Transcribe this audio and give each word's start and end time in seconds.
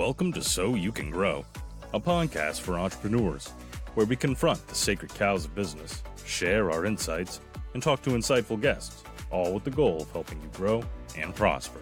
Welcome 0.00 0.32
to 0.32 0.42
Sow 0.42 0.76
You 0.76 0.92
Can 0.92 1.10
Grow, 1.10 1.44
a 1.92 2.00
podcast 2.00 2.62
for 2.62 2.78
entrepreneurs 2.78 3.48
where 3.92 4.06
we 4.06 4.16
confront 4.16 4.66
the 4.66 4.74
sacred 4.74 5.12
cows 5.12 5.44
of 5.44 5.54
business, 5.54 6.02
share 6.24 6.70
our 6.70 6.86
insights, 6.86 7.42
and 7.74 7.82
talk 7.82 8.00
to 8.04 8.10
insightful 8.12 8.58
guests, 8.58 9.04
all 9.30 9.52
with 9.52 9.64
the 9.64 9.70
goal 9.70 10.00
of 10.00 10.10
helping 10.12 10.40
you 10.40 10.48
grow 10.54 10.82
and 11.18 11.34
prosper. 11.34 11.80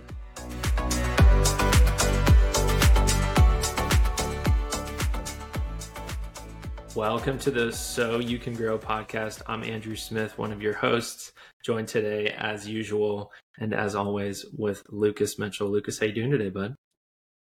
Welcome 6.96 7.38
to 7.38 7.52
the 7.52 7.70
Sow 7.70 8.18
You 8.18 8.40
Can 8.40 8.54
Grow 8.54 8.80
podcast. 8.80 9.42
I'm 9.46 9.62
Andrew 9.62 9.94
Smith, 9.94 10.36
one 10.36 10.50
of 10.50 10.60
your 10.60 10.74
hosts, 10.74 11.34
joined 11.64 11.86
today 11.86 12.34
as 12.36 12.66
usual 12.66 13.30
and 13.60 13.72
as 13.72 13.94
always 13.94 14.44
with 14.58 14.82
Lucas 14.88 15.38
Mitchell. 15.38 15.68
Lucas, 15.68 16.00
how 16.00 16.06
you 16.06 16.12
doing 16.12 16.32
today, 16.32 16.50
bud? 16.50 16.74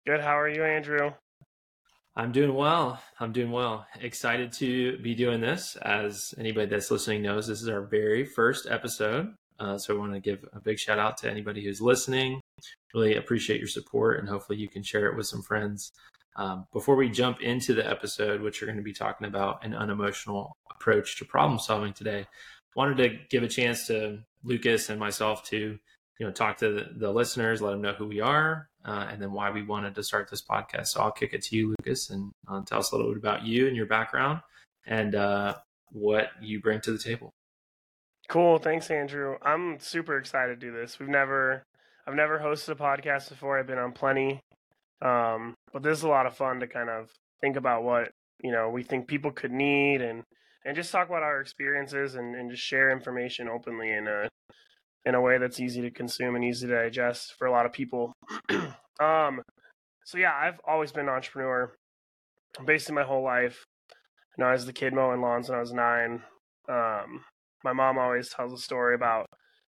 Good. 0.06 0.20
How 0.20 0.38
are 0.38 0.50
you, 0.50 0.66
Andrew? 0.66 1.14
I'm 2.18 2.34
doing 2.34 2.54
well. 2.54 3.02
I'm 3.22 3.32
doing 3.32 3.52
well. 3.52 3.88
Excited 4.02 4.52
to 4.54 4.98
be 4.98 5.16
doing 5.16 5.40
this. 5.40 5.78
As 5.78 6.36
anybody 6.38 6.66
that's 6.66 6.92
listening 6.92 7.22
knows, 7.22 7.48
this 7.48 7.62
is 7.62 7.70
our 7.70 7.84
very 7.84 8.26
first 8.26 8.68
episode. 8.70 9.34
Uh, 9.62 9.78
so 9.78 9.96
I 9.96 9.98
want 9.98 10.12
to 10.12 10.20
give 10.20 10.44
a 10.52 10.60
big 10.60 10.78
shout 10.78 11.00
out 11.00 11.16
to 11.20 11.32
anybody 11.32 11.64
who's 11.64 11.80
listening. 11.80 12.42
Really 12.94 13.16
appreciate 13.16 13.62
your 13.62 13.70
support, 13.70 14.20
and 14.20 14.28
hopefully 14.28 14.58
you 14.58 14.68
can 14.68 14.84
share 14.84 15.08
it 15.08 15.16
with 15.16 15.26
some 15.26 15.42
friends. 15.42 15.94
Um, 16.36 16.68
before 16.74 16.98
we 16.98 17.08
jump 17.08 17.42
into 17.42 17.74
the 17.74 17.90
episode, 17.90 18.42
which 18.42 18.60
we're 18.60 18.68
going 18.68 18.76
to 18.76 18.84
be 18.84 18.92
talking 18.92 19.28
about 19.28 19.64
an 19.64 19.74
unemotional 19.74 20.58
approach 20.70 21.18
to 21.20 21.26
problem 21.26 21.60
solving 21.60 21.94
today, 21.94 22.28
wanted 22.76 22.98
to 22.98 23.20
give 23.30 23.44
a 23.44 23.48
chance 23.48 23.88
to 23.88 24.20
Lucas 24.44 24.90
and 24.90 25.00
myself 25.00 25.46
to 25.46 25.80
you 26.20 26.26
know 26.26 26.32
talk 26.32 26.58
to 26.58 26.74
the, 26.74 26.90
the 26.98 27.12
listeners, 27.12 27.62
let 27.62 27.72
them 27.72 27.82
know 27.82 27.94
who 27.94 28.08
we 28.08 28.20
are, 28.20 28.68
uh, 28.86 29.08
and 29.12 29.22
then 29.22 29.32
why 29.32 29.50
we 29.50 29.64
wanted 29.64 29.96
to 29.96 30.04
start 30.04 30.30
this 30.30 30.42
podcast. 30.42 30.88
So 30.88 31.02
I'll 31.02 31.12
kick 31.12 31.34
it 31.34 31.44
to 31.44 31.56
you, 31.56 31.70
Lucas, 31.70 32.10
and 32.10 32.32
uh, 32.48 32.62
tell 32.66 32.80
us 32.80 32.92
a 32.92 32.96
little 32.96 33.12
bit 33.12 33.20
about 33.20 33.46
you 33.46 33.68
and 33.68 33.76
your 33.76 33.86
background 33.86 34.42
and 34.86 35.16
uh, 35.16 35.56
what 35.92 36.30
you 36.42 36.62
bring 36.62 36.82
to 36.82 36.92
the 36.92 36.98
table. 36.98 37.32
Cool. 38.30 38.58
Thanks, 38.58 38.90
Andrew. 38.90 39.38
I'm 39.42 39.80
super 39.80 40.18
excited 40.18 40.60
to 40.60 40.66
do 40.66 40.74
this. 40.74 41.00
We've 41.00 41.10
never, 41.10 41.64
I've 42.08 42.16
never 42.16 42.40
hosted 42.40 42.70
a 42.70 42.76
podcast 42.76 43.30
before. 43.30 43.60
I've 43.60 43.68
been 43.68 43.78
on 43.78 43.92
plenty, 43.92 44.40
um, 45.02 45.56
but 45.72 45.84
this 45.84 45.98
is 45.98 46.04
a 46.04 46.10
lot 46.10 46.26
of 46.26 46.36
fun 46.36 46.60
to 46.62 46.68
kind 46.68 46.90
of 46.90 47.10
think 47.42 47.58
about 47.58 47.84
what 47.84 48.12
you 48.42 48.52
know 48.52 48.70
we 48.70 48.84
think 48.84 49.08
people 49.08 49.32
could 49.32 49.52
need 49.52 50.02
and 50.02 50.24
and 50.66 50.76
just 50.76 50.92
talk 50.92 51.10
about 51.10 51.24
our 51.24 51.42
experiences 51.42 52.16
and, 52.16 52.36
and 52.36 52.50
just 52.50 52.64
share 52.64 52.90
information 52.90 53.50
openly 53.50 53.92
in 53.92 54.08
a 54.08 54.30
in 55.06 55.16
a 55.16 55.22
way 55.22 55.38
that's 55.38 55.60
easy 55.60 55.82
to 55.82 55.92
consume 55.92 56.36
and 56.36 56.44
easy 56.44 56.68
to 56.68 56.74
digest 56.74 57.34
for 57.38 57.48
a 57.48 57.52
lot 57.52 57.66
of 57.66 57.74
people. 57.74 58.14
um, 59.00 59.42
so 60.06 60.18
yeah, 60.18 60.34
I've 60.34 60.60
always 60.68 60.92
been 60.92 61.08
an 61.08 61.14
entrepreneur, 61.14 61.74
basically 62.66 62.96
my 62.96 63.04
whole 63.04 63.24
life. 63.24 63.64
You 64.38 64.44
know, 64.44 64.50
I 64.50 64.54
was 64.54 64.66
the 64.66 64.74
kid 64.74 64.94
mowing 64.94 65.22
lawns 65.22 65.50
when 65.50 65.58
I 65.58 65.62
was 65.62 65.74
nine. 65.74 66.24
Um, 66.70 67.24
my 67.64 67.74
mom 67.74 67.98
always 67.98 68.30
tells 68.30 68.54
a 68.54 68.58
story 68.58 68.96
about 68.96 69.28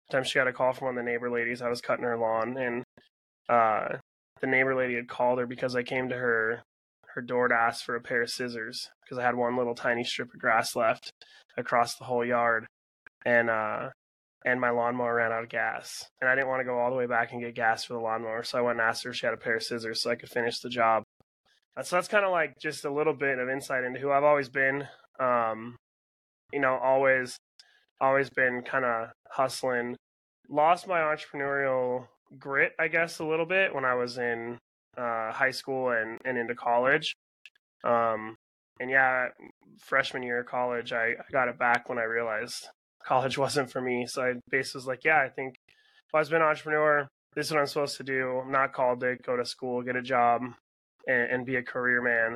the 0.07 0.17
time 0.17 0.23
she 0.23 0.39
got 0.39 0.47
a 0.47 0.53
call 0.53 0.73
from 0.73 0.87
one 0.87 0.97
of 0.97 1.05
the 1.05 1.11
neighbor 1.11 1.29
ladies. 1.29 1.61
I 1.61 1.69
was 1.69 1.81
cutting 1.81 2.05
her 2.05 2.17
lawn, 2.17 2.57
and 2.57 2.83
uh, 3.49 3.97
the 4.41 4.47
neighbor 4.47 4.75
lady 4.75 4.95
had 4.95 5.07
called 5.07 5.39
her 5.39 5.47
because 5.47 5.75
I 5.75 5.83
came 5.83 6.09
to 6.09 6.15
her 6.15 6.63
her 7.15 7.21
door 7.21 7.47
to 7.47 7.53
ask 7.53 7.85
for 7.85 7.95
a 7.95 8.01
pair 8.01 8.23
of 8.23 8.29
scissors 8.29 8.89
because 9.03 9.19
I 9.19 9.23
had 9.23 9.35
one 9.35 9.55
little 9.55 9.75
tiny 9.75 10.03
strip 10.03 10.33
of 10.33 10.39
grass 10.39 10.75
left 10.75 11.11
across 11.57 11.95
the 11.95 12.05
whole 12.05 12.25
yard, 12.25 12.65
and 13.25 13.49
uh, 13.49 13.89
and 14.45 14.59
my 14.59 14.69
lawnmower 14.69 15.15
ran 15.15 15.31
out 15.31 15.43
of 15.43 15.49
gas. 15.49 16.05
And 16.21 16.29
I 16.29 16.35
didn't 16.35 16.49
want 16.49 16.59
to 16.59 16.65
go 16.65 16.77
all 16.77 16.89
the 16.89 16.97
way 16.97 17.05
back 17.05 17.31
and 17.31 17.41
get 17.41 17.55
gas 17.55 17.85
for 17.85 17.93
the 17.93 17.99
lawnmower. 17.99 18.43
So 18.43 18.57
I 18.57 18.61
went 18.61 18.79
and 18.79 18.87
asked 18.87 19.03
her 19.03 19.11
if 19.11 19.15
she 19.15 19.25
had 19.25 19.33
a 19.33 19.37
pair 19.37 19.55
of 19.55 19.63
scissors 19.63 20.01
so 20.01 20.09
I 20.11 20.15
could 20.15 20.29
finish 20.29 20.59
the 20.59 20.69
job. 20.69 21.03
Uh, 21.77 21.83
so 21.83 21.95
that's 21.95 22.07
kind 22.07 22.25
of 22.25 22.31
like 22.31 22.59
just 22.61 22.85
a 22.85 22.93
little 22.93 23.13
bit 23.13 23.39
of 23.39 23.49
insight 23.49 23.83
into 23.83 23.99
who 23.99 24.11
I've 24.11 24.23
always 24.23 24.49
been. 24.49 24.87
Um, 25.19 25.77
you 26.51 26.59
know, 26.59 26.77
always, 26.83 27.37
always 28.01 28.29
been 28.29 28.61
kind 28.63 28.85
of 28.85 29.09
hustling. 29.31 29.95
Lost 30.49 30.87
my 30.87 30.99
entrepreneurial 30.99 32.07
grit, 32.37 32.73
I 32.79 32.89
guess, 32.89 33.19
a 33.19 33.25
little 33.25 33.45
bit 33.45 33.73
when 33.73 33.85
I 33.85 33.95
was 33.95 34.17
in 34.17 34.57
uh, 34.97 35.31
high 35.31 35.51
school 35.51 35.89
and, 35.89 36.19
and 36.25 36.37
into 36.37 36.53
college. 36.53 37.15
Um, 37.83 38.35
and 38.79 38.89
yeah, 38.89 39.27
freshman 39.79 40.23
year 40.23 40.41
of 40.41 40.47
college, 40.47 40.91
I, 40.91 41.11
I 41.11 41.31
got 41.31 41.47
it 41.47 41.57
back 41.57 41.89
when 41.89 41.97
I 41.97 42.03
realized 42.03 42.67
college 43.05 43.37
wasn't 43.45 43.71
for 43.71 43.81
me. 43.81 44.05
So 44.07 44.23
I 44.23 44.33
basically 44.49 44.79
was 44.79 44.87
like, 44.87 45.03
yeah, 45.03 45.21
I 45.21 45.29
think 45.29 45.55
if 45.67 46.15
I 46.15 46.19
was 46.19 46.31
an 46.31 46.41
entrepreneur, 46.41 47.07
this 47.35 47.47
is 47.47 47.51
what 47.51 47.59
I'm 47.59 47.67
supposed 47.67 47.97
to 47.97 48.03
do. 48.03 48.41
I'm 48.43 48.51
not 48.51 48.73
called 48.73 48.99
to 49.01 49.15
go 49.25 49.35
to 49.35 49.45
school, 49.45 49.81
get 49.81 49.95
a 49.95 50.01
job, 50.01 50.41
and, 51.07 51.31
and 51.31 51.45
be 51.45 51.55
a 51.55 51.63
career 51.63 52.01
man. 52.01 52.35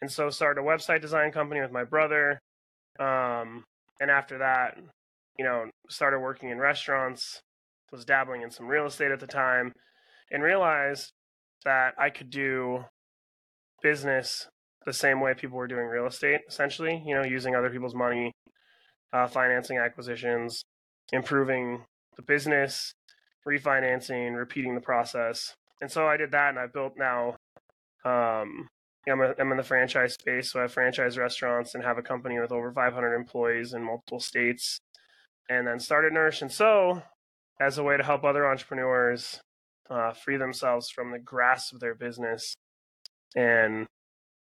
And 0.00 0.10
so 0.10 0.30
started 0.30 0.60
a 0.60 0.64
website 0.64 1.00
design 1.00 1.32
company 1.32 1.60
with 1.60 1.72
my 1.72 1.84
brother. 1.84 2.38
Um, 2.98 3.64
and 4.00 4.10
after 4.10 4.38
that, 4.38 4.76
you 5.38 5.44
know, 5.44 5.66
started 5.88 6.20
working 6.20 6.50
in 6.50 6.58
restaurants, 6.58 7.40
was 7.92 8.04
dabbling 8.04 8.42
in 8.42 8.50
some 8.50 8.66
real 8.66 8.86
estate 8.86 9.12
at 9.12 9.20
the 9.20 9.26
time, 9.26 9.72
and 10.30 10.42
realized 10.42 11.12
that 11.64 11.94
I 11.98 12.10
could 12.10 12.30
do 12.30 12.84
business 13.82 14.48
the 14.84 14.92
same 14.92 15.20
way 15.20 15.34
people 15.34 15.56
were 15.56 15.66
doing 15.66 15.86
real 15.86 16.06
estate, 16.06 16.40
essentially, 16.48 17.02
you 17.06 17.14
know, 17.14 17.24
using 17.24 17.54
other 17.54 17.70
people's 17.70 17.94
money 17.94 18.32
uh, 19.16 19.26
financing 19.26 19.78
acquisitions, 19.78 20.64
improving 21.12 21.84
the 22.16 22.22
business, 22.22 22.92
refinancing, 23.48 24.36
repeating 24.36 24.74
the 24.74 24.80
process. 24.80 25.54
And 25.80 25.90
so 25.90 26.06
I 26.06 26.16
did 26.16 26.32
that, 26.32 26.50
and 26.50 26.58
I 26.58 26.66
built 26.66 26.94
now. 26.98 27.36
Um, 28.04 28.68
I'm, 29.08 29.20
a, 29.20 29.34
I'm 29.38 29.50
in 29.52 29.56
the 29.56 29.62
franchise 29.62 30.14
space, 30.14 30.52
so 30.52 30.58
I 30.58 30.62
have 30.62 30.72
franchise 30.72 31.16
restaurants 31.16 31.74
and 31.74 31.84
have 31.84 31.96
a 31.96 32.02
company 32.02 32.38
with 32.38 32.52
over 32.52 32.72
500 32.72 33.14
employees 33.14 33.72
in 33.72 33.82
multiple 33.82 34.20
states. 34.20 34.80
And 35.48 35.66
then 35.66 35.78
started 35.78 36.12
Nourish 36.12 36.42
and 36.42 36.52
Sow 36.52 37.02
as 37.60 37.78
a 37.78 37.84
way 37.84 37.96
to 37.96 38.02
help 38.02 38.24
other 38.24 38.46
entrepreneurs 38.46 39.40
uh, 39.88 40.12
free 40.12 40.36
themselves 40.36 40.90
from 40.90 41.12
the 41.12 41.18
grasp 41.18 41.72
of 41.72 41.80
their 41.80 41.94
business 41.94 42.56
and 43.36 43.86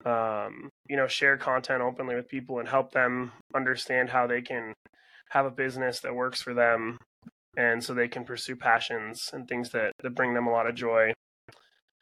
um, 0.06 0.70
you 0.88 0.98
know, 0.98 1.08
share 1.08 1.38
content 1.38 1.82
openly 1.82 2.16
with 2.16 2.28
people 2.28 2.60
and 2.60 2.68
help 2.68 2.92
them 2.92 3.32
understand 3.56 4.10
how 4.10 4.28
they 4.28 4.42
can 4.42 4.74
have 5.30 5.46
a 5.46 5.52
business 5.52 6.02
that 6.02 6.16
works 6.16 6.42
for 6.42 6.54
them 6.54 6.98
and 7.56 7.84
so 7.84 7.94
they 7.94 8.08
can 8.08 8.24
pursue 8.24 8.56
passions 8.56 9.30
and 9.34 9.48
things 9.48 9.70
that, 9.72 9.92
that 10.02 10.16
bring 10.16 10.34
them 10.34 10.48
a 10.48 10.52
lot 10.52 10.68
of 10.68 10.76
joy. 10.76 11.14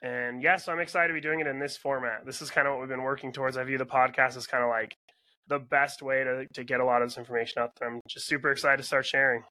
And 0.01 0.41
yes, 0.41 0.67
I'm 0.67 0.79
excited 0.79 1.09
to 1.09 1.13
be 1.13 1.22
doing 1.22 1.39
it 1.39 1.47
in 1.47 1.59
this 1.59 1.78
format. 1.78 2.25
This 2.25 2.41
is 2.41 2.50
kind 2.50 2.67
of 2.67 2.73
what 2.73 2.79
we've 2.81 2.89
been 2.89 3.03
working 3.03 3.31
towards. 3.31 3.57
I 3.57 3.63
view 3.63 3.78
the 3.78 3.85
podcast 3.85 4.35
as 4.35 4.47
kind 4.47 4.63
of 4.63 4.69
like 4.69 4.95
the 5.47 5.59
best 5.59 6.01
way 6.01 6.23
to, 6.23 6.47
to 6.53 6.63
get 6.63 6.79
a 6.79 6.85
lot 6.85 7.01
of 7.01 7.09
this 7.09 7.18
information 7.18 7.62
out 7.62 7.72
there. 7.79 7.89
I'm 7.89 8.01
just 8.09 8.28
super 8.28 8.51
excited 8.51 8.78
to 8.78 8.83
start 8.83 9.06
sharing. 9.06 9.44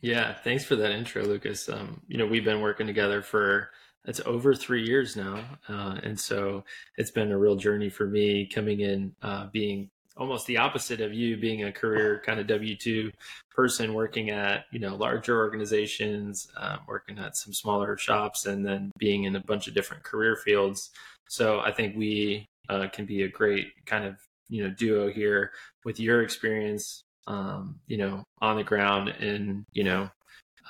Yeah, 0.00 0.34
thanks 0.34 0.64
for 0.64 0.76
that 0.76 0.92
intro, 0.92 1.24
Lucas. 1.24 1.68
Um, 1.68 2.02
you 2.06 2.18
know, 2.18 2.26
we've 2.26 2.44
been 2.44 2.60
working 2.60 2.86
together 2.86 3.22
for 3.22 3.70
it's 4.04 4.20
over 4.26 4.54
three 4.54 4.84
years 4.84 5.16
now, 5.16 5.42
uh, 5.68 5.98
and 6.02 6.18
so 6.18 6.64
it's 6.96 7.10
been 7.10 7.32
a 7.32 7.38
real 7.38 7.56
journey 7.56 7.88
for 7.88 8.06
me 8.06 8.46
coming 8.46 8.80
in, 8.80 9.14
uh, 9.22 9.46
being 9.52 9.90
almost 10.16 10.46
the 10.46 10.58
opposite 10.58 11.00
of 11.00 11.12
you, 11.12 11.36
being 11.36 11.64
a 11.64 11.72
career 11.72 12.22
kind 12.24 12.38
of 12.38 12.46
W 12.46 12.76
two 12.76 13.10
person, 13.50 13.94
working 13.94 14.30
at 14.30 14.66
you 14.72 14.78
know 14.78 14.94
larger 14.96 15.38
organizations, 15.38 16.48
uh, 16.56 16.76
working 16.86 17.18
at 17.18 17.36
some 17.36 17.52
smaller 17.52 17.96
shops, 17.96 18.46
and 18.46 18.64
then 18.64 18.92
being 18.98 19.24
in 19.24 19.36
a 19.36 19.40
bunch 19.40 19.68
of 19.68 19.74
different 19.74 20.04
career 20.04 20.36
fields. 20.36 20.90
So 21.28 21.60
I 21.60 21.72
think 21.72 21.96
we 21.96 22.46
uh, 22.68 22.88
can 22.92 23.06
be 23.06 23.22
a 23.22 23.28
great 23.28 23.72
kind 23.86 24.04
of 24.04 24.16
you 24.48 24.64
know 24.64 24.70
duo 24.70 25.10
here 25.10 25.52
with 25.84 25.98
your 25.98 26.22
experience, 26.22 27.02
um, 27.26 27.80
you 27.86 27.96
know, 27.96 28.22
on 28.40 28.56
the 28.56 28.64
ground 28.64 29.08
and 29.08 29.64
you 29.72 29.84
know 29.84 30.10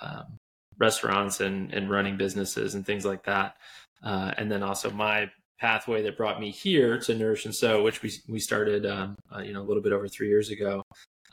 um, 0.02 0.38
restaurants 0.78 1.40
and, 1.40 1.72
and 1.72 1.90
running 1.90 2.16
businesses 2.16 2.74
and 2.74 2.84
things 2.84 3.04
like 3.04 3.24
that. 3.24 3.56
Uh, 4.02 4.32
and 4.36 4.50
then 4.50 4.62
also 4.62 4.90
my 4.90 5.30
pathway 5.58 6.02
that 6.02 6.16
brought 6.16 6.40
me 6.40 6.50
here 6.50 6.98
to 6.98 7.14
Nourish 7.14 7.44
and 7.44 7.54
Sow, 7.54 7.82
which 7.82 8.02
we, 8.02 8.12
we 8.28 8.38
started, 8.38 8.84
um, 8.84 9.16
uh, 9.34 9.40
you 9.40 9.52
know, 9.52 9.62
a 9.62 9.64
little 9.64 9.82
bit 9.82 9.92
over 9.92 10.08
three 10.08 10.28
years 10.28 10.50
ago, 10.50 10.82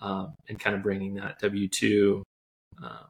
um, 0.01 0.33
and 0.47 0.59
kind 0.59 0.75
of 0.75 0.83
bringing 0.83 1.15
that 1.15 1.41
W2 1.41 2.21
uh, 2.83 3.03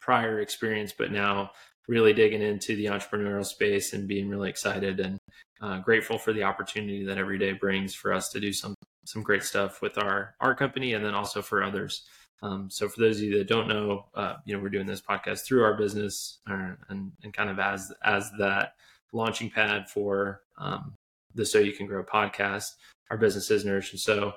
prior 0.00 0.40
experience, 0.40 0.92
but 0.96 1.10
now 1.10 1.50
really 1.88 2.12
digging 2.12 2.42
into 2.42 2.74
the 2.76 2.86
entrepreneurial 2.86 3.44
space 3.44 3.92
and 3.92 4.08
being 4.08 4.28
really 4.28 4.50
excited 4.50 5.00
and 5.00 5.18
uh, 5.60 5.78
grateful 5.78 6.18
for 6.18 6.32
the 6.32 6.42
opportunity 6.42 7.04
that 7.04 7.18
every 7.18 7.38
day 7.38 7.52
brings 7.52 7.94
for 7.94 8.12
us 8.12 8.28
to 8.30 8.40
do 8.40 8.52
some 8.52 8.74
some 9.04 9.22
great 9.22 9.44
stuff 9.44 9.80
with 9.80 9.96
our 9.98 10.34
our 10.40 10.54
company 10.54 10.94
and 10.94 11.04
then 11.04 11.14
also 11.14 11.40
for 11.40 11.62
others. 11.62 12.06
Um, 12.42 12.70
so 12.70 12.88
for 12.88 13.00
those 13.00 13.18
of 13.18 13.24
you 13.24 13.38
that 13.38 13.48
don't 13.48 13.68
know, 13.68 14.06
uh, 14.14 14.34
you 14.44 14.54
know, 14.54 14.62
we're 14.62 14.68
doing 14.68 14.86
this 14.86 15.00
podcast 15.00 15.44
through 15.44 15.64
our 15.64 15.74
business 15.74 16.38
uh, 16.48 16.72
and, 16.88 17.12
and 17.22 17.32
kind 17.32 17.50
of 17.50 17.58
as, 17.58 17.92
as 18.04 18.30
that 18.38 18.74
launching 19.12 19.50
pad 19.50 19.88
for 19.88 20.42
um, 20.58 20.94
the 21.34 21.46
Sow 21.46 21.58
You 21.58 21.72
Can 21.72 21.86
Grow 21.86 22.04
podcast. 22.04 22.72
Our 23.10 23.16
business 23.16 23.50
is 23.50 23.64
Nourish 23.64 23.92
and 23.92 24.00
Sow. 24.00 24.34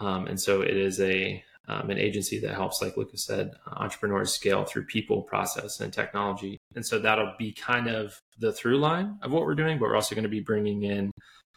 Um, 0.00 0.26
and 0.26 0.40
so 0.40 0.62
it 0.62 0.76
is 0.76 1.00
a, 1.00 1.44
um, 1.68 1.90
an 1.90 1.98
agency 1.98 2.38
that 2.40 2.54
helps, 2.54 2.82
like 2.82 2.96
Lucas 2.96 3.24
said, 3.24 3.52
entrepreneurs 3.66 4.32
scale 4.32 4.64
through 4.64 4.86
people, 4.86 5.22
process, 5.22 5.80
and 5.80 5.92
technology 5.92 6.58
and 6.74 6.84
so 6.84 6.98
that'll 6.98 7.34
be 7.38 7.52
kind 7.52 7.88
of 7.88 8.18
the 8.38 8.52
through 8.52 8.78
line 8.78 9.18
of 9.22 9.32
what 9.32 9.42
we're 9.42 9.54
doing. 9.54 9.78
But 9.78 9.88
we're 9.88 9.96
also 9.96 10.14
going 10.14 10.24
to 10.24 10.28
be 10.28 10.40
bringing 10.40 10.82
in 10.82 11.10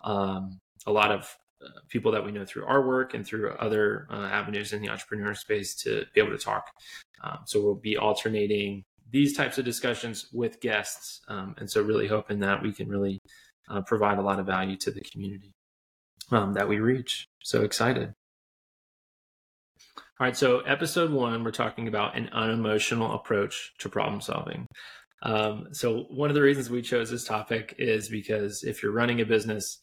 um, 0.04 0.60
a 0.86 0.92
lot 0.92 1.12
of 1.12 1.36
uh, 1.64 1.70
people 1.90 2.12
that 2.12 2.24
we 2.24 2.32
know 2.32 2.46
through 2.46 2.66
our 2.66 2.86
work 2.86 3.14
and 3.14 3.26
through 3.26 3.50
other 3.52 4.08
uh, 4.12 4.30
avenues 4.32 4.74
in 4.74 4.82
the 4.82 4.90
entrepreneur 4.90 5.34
space 5.34 5.76
to 5.76 6.06
be 6.14 6.22
able 6.22 6.32
to 6.32 6.44
talk. 6.44 6.70
Um, 7.24 7.40
so 7.46 7.62
we'll 7.62 7.76
be 7.76 7.98
alternating 7.98 8.84
these 9.10 9.36
types 9.36 9.58
of 9.58 9.66
discussions 9.66 10.28
with 10.34 10.60
guests, 10.60 11.22
um, 11.30 11.56
and 11.58 11.70
so 11.70 11.82
really 11.82 12.08
hoping 12.08 12.40
that 12.40 12.62
we 12.62 12.74
can 12.74 12.90
really 12.90 13.20
uh, 13.70 13.82
provide 13.82 14.18
a 14.18 14.22
lot 14.22 14.40
of 14.40 14.46
value 14.46 14.76
to 14.78 14.92
the 14.92 15.02
community 15.02 15.54
um, 16.32 16.54
that 16.54 16.68
we 16.68 16.80
reach. 16.80 17.26
So 17.44 17.64
excited. 17.64 18.14
All 20.20 20.26
right, 20.26 20.36
so 20.36 20.62
episode 20.62 21.12
one, 21.12 21.44
we're 21.44 21.52
talking 21.52 21.88
about 21.88 22.18
an 22.18 22.30
unemotional 22.34 23.14
approach 23.14 23.74
to 23.80 23.90
problem 23.90 24.20
solving. 24.20 24.66
Um, 25.22 25.68
so, 25.72 26.06
one 26.10 26.30
of 26.30 26.36
the 26.36 26.42
reasons 26.42 26.70
we 26.70 26.82
chose 26.82 27.10
this 27.10 27.24
topic 27.24 27.76
is 27.78 28.10
because 28.10 28.64
if 28.64 28.82
you're 28.82 28.92
running 28.92 29.22
a 29.22 29.26
business, 29.26 29.80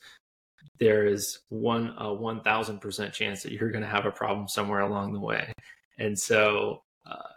there 0.78 1.06
is 1.06 1.40
one 1.49 1.94
a 1.99 2.12
one 2.12 2.40
thousand 2.40 2.81
percent 2.81 3.12
chance 3.12 3.43
that 3.43 3.52
you're 3.52 3.70
going 3.70 3.84
to 3.84 3.88
have 3.88 4.06
a 4.06 4.11
problem 4.11 4.49
somewhere 4.49 4.81
along 4.81 5.12
the 5.12 5.20
way. 5.20 5.52
And 5.99 6.19
so, 6.19 6.82
uh, 7.06 7.32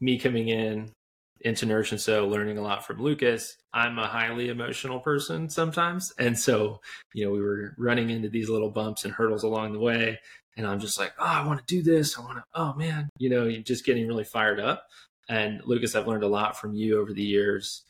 me 0.00 0.18
coming 0.18 0.48
in 0.48 0.92
into 1.40 1.66
Nourish 1.66 1.90
and 1.90 2.00
Sow, 2.00 2.28
learning 2.28 2.58
a 2.58 2.62
lot 2.62 2.86
from 2.86 3.02
Lucas, 3.02 3.56
I'm 3.72 3.98
a 3.98 4.06
highly 4.06 4.48
emotional 4.48 5.00
person 5.00 5.48
sometimes, 5.48 6.12
and 6.18 6.38
so 6.38 6.80
you 7.14 7.24
know 7.24 7.30
we 7.30 7.40
were 7.40 7.74
running 7.78 8.10
into 8.10 8.28
these 8.28 8.48
little 8.48 8.70
bumps 8.70 9.04
and 9.04 9.12
hurdles 9.12 9.42
along 9.42 9.72
the 9.72 9.80
way, 9.80 10.20
and 10.56 10.66
I'm 10.66 10.80
just 10.80 10.98
like, 10.98 11.12
oh, 11.18 11.24
I 11.24 11.46
want 11.46 11.66
to 11.66 11.74
do 11.74 11.82
this, 11.82 12.18
I 12.18 12.20
want 12.22 12.38
to, 12.38 12.44
oh 12.54 12.74
man, 12.74 13.08
you 13.18 13.30
know, 13.30 13.46
you're 13.46 13.62
just 13.62 13.86
getting 13.86 14.06
really 14.06 14.24
fired 14.24 14.60
up. 14.60 14.86
And 15.28 15.62
Lucas, 15.64 15.94
I've 15.94 16.06
learned 16.06 16.24
a 16.24 16.28
lot 16.28 16.58
from 16.58 16.74
you 16.74 17.00
over 17.00 17.12
the 17.12 17.22
years 17.22 17.84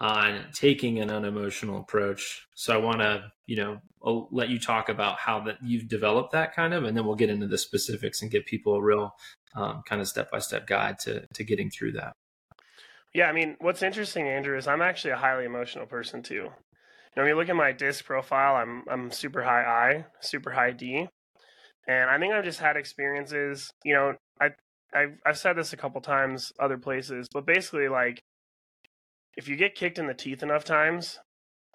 on 0.00 0.44
taking 0.52 0.98
an 1.00 1.10
unemotional 1.10 1.80
approach. 1.80 2.46
So 2.54 2.74
I 2.74 2.76
want 2.76 3.00
to, 3.00 3.32
you 3.46 3.56
know, 3.56 3.80
I'll 4.04 4.28
let 4.30 4.50
you 4.50 4.58
talk 4.58 4.88
about 4.88 5.18
how 5.18 5.40
that 5.40 5.56
you've 5.62 5.88
developed 5.88 6.32
that 6.32 6.54
kind 6.54 6.74
of, 6.74 6.84
and 6.84 6.96
then 6.96 7.06
we'll 7.06 7.16
get 7.16 7.30
into 7.30 7.46
the 7.46 7.58
specifics 7.58 8.22
and 8.22 8.30
give 8.30 8.44
people 8.44 8.74
a 8.74 8.82
real 8.82 9.14
um, 9.54 9.82
kind 9.88 10.00
of 10.00 10.08
step 10.08 10.30
by 10.30 10.38
step 10.38 10.66
guide 10.66 10.98
to 11.00 11.26
to 11.32 11.44
getting 11.44 11.70
through 11.70 11.92
that. 11.92 12.12
Yeah, 13.14 13.28
I 13.28 13.32
mean, 13.32 13.56
what's 13.60 13.82
interesting, 13.82 14.28
Andrew, 14.28 14.58
is 14.58 14.68
I'm 14.68 14.82
actually 14.82 15.12
a 15.12 15.16
highly 15.16 15.46
emotional 15.46 15.86
person 15.86 16.22
too. 16.22 16.34
You 16.34 16.42
know, 17.16 17.22
when 17.22 17.28
you 17.28 17.36
look 17.36 17.48
at 17.48 17.56
my 17.56 17.72
disc 17.72 18.04
profile, 18.04 18.56
I'm 18.56 18.84
I'm 18.90 19.10
super 19.10 19.42
high 19.42 19.64
I, 19.64 20.04
super 20.20 20.50
high 20.50 20.72
D, 20.72 21.08
and 21.88 22.10
I 22.10 22.18
think 22.18 22.34
I've 22.34 22.44
just 22.44 22.60
had 22.60 22.76
experiences. 22.76 23.70
You 23.82 23.94
know, 23.94 24.14
I 24.38 24.50
I've, 24.94 25.18
I've 25.24 25.38
said 25.38 25.56
this 25.56 25.72
a 25.72 25.76
couple 25.78 26.00
times 26.02 26.52
other 26.60 26.76
places, 26.76 27.26
but 27.32 27.46
basically, 27.46 27.88
like, 27.88 28.20
if 29.36 29.48
you 29.48 29.56
get 29.56 29.74
kicked 29.74 29.98
in 29.98 30.06
the 30.06 30.14
teeth 30.14 30.42
enough 30.42 30.64
times 30.64 31.18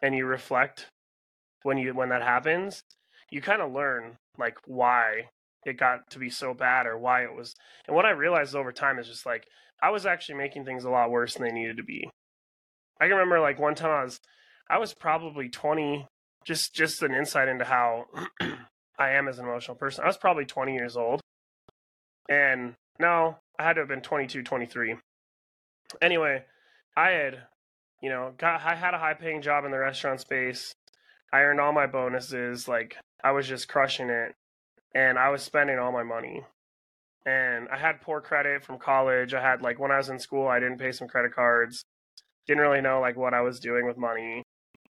and 0.02 0.16
you 0.16 0.25
reflect 0.25 0.88
when 1.63 1.78
you 1.78 1.94
when 1.94 2.10
that 2.10 2.24
happens, 2.24 2.81
you 3.30 3.42
kind 3.42 3.62
of 3.62 3.72
learn 3.72 4.18
like 4.38 4.58
why 4.66 5.30
it 5.66 5.78
got 5.78 6.10
to 6.10 6.19
be 6.19 6.30
so 6.30 6.54
bad 6.54 6.88
or 6.88 6.98
why 6.98 7.24
it 7.24 7.36
was. 7.36 7.54
And 7.88 7.96
what 7.96 8.06
I 8.06 8.12
realized 8.12 8.56
over 8.56 8.72
time 8.72 8.98
is 8.98 9.08
just 9.08 9.25
like 9.25 9.46
I 9.81 9.92
was 9.92 10.06
actually 10.06 10.36
making 10.36 10.66
things 10.66 10.84
a 10.84 10.90
lot 10.90 11.12
worse 11.12 11.36
than 11.36 11.44
they 11.44 11.54
needed 11.54 11.78
to 11.78 11.84
be. 11.84 12.10
I 13.00 13.06
can 13.06 13.12
remember 13.12 13.40
like 13.40 13.60
one 13.60 13.75
time 13.75 13.92
I 13.92 14.04
was 14.04 14.19
I 14.69 14.78
was 14.80 14.94
probably 14.94 15.50
20 15.50 16.08
just 16.46 16.74
just 16.74 17.04
an 17.04 17.13
insight 17.13 17.48
into 17.48 17.66
how 17.66 18.06
I 19.00 19.12
am 19.12 19.28
as 19.28 19.40
an 19.40 19.46
emotional 19.46 19.75
person. 19.75 20.04
I 20.04 20.08
was 20.08 20.18
probably 20.18 20.46
20 20.46 20.74
years 20.74 20.98
old. 20.98 21.22
And 22.30 22.74
no, 23.00 23.38
I 23.60 23.63
had 23.63 23.74
to 23.74 23.81
have 23.81 23.90
been 23.90 24.02
22, 24.02 24.44
23. 24.44 24.96
Anyway, 26.02 26.44
I 26.96 27.10
had, 27.12 27.44
you 28.02 28.10
know, 28.10 28.34
got 28.38 28.62
I 28.62 28.76
had 28.76 28.94
a 28.94 29.00
high 29.00 29.14
paying 29.14 29.42
job 29.42 29.66
in 29.66 29.72
the 29.72 29.80
restaurant 29.80 30.20
space. 30.20 30.74
I 31.34 31.42
earned 31.42 31.62
all 31.62 31.72
my 31.72 31.88
bonuses, 31.88 32.68
like 32.68 32.98
I 33.24 33.32
was 33.32 33.48
just 33.48 33.70
crushing 33.70 34.10
it 34.10 34.34
and 34.94 35.18
I 35.18 35.30
was 35.30 35.42
spending 35.42 35.80
all 35.80 35.92
my 35.92 36.04
money. 36.04 36.44
And 37.26 37.70
I 37.70 37.78
had 37.78 38.02
poor 38.02 38.20
credit 38.20 38.64
from 38.64 38.80
college. 38.80 39.34
I 39.34 39.42
had 39.42 39.62
like 39.62 39.80
when 39.80 39.92
I 39.92 39.98
was 39.98 40.10
in 40.10 40.20
school, 40.20 40.48
I 40.48 40.60
didn't 40.60 40.80
pay 40.80 40.92
some 40.92 41.08
credit 41.08 41.34
cards. 41.34 41.84
Didn't 42.48 42.64
really 42.64 42.82
know 42.82 43.00
like 43.00 43.16
what 43.16 43.34
I 43.34 43.42
was 43.42 43.60
doing 43.60 43.86
with 43.86 43.98
money. 43.98 44.44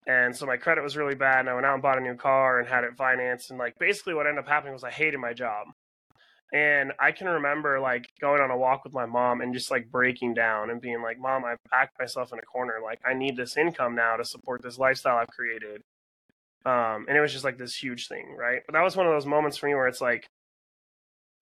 And 0.07 0.37
so 0.37 0.47
my 0.47 0.57
credit 0.57 0.83
was 0.83 0.97
really 0.97 1.15
bad 1.15 1.41
and 1.41 1.49
I 1.49 1.55
went 1.55 1.67
out 1.67 1.75
and 1.75 1.83
bought 1.83 1.99
a 1.99 2.03
new 2.03 2.15
car 2.15 2.59
and 2.59 2.69
had 2.69 2.85
it 2.85 2.97
financed 2.97 3.51
and 3.51 3.59
like 3.59 3.75
basically 3.79 4.15
what 4.15 4.27
ended 4.27 4.45
up 4.45 4.49
happening 4.49 4.73
was 4.73 4.85
I 4.85 4.91
hated 4.91 5.19
my 5.19 5.33
job. 5.33 5.67
And 6.53 6.93
I 7.01 7.11
can 7.11 7.27
remember 7.27 7.81
like 7.81 8.07
going 8.21 8.41
on 8.41 8.51
a 8.51 8.57
walk 8.57 8.85
with 8.85 8.93
my 8.93 9.07
mom 9.07 9.41
and 9.41 9.53
just 9.53 9.71
like 9.71 9.91
breaking 9.91 10.35
down 10.35 10.71
and 10.71 10.81
being 10.81 11.03
like, 11.03 11.19
Mom, 11.19 11.45
I've 11.45 11.59
backed 11.71 11.99
myself 11.99 12.33
in 12.33 12.39
a 12.39 12.43
corner. 12.43 12.75
Like, 12.83 13.01
I 13.05 13.15
need 13.15 13.37
this 13.37 13.57
income 13.57 13.97
now 13.97 14.17
to 14.17 14.25
support 14.25 14.63
this 14.63 14.79
lifestyle 14.79 15.17
I've 15.17 15.29
created. 15.29 15.83
Um, 16.65 17.07
and 17.09 17.17
it 17.17 17.21
was 17.21 17.33
just 17.33 17.45
like 17.45 17.59
this 17.59 17.75
huge 17.75 18.09
thing, 18.09 18.37
right? 18.39 18.63
But 18.67 18.75
that 18.75 18.83
was 18.83 18.97
one 18.97 19.07
of 19.07 19.13
those 19.13 19.27
moments 19.27 19.57
for 19.57 19.67
me 19.67 19.75
where 19.75 19.89
it's 19.89 20.01
like, 20.01 20.27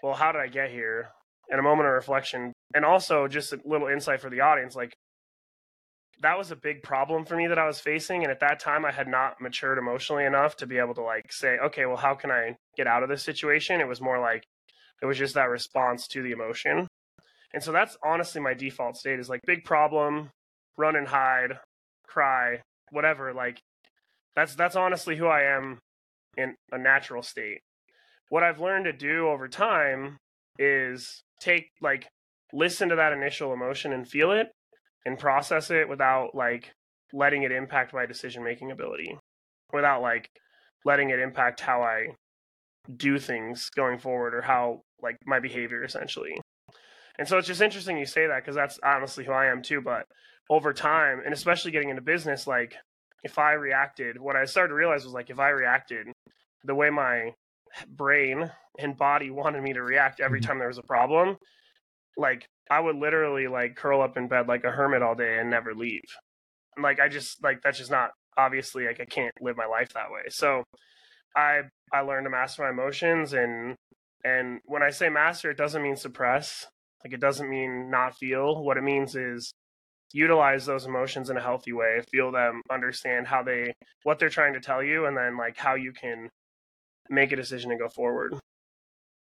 well, 0.03 0.15
how 0.15 0.33
did 0.33 0.41
I 0.41 0.49
get 0.49 0.71
here? 0.71 1.09
And 1.51 1.61
a 1.61 1.63
moment 1.63 1.87
of 1.87 1.95
reflection. 1.95 2.53
And 2.75 2.85
also 2.85 3.29
just 3.29 3.53
a 3.53 3.61
little 3.65 3.89
insight 3.89 4.21
for 4.21 4.31
the 4.31 4.41
audience 4.41 4.75
like, 4.75 4.95
that 6.23 6.39
was 6.39 6.51
a 6.51 6.57
big 6.57 6.83
problem 6.83 7.25
for 7.25 7.37
me 7.37 7.47
that 7.49 7.59
I 7.59 7.67
was 7.67 7.81
facing. 7.81 8.23
And 8.23 8.31
at 8.31 8.41
that 8.41 8.61
time, 8.61 8.85
I 8.85 8.93
had 8.93 9.09
not 9.09 9.41
matured 9.41 9.79
emotionally 9.79 10.25
enough 10.25 10.57
to 10.59 10.67
be 10.67 10.79
able 10.79 10.95
to 10.95 11.03
like 11.03 11.31
say, 11.33 11.59
okay, 11.59 11.87
well, 11.87 11.97
how 11.97 12.15
can 12.15 12.31
I 12.31 12.57
get 12.77 12.87
out 12.87 13.03
of 13.03 13.09
this 13.09 13.23
situation? 13.23 13.81
It 13.81 13.89
was 13.89 14.01
more 14.01 14.21
like, 14.21 14.45
it 15.03 15.07
was 15.07 15.19
just 15.19 15.35
that 15.35 15.51
response 15.51 16.07
to 16.09 16.23
the 16.23 16.33
emotion. 16.33 16.87
And 17.53 17.63
so 17.63 17.73
that's 17.73 17.97
honestly 18.05 18.41
my 18.41 18.55
default 18.55 18.97
state 18.97 19.21
is 19.21 19.29
like 19.29 19.41
big 19.47 19.65
problem, 19.65 20.31
run 20.77 20.97
and 20.97 21.07
hide, 21.07 21.59
cry, 22.07 22.61
whatever. 22.91 23.33
Like 23.33 23.61
that's 24.35 24.55
that's 24.55 24.77
honestly 24.77 25.17
who 25.17 25.27
I 25.27 25.43
am 25.43 25.79
in 26.37 26.55
a 26.73 26.79
natural 26.79 27.23
state. 27.23 27.61
What 28.29 28.43
I've 28.43 28.61
learned 28.61 28.87
to 28.87 28.93
do 28.93 29.29
over 29.29 29.49
time 29.49 30.17
is 30.59 31.23
take 31.41 31.69
like 31.81 32.09
listen 32.53 32.89
to 32.89 32.97
that 32.97 33.13
initial 33.13 33.53
emotion 33.53 33.93
and 33.93 34.09
feel 34.09 34.33
it 34.33 34.49
and 35.05 35.19
process 35.19 35.71
it 35.71 35.89
without 35.89 36.35
like 36.35 36.73
letting 37.13 37.43
it 37.43 37.53
impact 37.53 37.95
my 37.95 38.07
decision 38.07 38.43
making 38.43 38.71
ability. 38.71 39.17
Without 39.73 40.03
like 40.03 40.29
letting 40.85 41.11
it 41.11 41.19
impact 41.19 41.61
how 41.61 41.83
I 41.83 42.09
do 42.97 43.19
things 43.19 43.71
going 43.75 43.99
forward 43.99 44.35
or 44.35 44.43
how 44.43 44.83
like 45.03 45.17
my 45.27 45.41
behavior 45.41 45.85
essentially. 45.85 46.41
And 47.19 47.29
so 47.29 47.39
it's 47.39 47.47
just 47.47 47.63
interesting 47.63 47.97
you 47.97 48.07
say 48.07 48.27
that 48.27 48.43
because 48.43 48.57
that's 48.57 48.79
honestly 48.85 49.25
who 49.25 49.33
I 49.33 49.47
am 49.47 49.63
too. 49.63 49.81
But 49.81 50.07
over 50.51 50.73
time, 50.73 51.23
and 51.25 51.33
especially 51.33 51.71
getting 51.71 51.91
into 51.91 52.03
business, 52.03 52.47
like 52.47 52.75
if 53.23 53.39
I 53.39 53.53
reacted, 53.53 54.21
what 54.21 54.37
I 54.37 54.45
started 54.45 54.69
to 54.69 54.75
realize 54.75 55.05
was 55.05 55.15
like 55.15 55.31
if 55.31 55.39
I 55.39 55.51
reacted 55.51 56.09
the 56.65 56.75
way 56.75 56.91
my 56.91 57.31
brain 57.89 58.51
and 58.79 58.97
body 58.97 59.31
wanted 59.31 59.63
me 59.63 59.73
to 59.75 59.83
react 59.83 60.21
every 60.21 60.41
mm-hmm. 60.41 60.49
time 60.49 60.59
there 60.59 60.69
was 60.69 60.79
a 60.79 60.83
problem, 60.83 61.37
like 62.17 62.47
I 62.71 62.81
would 62.81 62.97
literally 62.97 63.47
like 63.47 63.77
curl 63.77 64.03
up 64.03 64.17
in 64.17 64.29
bed 64.29 64.49
like 64.49 64.65
a 64.65 64.71
hermit 64.71 65.03
all 65.03 65.15
day 65.15 65.39
and 65.39 65.51
never 65.51 65.75
leave. 65.75 66.03
Like 66.81 67.01
I 67.01 67.09
just 67.09 67.43
like 67.43 67.63
that's 67.63 67.79
just 67.79 67.91
not 67.91 68.11
obviously 68.37 68.87
like 68.87 69.01
I 69.01 69.05
can't 69.05 69.35
live 69.41 69.57
my 69.57 69.67
life 69.67 69.93
that 69.95 70.11
way. 70.11 70.23
So 70.31 70.65
I 71.37 71.63
I 71.93 72.01
learned 72.01 72.27
to 72.27 72.31
master 72.31 72.63
my 72.63 72.71
emotions 72.71 73.33
and 73.33 73.77
and 74.25 74.61
when 74.65 74.83
I 74.83 74.91
say 74.91 75.11
master, 75.11 75.51
it 75.51 75.59
doesn't 75.59 75.83
mean 75.83 75.97
suppress. 75.97 76.67
Like 77.05 77.13
it 77.13 77.21
doesn't 77.21 77.51
mean 77.51 77.91
not 77.91 78.17
feel. 78.17 78.65
What 78.65 78.79
it 78.79 78.83
means 78.83 79.15
is 79.15 79.53
utilize 80.13 80.65
those 80.65 80.87
emotions 80.87 81.29
in 81.29 81.37
a 81.37 81.43
healthy 81.43 81.73
way, 81.73 82.01
feel 82.11 82.33
them, 82.33 82.63
understand 82.71 83.27
how 83.27 83.43
they 83.43 83.75
what 84.05 84.19
they're 84.19 84.31
trying 84.31 84.55
to 84.55 84.61
tell 84.61 84.83
you, 84.83 85.05
and 85.05 85.17
then 85.17 85.37
like 85.37 85.59
how 85.59 85.75
you 85.75 85.93
can 85.93 86.31
make 87.11 87.33
a 87.33 87.37
decision 87.37 87.71
and 87.71 87.81
go 87.81 87.89
forward. 87.89 88.35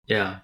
Yeah. 0.06 0.38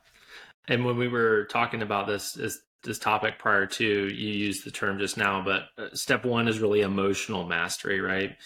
And 0.69 0.85
when 0.85 0.99
we 0.99 1.09
were 1.09 1.45
talking 1.47 1.81
about 1.83 2.07
this 2.07 2.33
this, 2.33 2.59
this 2.85 2.99
topic 2.99 3.38
prior 3.38 3.66
to, 3.66 3.85
you 3.85 4.28
used 4.28 4.66
the 4.66 4.71
term 4.71 4.99
just 4.99 5.16
now, 5.16 5.42
but 5.42 5.69
uh, 5.78 5.95
step 5.95 6.25
one 6.25 6.49
is 6.49 6.59
really 6.59 6.81
emotional 6.83 7.47
mastery, 7.47 8.00
right? 8.00 8.37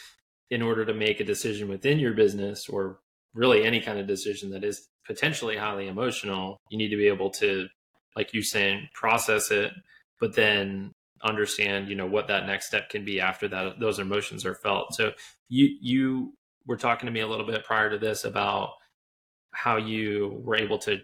In 0.50 0.62
order 0.62 0.84
to 0.84 0.94
make 0.94 1.20
a 1.20 1.24
decision 1.24 1.68
within 1.68 1.98
your 1.98 2.12
business 2.12 2.68
or 2.68 3.00
really 3.36 3.64
any 3.64 3.80
kind 3.80 3.98
of 3.98 4.06
decision 4.06 4.50
that 4.50 4.64
is 4.64 4.88
potentially 5.06 5.56
highly 5.56 5.86
emotional, 5.86 6.56
you 6.70 6.78
need 6.78 6.88
to 6.88 6.96
be 6.96 7.06
able 7.06 7.30
to, 7.30 7.68
like 8.16 8.32
you 8.32 8.42
saying, 8.42 8.88
process 8.94 9.50
it, 9.50 9.72
but 10.18 10.34
then 10.34 10.90
understand, 11.22 11.88
you 11.88 11.94
know, 11.94 12.06
what 12.06 12.28
that 12.28 12.46
next 12.46 12.66
step 12.66 12.88
can 12.88 13.04
be 13.04 13.20
after 13.20 13.46
that 13.48 13.78
those 13.78 13.98
emotions 13.98 14.44
are 14.44 14.54
felt. 14.54 14.94
So 14.94 15.12
you 15.48 15.76
you 15.80 16.32
were 16.66 16.76
talking 16.76 17.06
to 17.06 17.12
me 17.12 17.20
a 17.20 17.26
little 17.26 17.46
bit 17.46 17.64
prior 17.64 17.90
to 17.90 17.98
this 17.98 18.24
about 18.24 18.70
how 19.52 19.76
you 19.76 20.40
were 20.44 20.56
able 20.56 20.78
to 20.78 21.00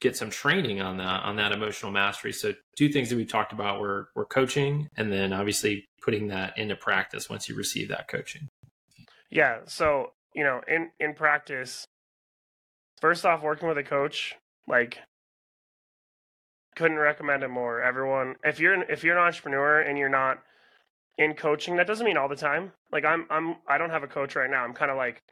get 0.00 0.16
some 0.16 0.30
training 0.30 0.80
on 0.80 0.98
that 0.98 1.24
on 1.24 1.36
that 1.36 1.52
emotional 1.52 1.92
mastery. 1.92 2.32
So 2.32 2.52
two 2.76 2.90
things 2.90 3.10
that 3.10 3.16
we 3.16 3.24
talked 3.24 3.52
about 3.52 3.80
were 3.80 4.08
were 4.14 4.26
coaching 4.26 4.88
and 4.96 5.12
then 5.12 5.32
obviously 5.32 5.86
putting 6.02 6.28
that 6.28 6.56
into 6.58 6.76
practice 6.76 7.28
once 7.28 7.48
you 7.48 7.54
receive 7.54 7.88
that 7.88 8.08
coaching. 8.08 8.48
Yeah. 9.30 9.60
So, 9.66 10.12
you 10.34 10.44
know, 10.44 10.60
in 10.68 10.90
in 10.98 11.14
practice, 11.14 11.84
first 13.00 13.24
off, 13.24 13.42
working 13.42 13.68
with 13.68 13.78
a 13.78 13.82
coach, 13.82 14.34
like 14.68 14.98
couldn't 16.76 16.98
recommend 16.98 17.42
it 17.42 17.48
more. 17.48 17.82
Everyone, 17.82 18.36
if 18.44 18.60
you're 18.60 18.74
an, 18.74 18.84
if 18.88 19.04
you're 19.04 19.18
an 19.18 19.24
entrepreneur 19.24 19.80
and 19.80 19.98
you're 19.98 20.08
not 20.08 20.38
in 21.20 21.34
coaching. 21.34 21.76
That 21.76 21.86
doesn't 21.86 22.06
mean 22.06 22.16
all 22.16 22.28
the 22.28 22.34
time. 22.34 22.72
Like 22.90 23.04
I'm 23.04 23.26
I'm 23.30 23.56
I 23.68 23.78
don't 23.78 23.90
have 23.90 24.02
a 24.02 24.08
coach 24.08 24.34
right 24.34 24.50
now. 24.50 24.64
I'm 24.64 24.74
kind 24.74 24.90
of 24.90 24.96
like 24.96 25.22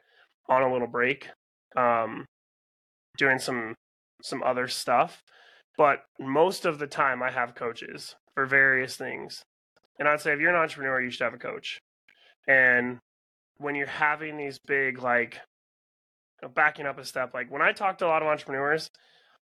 on 0.47 0.61
a 0.61 0.71
little 0.71 0.87
break, 0.87 1.27
um, 1.75 2.25
doing 3.17 3.39
some 3.39 3.75
some 4.21 4.43
other 4.43 4.67
stuff. 4.67 5.21
But 5.77 6.03
most 6.19 6.65
of 6.65 6.77
the 6.79 6.87
time, 6.87 7.23
I 7.23 7.31
have 7.31 7.55
coaches 7.55 8.15
for 8.35 8.45
various 8.45 8.95
things. 8.95 9.41
And 9.97 10.07
I'd 10.07 10.21
say 10.21 10.31
if 10.31 10.39
you're 10.39 10.55
an 10.55 10.61
entrepreneur, 10.61 11.01
you 11.01 11.09
should 11.09 11.23
have 11.23 11.33
a 11.33 11.37
coach. 11.37 11.79
And 12.47 12.99
when 13.59 13.75
you're 13.75 13.87
having 13.87 14.37
these 14.37 14.59
big 14.59 15.01
like 15.01 15.39
uh, 16.43 16.47
backing 16.47 16.85
up 16.85 16.97
a 16.97 17.05
step, 17.05 17.33
like 17.33 17.51
when 17.51 17.61
I 17.61 17.71
talk 17.71 17.97
to 17.99 18.05
a 18.05 18.07
lot 18.07 18.21
of 18.21 18.27
entrepreneurs 18.27 18.89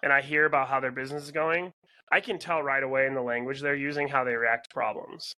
and 0.01 0.11
I 0.11 0.21
hear 0.21 0.45
about 0.45 0.69
how 0.69 0.79
their 0.79 0.91
business 0.91 1.23
is 1.23 1.31
going, 1.31 1.71
I 2.11 2.21
can 2.21 2.39
tell 2.39 2.63
right 2.63 2.83
away 2.83 3.05
in 3.05 3.13
the 3.13 3.21
language 3.21 3.61
they're 3.61 3.75
using 3.75 4.07
how 4.07 4.23
they 4.23 4.35
react 4.35 4.69
to 4.69 4.73
problems. 4.73 5.33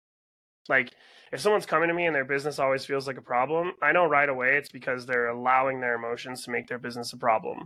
Like 0.67 0.91
if 1.31 1.39
someone's 1.39 1.65
coming 1.65 1.88
to 1.88 1.93
me 1.93 2.05
and 2.05 2.15
their 2.15 2.25
business 2.25 2.59
always 2.59 2.86
feels 2.86 3.07
like 3.07 3.17
a 3.17 3.21
problem, 3.21 3.71
I 3.81 3.93
know 3.93 4.05
right 4.05 4.27
away 4.27 4.57
it's 4.57 4.69
because 4.69 5.05
they're 5.05 5.29
allowing 5.29 5.79
their 5.79 5.95
emotions 5.95 6.43
to 6.43 6.51
make 6.51 6.67
their 6.67 6.79
business 6.79 7.13
a 7.13 7.17
problem. 7.17 7.65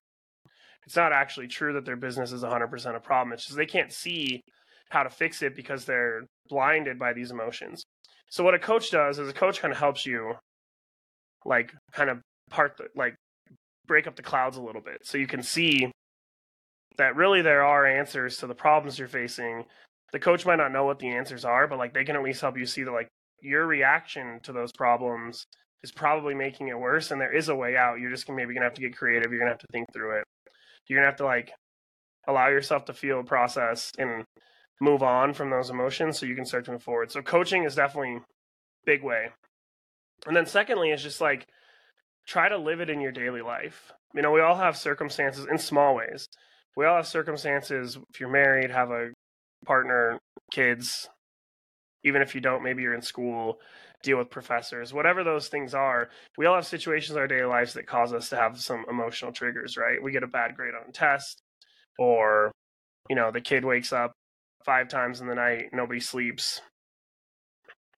It's 0.85 0.95
not 0.95 1.13
actually 1.13 1.47
true 1.47 1.73
that 1.73 1.85
their 1.85 1.95
business 1.95 2.31
is 2.31 2.43
100% 2.43 2.95
a 2.95 2.99
problem. 2.99 3.33
It's 3.33 3.45
just 3.45 3.57
they 3.57 3.65
can't 3.65 3.91
see 3.91 4.41
how 4.89 5.03
to 5.03 5.09
fix 5.09 5.41
it 5.41 5.55
because 5.55 5.85
they're 5.85 6.25
blinded 6.49 6.99
by 6.99 7.13
these 7.13 7.31
emotions. 7.31 7.83
So 8.29 8.43
what 8.43 8.55
a 8.55 8.59
coach 8.59 8.91
does 8.91 9.19
is 9.19 9.29
a 9.29 9.33
coach 9.33 9.61
kind 9.61 9.71
of 9.71 9.79
helps 9.79 10.05
you 10.05 10.35
like 11.45 11.73
kind 11.91 12.09
of 12.09 12.19
part 12.49 12.77
the, 12.77 12.87
like 12.95 13.15
break 13.87 14.07
up 14.07 14.15
the 14.15 14.21
clouds 14.21 14.57
a 14.57 14.61
little 14.61 14.81
bit 14.81 14.97
so 15.03 15.17
you 15.17 15.27
can 15.27 15.41
see 15.43 15.91
that 16.97 17.15
really 17.15 17.41
there 17.41 17.63
are 17.63 17.85
answers 17.85 18.37
to 18.37 18.47
the 18.47 18.55
problems 18.55 18.99
you're 18.99 19.07
facing. 19.07 19.65
The 20.11 20.19
coach 20.19 20.45
might 20.45 20.57
not 20.57 20.71
know 20.71 20.85
what 20.85 20.99
the 20.99 21.09
answers 21.09 21.45
are, 21.45 21.67
but 21.67 21.79
like 21.79 21.93
they 21.93 22.03
can 22.03 22.15
at 22.15 22.23
least 22.23 22.41
help 22.41 22.57
you 22.57 22.65
see 22.65 22.83
that 22.83 22.91
like 22.91 23.07
your 23.41 23.65
reaction 23.65 24.39
to 24.43 24.51
those 24.51 24.71
problems 24.71 25.45
is 25.83 25.91
probably 25.91 26.35
making 26.35 26.67
it 26.67 26.77
worse 26.77 27.11
and 27.11 27.19
there 27.19 27.35
is 27.35 27.49
a 27.49 27.55
way 27.55 27.75
out. 27.75 27.99
You're 27.99 28.11
just 28.11 28.29
maybe 28.29 28.53
gonna 28.53 28.65
have 28.65 28.75
to 28.75 28.81
get 28.81 28.95
creative. 28.95 29.31
You're 29.31 29.39
gonna 29.39 29.51
have 29.51 29.59
to 29.59 29.67
think 29.71 29.87
through 29.93 30.19
it. 30.19 30.23
You're 30.87 30.99
gonna 30.99 31.07
have 31.07 31.17
to 31.17 31.25
like 31.25 31.51
allow 32.27 32.49
yourself 32.49 32.85
to 32.85 32.93
feel 32.93 33.23
process 33.23 33.91
and 33.97 34.23
move 34.79 35.01
on 35.01 35.33
from 35.33 35.49
those 35.49 35.69
emotions 35.69 36.19
so 36.19 36.25
you 36.25 36.35
can 36.35 36.45
start 36.45 36.65
to 36.65 36.71
move 36.71 36.83
forward. 36.83 37.11
So 37.11 37.21
coaching 37.21 37.63
is 37.63 37.75
definitely 37.75 38.19
big 38.85 39.03
way. 39.03 39.29
And 40.25 40.35
then 40.35 40.45
secondly 40.45 40.91
is 40.91 41.03
just 41.03 41.21
like 41.21 41.47
try 42.27 42.49
to 42.49 42.57
live 42.57 42.81
it 42.81 42.89
in 42.89 43.01
your 43.01 43.11
daily 43.11 43.41
life. 43.41 43.91
You 44.13 44.21
know, 44.21 44.31
we 44.31 44.41
all 44.41 44.55
have 44.55 44.77
circumstances 44.77 45.47
in 45.49 45.57
small 45.57 45.95
ways. 45.95 46.27
We 46.75 46.85
all 46.85 46.97
have 46.97 47.07
circumstances 47.07 47.97
if 48.13 48.19
you're 48.19 48.29
married, 48.29 48.71
have 48.71 48.91
a 48.91 49.09
partner, 49.65 50.19
kids, 50.51 51.09
even 52.03 52.21
if 52.21 52.35
you 52.35 52.41
don't, 52.41 52.63
maybe 52.63 52.81
you're 52.81 52.93
in 52.93 53.01
school, 53.01 53.59
deal 54.03 54.17
with 54.17 54.29
professors, 54.29 54.93
whatever 54.93 55.23
those 55.23 55.47
things 55.47 55.73
are. 55.73 56.09
We 56.37 56.45
all 56.45 56.55
have 56.55 56.65
situations 56.65 57.15
in 57.15 57.17
our 57.17 57.27
daily 57.27 57.45
lives 57.45 57.73
that 57.73 57.87
cause 57.87 58.13
us 58.13 58.29
to 58.29 58.35
have 58.35 58.59
some 58.59 58.85
emotional 58.89 59.31
triggers, 59.31 59.77
right? 59.77 60.01
We 60.01 60.11
get 60.11 60.23
a 60.23 60.27
bad 60.27 60.55
grade 60.55 60.73
on 60.73 60.89
a 60.89 60.91
test, 60.91 61.41
or, 61.99 62.51
you 63.09 63.15
know, 63.15 63.31
the 63.31 63.41
kid 63.41 63.65
wakes 63.65 63.93
up 63.93 64.13
five 64.65 64.87
times 64.87 65.21
in 65.21 65.27
the 65.27 65.35
night, 65.35 65.65
nobody 65.73 65.99
sleeps. 65.99 66.61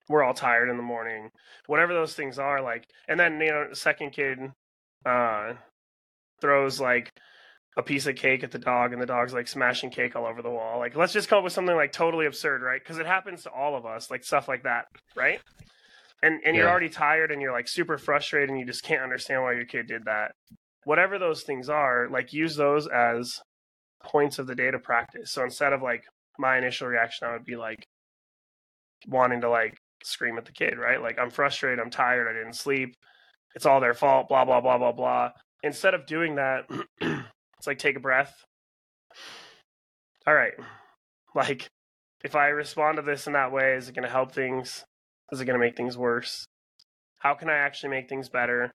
We're 0.09 0.23
all 0.23 0.33
tired 0.33 0.69
in 0.69 0.77
the 0.77 0.83
morning. 0.83 1.29
Whatever 1.67 1.93
those 1.93 2.13
things 2.13 2.37
are, 2.37 2.61
like, 2.61 2.85
and 3.07 3.19
then, 3.19 3.39
you 3.39 3.51
know, 3.51 3.67
the 3.69 3.75
second 3.75 4.11
kid 4.11 4.39
uh, 5.05 5.53
throws 6.41 6.79
like 6.79 7.11
a 7.77 7.83
piece 7.83 8.05
of 8.05 8.15
cake 8.15 8.43
at 8.43 8.51
the 8.51 8.59
dog 8.59 8.93
and 8.93 9.01
the 9.01 9.05
dog's 9.05 9.33
like 9.33 9.47
smashing 9.47 9.89
cake 9.89 10.15
all 10.15 10.25
over 10.25 10.41
the 10.41 10.49
wall. 10.49 10.77
Like, 10.77 10.95
let's 10.95 11.13
just 11.13 11.29
come 11.29 11.39
up 11.39 11.43
with 11.43 11.53
something 11.53 11.75
like 11.75 11.91
totally 11.91 12.25
absurd, 12.25 12.61
right? 12.61 12.81
Because 12.81 12.99
it 12.99 13.05
happens 13.05 13.43
to 13.43 13.51
all 13.51 13.75
of 13.75 13.85
us, 13.85 14.11
like 14.11 14.23
stuff 14.23 14.47
like 14.47 14.63
that, 14.63 14.85
right? 15.15 15.39
And 16.21 16.39
and 16.45 16.55
you're 16.55 16.69
already 16.69 16.89
tired 16.89 17.31
and 17.31 17.41
you're 17.41 17.51
like 17.51 17.67
super 17.67 17.97
frustrated 17.97 18.49
and 18.49 18.57
you 18.57 18.65
just 18.65 18.83
can't 18.83 19.01
understand 19.01 19.41
why 19.41 19.53
your 19.53 19.65
kid 19.65 19.87
did 19.87 20.05
that. 20.05 20.31
Whatever 20.85 21.19
those 21.19 21.43
things 21.43 21.67
are, 21.67 22.07
like 22.09 22.31
use 22.31 22.55
those 22.55 22.87
as 22.87 23.41
points 24.05 24.39
of 24.39 24.47
the 24.47 24.55
day 24.55 24.71
to 24.71 24.79
practice. 24.79 25.31
So 25.31 25.43
instead 25.43 25.73
of 25.73 25.81
like 25.81 26.03
my 26.37 26.57
initial 26.57 26.87
reaction, 26.87 27.27
I 27.27 27.33
would 27.33 27.45
be 27.45 27.55
like 27.55 27.85
wanting 29.07 29.41
to 29.41 29.49
like 29.49 29.75
scream 30.05 30.37
at 30.37 30.45
the 30.45 30.51
kid, 30.51 30.77
right? 30.77 31.01
Like 31.01 31.19
I'm 31.19 31.29
frustrated, 31.29 31.79
I'm 31.79 31.89
tired, 31.89 32.27
I 32.27 32.33
didn't 32.33 32.55
sleep, 32.55 32.95
it's 33.55 33.65
all 33.65 33.79
their 33.79 33.93
fault, 33.93 34.27
blah 34.29 34.45
blah 34.45 34.61
blah 34.61 34.77
blah 34.77 34.91
blah. 34.91 35.31
Instead 35.63 35.93
of 35.93 36.05
doing 36.05 36.35
that, 36.35 36.65
it's 37.01 37.67
like 37.67 37.79
take 37.79 37.95
a 37.95 38.01
breath. 38.01 38.33
All 40.27 40.33
right. 40.33 40.53
Like 41.35 41.67
if 42.23 42.35
I 42.35 42.47
respond 42.47 42.97
to 42.97 43.01
this 43.01 43.27
in 43.27 43.33
that 43.33 43.51
way, 43.51 43.73
is 43.73 43.89
it 43.89 43.95
going 43.95 44.07
to 44.07 44.11
help 44.11 44.31
things? 44.31 44.85
Is 45.31 45.41
it 45.41 45.45
going 45.45 45.59
to 45.59 45.65
make 45.65 45.75
things 45.75 45.97
worse? 45.97 46.45
How 47.19 47.33
can 47.33 47.49
I 47.49 47.57
actually 47.57 47.89
make 47.89 48.09
things 48.09 48.29
better? 48.29 48.71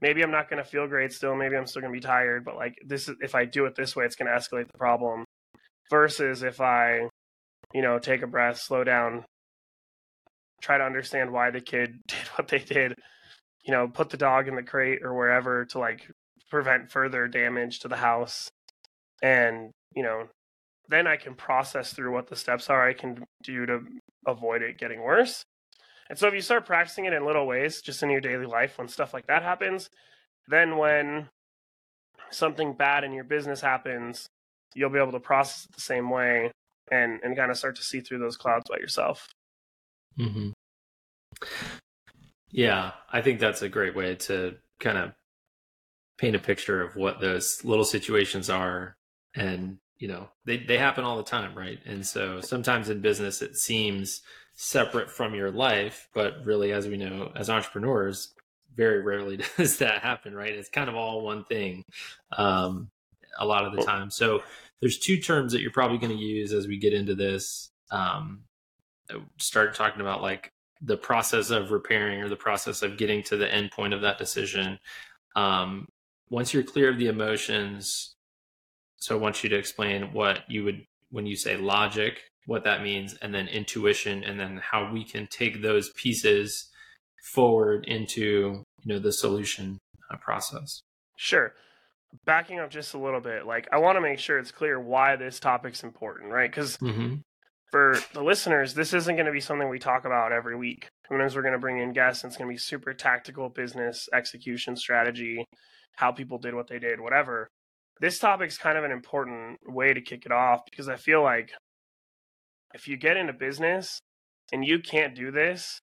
Maybe 0.00 0.22
I'm 0.22 0.30
not 0.30 0.48
going 0.48 0.62
to 0.62 0.68
feel 0.68 0.86
great 0.86 1.12
still. 1.12 1.34
Maybe 1.34 1.56
I'm 1.56 1.66
still 1.66 1.82
going 1.82 1.92
to 1.92 1.96
be 1.96 2.06
tired, 2.06 2.44
but 2.44 2.56
like 2.56 2.74
this 2.86 3.08
is 3.08 3.16
if 3.20 3.34
I 3.34 3.44
do 3.44 3.66
it 3.66 3.74
this 3.76 3.96
way, 3.96 4.04
it's 4.04 4.16
going 4.16 4.30
to 4.30 4.38
escalate 4.38 4.70
the 4.70 4.78
problem 4.78 5.24
versus 5.90 6.42
if 6.42 6.60
I, 6.60 7.08
you 7.74 7.82
know, 7.82 7.98
take 7.98 8.22
a 8.22 8.26
breath, 8.26 8.58
slow 8.58 8.84
down, 8.84 9.24
try 10.60 10.78
to 10.78 10.84
understand 10.84 11.32
why 11.32 11.50
the 11.50 11.60
kid 11.60 12.00
did 12.06 12.26
what 12.36 12.48
they 12.48 12.58
did, 12.58 12.94
you 13.64 13.72
know, 13.72 13.88
put 13.88 14.10
the 14.10 14.16
dog 14.16 14.48
in 14.48 14.54
the 14.54 14.62
crate 14.62 15.02
or 15.02 15.14
wherever 15.14 15.64
to 15.66 15.78
like 15.78 16.10
prevent 16.50 16.90
further 16.90 17.28
damage 17.28 17.80
to 17.80 17.88
the 17.88 17.96
house. 17.96 18.50
And, 19.22 19.70
you 19.94 20.02
know, 20.02 20.28
then 20.88 21.06
I 21.06 21.16
can 21.16 21.34
process 21.34 21.92
through 21.92 22.12
what 22.12 22.28
the 22.28 22.36
steps 22.36 22.70
are 22.70 22.88
I 22.88 22.94
can 22.94 23.24
do 23.42 23.66
to 23.66 23.80
avoid 24.26 24.62
it 24.62 24.78
getting 24.78 25.02
worse. 25.02 25.44
And 26.08 26.18
so 26.18 26.26
if 26.26 26.34
you 26.34 26.40
start 26.40 26.64
practicing 26.64 27.04
it 27.04 27.12
in 27.12 27.26
little 27.26 27.46
ways, 27.46 27.82
just 27.82 28.02
in 28.02 28.10
your 28.10 28.22
daily 28.22 28.46
life 28.46 28.78
when 28.78 28.88
stuff 28.88 29.12
like 29.12 29.26
that 29.26 29.42
happens, 29.42 29.90
then 30.48 30.78
when 30.78 31.28
something 32.30 32.72
bad 32.72 33.04
in 33.04 33.12
your 33.12 33.24
business 33.24 33.60
happens, 33.60 34.26
you'll 34.74 34.90
be 34.90 34.98
able 34.98 35.12
to 35.12 35.20
process 35.20 35.66
it 35.66 35.74
the 35.74 35.80
same 35.80 36.08
way 36.08 36.50
and 36.90 37.20
and 37.22 37.36
kind 37.36 37.50
of 37.50 37.58
start 37.58 37.76
to 37.76 37.82
see 37.82 38.00
through 38.00 38.18
those 38.18 38.36
clouds 38.36 38.64
by 38.70 38.78
yourself. 38.78 39.28
Mm-hmm. 40.18 40.50
Yeah, 42.50 42.92
I 43.12 43.20
think 43.20 43.40
that's 43.40 43.62
a 43.62 43.68
great 43.68 43.94
way 43.94 44.14
to 44.14 44.56
kind 44.80 44.98
of 44.98 45.12
paint 46.18 46.36
a 46.36 46.40
picture 46.40 46.82
of 46.82 46.96
what 46.96 47.20
those 47.20 47.64
little 47.64 47.84
situations 47.84 48.50
are 48.50 48.96
and 49.34 49.78
you 49.98 50.08
know 50.08 50.28
they, 50.44 50.58
they 50.58 50.78
happen 50.78 51.04
all 51.04 51.16
the 51.16 51.22
time 51.22 51.56
right? 51.56 51.78
And 51.86 52.04
so 52.04 52.40
sometimes 52.40 52.88
in 52.88 53.00
business 53.00 53.42
it 53.42 53.56
seems 53.56 54.22
separate 54.54 55.10
from 55.10 55.34
your 55.34 55.50
life 55.50 56.08
but 56.14 56.44
really 56.44 56.72
as 56.72 56.88
we 56.88 56.96
know 56.96 57.30
as 57.36 57.48
entrepreneurs 57.48 58.34
very 58.74 59.02
rarely 59.02 59.38
does 59.56 59.78
that 59.78 60.02
happen 60.02 60.34
right? 60.34 60.54
It's 60.54 60.68
kind 60.68 60.88
of 60.88 60.96
all 60.96 61.22
one 61.22 61.44
thing 61.44 61.84
um, 62.36 62.90
a 63.38 63.46
lot 63.46 63.64
of 63.64 63.74
the 63.76 63.82
time. 63.82 64.10
So 64.10 64.42
there's 64.80 64.98
two 64.98 65.18
terms 65.18 65.52
that 65.52 65.60
you're 65.60 65.70
probably 65.70 65.98
going 65.98 66.16
to 66.16 66.22
use 66.22 66.52
as 66.52 66.66
we 66.66 66.78
get 66.78 66.92
into 66.92 67.14
this 67.14 67.70
um, 67.90 68.42
start 69.38 69.74
talking 69.74 70.00
about 70.00 70.22
like 70.22 70.50
the 70.80 70.96
process 70.96 71.50
of 71.50 71.70
repairing 71.70 72.20
or 72.20 72.28
the 72.28 72.36
process 72.36 72.82
of 72.82 72.96
getting 72.96 73.22
to 73.24 73.36
the 73.36 73.52
end 73.52 73.70
point 73.70 73.94
of 73.94 74.02
that 74.02 74.18
decision. 74.18 74.78
Um, 75.36 75.86
once 76.30 76.52
you're 76.52 76.62
clear 76.62 76.90
of 76.90 76.98
the 76.98 77.08
emotions 77.08 78.14
so 78.96 79.16
i 79.16 79.18
want 79.18 79.42
you 79.42 79.48
to 79.48 79.56
explain 79.56 80.12
what 80.12 80.40
you 80.48 80.64
would 80.64 80.84
when 81.10 81.24
you 81.24 81.36
say 81.36 81.56
logic 81.56 82.20
what 82.48 82.64
that 82.64 82.82
means 82.82 83.14
and 83.20 83.34
then 83.34 83.46
intuition 83.46 84.24
and 84.24 84.40
then 84.40 84.58
how 84.62 84.90
we 84.90 85.04
can 85.04 85.26
take 85.26 85.60
those 85.60 85.90
pieces 85.90 86.70
forward 87.22 87.84
into 87.86 88.64
you 88.84 88.94
know 88.94 88.98
the 88.98 89.12
solution 89.12 89.78
uh, 90.10 90.16
process. 90.16 90.80
Sure. 91.16 91.52
Backing 92.24 92.58
up 92.58 92.70
just 92.70 92.94
a 92.94 92.98
little 92.98 93.20
bit 93.20 93.46
like 93.46 93.68
i 93.70 93.76
want 93.76 93.96
to 93.96 94.00
make 94.00 94.18
sure 94.18 94.38
it's 94.38 94.50
clear 94.50 94.80
why 94.80 95.14
this 95.14 95.38
topic's 95.38 95.84
important 95.84 96.32
right? 96.32 96.50
Because 96.50 96.78
mm-hmm. 96.78 97.16
For 97.70 97.98
the 98.14 98.22
listeners 98.22 98.74
this 98.74 98.94
isn't 98.94 99.16
going 99.16 99.26
to 99.26 99.32
be 99.32 99.40
something 99.40 99.68
we 99.68 99.78
talk 99.78 100.04
about 100.04 100.32
every 100.32 100.56
week 100.56 100.88
sometimes 101.08 101.36
we're 101.36 101.42
going 101.42 101.52
to 101.52 101.58
bring 101.58 101.78
in 101.78 101.92
guests 101.92 102.22
and 102.22 102.30
it's 102.30 102.38
going 102.38 102.48
to 102.48 102.54
be 102.54 102.58
super 102.58 102.94
tactical 102.94 103.48
business 103.48 104.08
execution 104.12 104.76
strategy 104.76 105.44
how 105.98 106.12
people 106.12 106.38
did 106.38 106.54
what 106.54 106.68
they 106.68 106.78
did, 106.78 107.00
whatever. 107.00 107.48
This 108.00 108.20
topic's 108.20 108.56
kind 108.56 108.78
of 108.78 108.84
an 108.84 108.92
important 108.92 109.58
way 109.66 109.92
to 109.92 110.00
kick 110.00 110.24
it 110.24 110.30
off 110.30 110.60
because 110.70 110.88
I 110.88 110.94
feel 110.94 111.24
like 111.24 111.50
if 112.72 112.86
you 112.86 112.96
get 112.96 113.16
into 113.16 113.32
business 113.32 113.98
and 114.52 114.64
you 114.64 114.78
can't 114.78 115.16
do 115.16 115.32
this, 115.32 115.80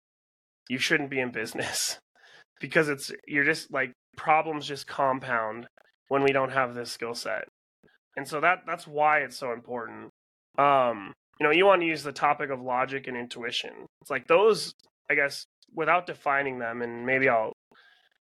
you 0.70 0.78
shouldn't 0.78 1.10
be 1.10 1.20
in 1.20 1.34
business 1.34 2.00
because 2.62 2.88
it's 2.88 3.12
you're 3.28 3.44
just 3.44 3.74
like 3.74 3.92
problems 4.16 4.66
just 4.66 4.88
compound 4.88 5.68
when 6.08 6.24
we 6.24 6.32
don't 6.32 6.54
have 6.54 6.74
this 6.74 6.94
skill 6.94 7.14
set. 7.14 7.44
And 8.16 8.26
so 8.26 8.40
that 8.40 8.60
that's 8.66 8.88
why 8.88 9.20
it's 9.20 9.38
so 9.38 9.52
important. 9.52 10.12
Um, 10.58 11.12
you 11.40 11.46
know, 11.46 11.52
you 11.52 11.66
want 11.66 11.82
to 11.82 11.88
use 11.88 12.04
the 12.04 12.12
topic 12.12 12.50
of 12.50 12.62
logic 12.62 13.08
and 13.08 13.18
intuition. 13.18 13.72
It's 14.02 14.10
like 14.10 14.28
those, 14.28 14.74
I 15.10 15.16
guess, 15.16 15.46
without 15.74 16.08
defining 16.08 16.60
them, 16.60 16.82
and 16.82 17.06
maybe 17.06 17.30
I'll 17.30 17.54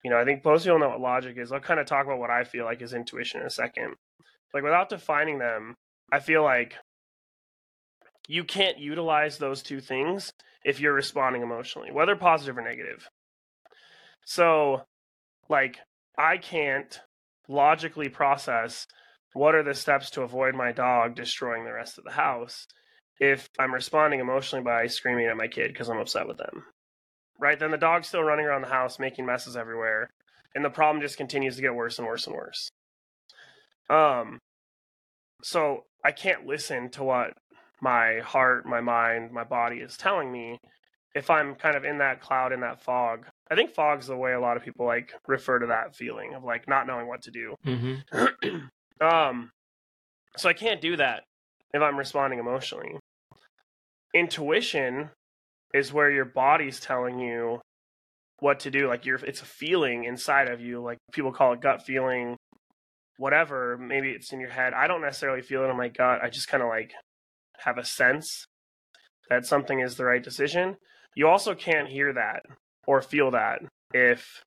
you 0.03 0.11
know, 0.11 0.17
I 0.17 0.25
think 0.25 0.45
most 0.45 0.63
people 0.63 0.79
know 0.79 0.89
what 0.89 1.01
logic 1.01 1.37
is. 1.37 1.51
I'll 1.51 1.59
kind 1.59 1.79
of 1.79 1.85
talk 1.85 2.05
about 2.05 2.19
what 2.19 2.29
I 2.29 2.43
feel 2.43 2.65
like 2.65 2.81
is 2.81 2.93
intuition 2.93 3.41
in 3.41 3.47
a 3.47 3.49
second. 3.49 3.95
Like 4.53 4.63
without 4.63 4.89
defining 4.89 5.39
them, 5.39 5.75
I 6.11 6.19
feel 6.19 6.43
like 6.43 6.75
you 8.27 8.43
can't 8.43 8.77
utilize 8.77 9.37
those 9.37 9.61
two 9.61 9.79
things 9.81 10.31
if 10.63 10.79
you're 10.79 10.93
responding 10.93 11.41
emotionally, 11.41 11.91
whether 11.91 12.15
positive 12.15 12.57
or 12.57 12.61
negative. 12.61 13.09
So, 14.25 14.83
like, 15.49 15.77
I 16.17 16.37
can't 16.37 16.99
logically 17.47 18.09
process 18.09 18.87
what 19.33 19.55
are 19.55 19.63
the 19.63 19.73
steps 19.73 20.09
to 20.11 20.21
avoid 20.21 20.55
my 20.55 20.71
dog 20.71 21.15
destroying 21.15 21.63
the 21.63 21.73
rest 21.73 21.97
of 21.97 22.03
the 22.03 22.11
house 22.11 22.67
if 23.19 23.49
I'm 23.57 23.73
responding 23.73 24.19
emotionally 24.19 24.63
by 24.63 24.87
screaming 24.87 25.27
at 25.27 25.37
my 25.37 25.47
kid 25.47 25.73
because 25.73 25.89
I'm 25.89 25.97
upset 25.97 26.27
with 26.27 26.37
them. 26.37 26.65
Right? 27.39 27.59
Then 27.59 27.71
the 27.71 27.77
dog's 27.77 28.07
still 28.07 28.23
running 28.23 28.45
around 28.45 28.61
the 28.61 28.67
house 28.69 28.99
making 28.99 29.25
messes 29.25 29.55
everywhere, 29.55 30.09
and 30.55 30.65
the 30.65 30.69
problem 30.69 31.01
just 31.01 31.17
continues 31.17 31.55
to 31.55 31.61
get 31.61 31.75
worse 31.75 31.99
and 31.99 32.07
worse 32.07 32.25
and 32.25 32.35
worse. 32.35 32.69
Um, 33.89 34.39
so 35.43 35.83
I 36.03 36.11
can't 36.11 36.45
listen 36.45 36.89
to 36.91 37.03
what 37.03 37.33
my 37.81 38.19
heart, 38.19 38.65
my 38.65 38.81
mind, 38.81 39.31
my 39.31 39.43
body 39.43 39.77
is 39.77 39.97
telling 39.97 40.31
me 40.31 40.57
if 41.15 41.29
I'm 41.29 41.55
kind 41.55 41.75
of 41.75 41.83
in 41.83 41.99
that 41.99 42.21
cloud, 42.21 42.51
in 42.53 42.61
that 42.61 42.81
fog. 42.81 43.25
I 43.49 43.55
think 43.55 43.73
fog's 43.73 44.07
the 44.07 44.17
way 44.17 44.33
a 44.33 44.39
lot 44.39 44.57
of 44.57 44.63
people 44.63 44.85
like 44.85 45.13
refer 45.27 45.59
to 45.59 45.67
that 45.67 45.95
feeling 45.95 46.33
of 46.33 46.43
like 46.43 46.67
not 46.67 46.87
knowing 46.87 47.07
what 47.07 47.21
to 47.23 47.31
do. 47.31 47.55
Mm-hmm. 47.65 48.57
um, 49.05 49.51
so 50.35 50.49
I 50.49 50.53
can't 50.53 50.81
do 50.81 50.97
that 50.97 51.23
if 51.73 51.81
I'm 51.81 51.97
responding 51.97 52.39
emotionally. 52.39 52.97
Intuition 54.13 55.09
is 55.73 55.93
where 55.93 56.09
your 56.09 56.25
body's 56.25 56.79
telling 56.79 57.19
you 57.19 57.59
what 58.39 58.59
to 58.61 58.71
do. 58.71 58.87
Like 58.87 59.05
you're, 59.05 59.17
it's 59.17 59.41
a 59.41 59.45
feeling 59.45 60.05
inside 60.05 60.47
of 60.49 60.61
you. 60.61 60.81
Like 60.81 60.97
people 61.11 61.31
call 61.31 61.53
it 61.53 61.61
gut 61.61 61.83
feeling, 61.83 62.35
whatever. 63.17 63.77
Maybe 63.77 64.11
it's 64.11 64.31
in 64.31 64.39
your 64.39 64.49
head. 64.49 64.73
I 64.73 64.87
don't 64.87 65.01
necessarily 65.01 65.41
feel 65.41 65.63
it 65.63 65.69
in 65.69 65.77
my 65.77 65.89
gut. 65.89 66.21
I 66.23 66.29
just 66.29 66.47
kind 66.47 66.63
of 66.63 66.69
like 66.69 66.93
have 67.59 67.77
a 67.77 67.85
sense 67.85 68.45
that 69.29 69.45
something 69.45 69.79
is 69.79 69.95
the 69.95 70.05
right 70.05 70.23
decision. 70.23 70.77
You 71.15 71.27
also 71.27 71.55
can't 71.55 71.89
hear 71.89 72.13
that 72.13 72.43
or 72.85 73.01
feel 73.01 73.31
that 73.31 73.59
if 73.93 74.43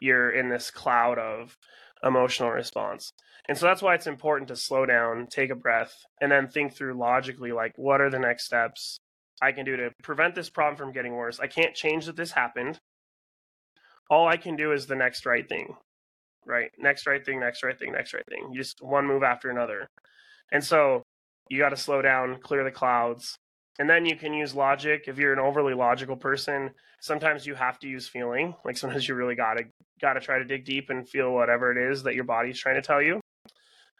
you're 0.00 0.30
in 0.30 0.48
this 0.48 0.70
cloud 0.70 1.18
of 1.18 1.56
emotional 2.02 2.50
response. 2.50 3.12
And 3.48 3.58
so 3.58 3.66
that's 3.66 3.82
why 3.82 3.94
it's 3.94 4.06
important 4.06 4.48
to 4.48 4.56
slow 4.56 4.86
down, 4.86 5.26
take 5.26 5.50
a 5.50 5.56
breath, 5.56 5.92
and 6.20 6.30
then 6.30 6.48
think 6.48 6.74
through 6.74 6.94
logically 6.94 7.52
like 7.52 7.72
what 7.76 8.00
are 8.00 8.10
the 8.10 8.18
next 8.18 8.44
steps 8.44 8.98
I 9.40 9.50
can 9.52 9.64
do 9.64 9.76
to 9.76 9.90
prevent 10.02 10.34
this 10.34 10.48
problem 10.48 10.76
from 10.76 10.92
getting 10.92 11.14
worse. 11.14 11.40
I 11.40 11.48
can't 11.48 11.74
change 11.74 12.06
that 12.06 12.16
this 12.16 12.30
happened. 12.30 12.78
All 14.08 14.28
I 14.28 14.36
can 14.36 14.54
do 14.54 14.72
is 14.72 14.86
the 14.86 14.94
next 14.94 15.26
right 15.26 15.48
thing. 15.48 15.74
Right? 16.46 16.70
Next 16.78 17.06
right 17.06 17.24
thing, 17.24 17.40
next 17.40 17.62
right 17.62 17.78
thing, 17.78 17.92
next 17.92 18.14
right 18.14 18.24
thing. 18.28 18.50
You 18.52 18.60
just 18.60 18.82
one 18.82 19.06
move 19.06 19.22
after 19.22 19.50
another. 19.50 19.88
And 20.52 20.62
so 20.62 21.02
you 21.48 21.58
got 21.58 21.70
to 21.70 21.76
slow 21.76 22.02
down, 22.02 22.38
clear 22.42 22.62
the 22.62 22.70
clouds, 22.70 23.36
and 23.78 23.88
then 23.88 24.04
you 24.04 24.16
can 24.16 24.34
use 24.34 24.54
logic. 24.54 25.04
If 25.06 25.18
you're 25.18 25.32
an 25.32 25.38
overly 25.38 25.74
logical 25.74 26.16
person, 26.16 26.70
sometimes 27.00 27.46
you 27.46 27.54
have 27.54 27.78
to 27.80 27.88
use 27.88 28.06
feeling. 28.06 28.54
Like 28.64 28.76
sometimes 28.76 29.08
you 29.08 29.14
really 29.14 29.34
gotta 29.34 29.64
gotta 30.00 30.20
try 30.20 30.38
to 30.38 30.44
dig 30.44 30.64
deep 30.64 30.90
and 30.90 31.08
feel 31.08 31.32
whatever 31.32 31.72
it 31.72 31.90
is 31.90 32.02
that 32.02 32.14
your 32.14 32.24
body's 32.24 32.58
trying 32.58 32.76
to 32.76 32.82
tell 32.82 33.00
you. 33.00 33.21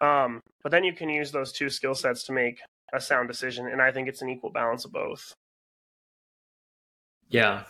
Um, 0.02 0.42
but 0.62 0.72
then 0.72 0.84
you 0.84 0.92
can 0.92 1.08
use 1.08 1.30
those 1.30 1.52
two 1.52 1.70
skill 1.70 1.94
sets 1.94 2.24
to 2.24 2.32
make 2.32 2.60
a 2.92 3.00
sound 3.00 3.28
decision, 3.28 3.68
and 3.68 3.80
I 3.80 3.92
think 3.92 4.08
it's 4.08 4.20
an 4.20 4.28
equal 4.28 4.50
balance 4.50 4.84
of 4.84 4.92
both. 4.92 5.32
Yeah, 7.28 7.64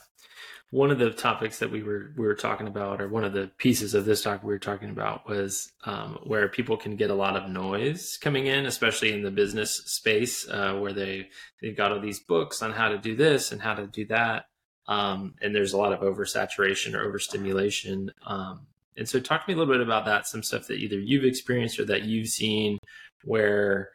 one 0.71 0.91
of 0.91 0.99
the 0.99 1.11
topics 1.11 1.59
that 1.59 1.71
we 1.71 1.83
were 1.83 2.13
we 2.17 2.27
were 2.27 2.35
talking 2.35 2.67
about, 2.67 3.03
or 3.03 3.09
one 3.09 3.25
of 3.25 3.35
the 3.35 3.51
pieces 3.59 3.93
of 3.93 4.07
this 4.07 4.23
talk 4.23 4.43
we 4.43 4.55
were 4.55 4.59
talking 4.59 4.89
about, 4.89 5.29
was 5.29 5.71
um, 5.85 6.19
where 6.25 6.49
people 6.49 6.79
can 6.79 6.97
get 6.97 7.11
a 7.11 7.15
lot 7.15 7.37
of 7.37 7.51
noise 7.51 8.17
coming 8.17 8.47
in, 8.47 8.65
especially 8.65 9.13
in 9.13 9.23
the 9.23 9.31
business 9.31 9.83
space, 9.85 10.49
uh, 10.49 10.75
where 10.75 10.95
they 10.95 11.29
they've 11.61 11.77
got 11.77 11.93
all 11.93 12.01
these 12.01 12.21
books 12.21 12.63
on 12.63 12.73
how 12.73 12.89
to 12.89 12.97
do 12.97 13.15
this 13.15 13.53
and 13.53 13.61
how 13.61 13.75
to 13.75 13.87
do 13.87 14.07
that, 14.07 14.47
um, 14.89 15.35
and 15.43 15.55
there's 15.55 15.75
a 15.75 15.79
lot 15.79 15.93
of 15.93 16.01
oversaturation 16.01 16.95
or 16.95 17.07
overstimulation. 17.07 18.11
Um, 18.27 18.67
and 18.97 19.09
so, 19.09 19.21
talk 19.21 19.45
to 19.45 19.51
me 19.51 19.55
a 19.55 19.59
little 19.59 19.73
bit 19.73 19.81
about 19.81 20.05
that. 20.07 20.27
Some 20.27 20.43
stuff 20.43 20.67
that 20.69 20.79
either 20.79 20.99
you've 20.99 21.25
experienced 21.25 21.79
or 21.79 21.85
that 21.87 22.03
you've 22.03 22.29
seen, 22.29 22.79
where 23.25 23.91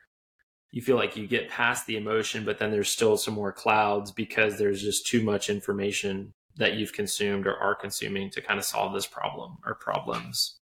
you 0.72 0.82
feel 0.82 0.96
like 0.96 1.16
you 1.16 1.28
get 1.28 1.50
past 1.50 1.86
the 1.86 1.98
emotion, 1.98 2.46
but 2.46 2.60
then 2.60 2.72
there's 2.72 2.90
still 2.90 3.18
some 3.18 3.34
more 3.34 3.52
clouds 3.52 4.12
because 4.12 4.58
there's 4.58 4.82
just 4.82 5.08
too 5.08 5.24
much 5.24 5.50
information 5.50 6.34
that 6.58 6.74
you've 6.74 6.94
consumed 6.94 7.48
or 7.48 7.56
are 7.56 7.76
consuming 7.76 8.30
to 8.32 8.42
kind 8.42 8.60
of 8.60 8.66
solve 8.66 8.94
this 8.94 9.06
problem 9.06 9.58
or 9.66 9.76
problems? 9.76 10.58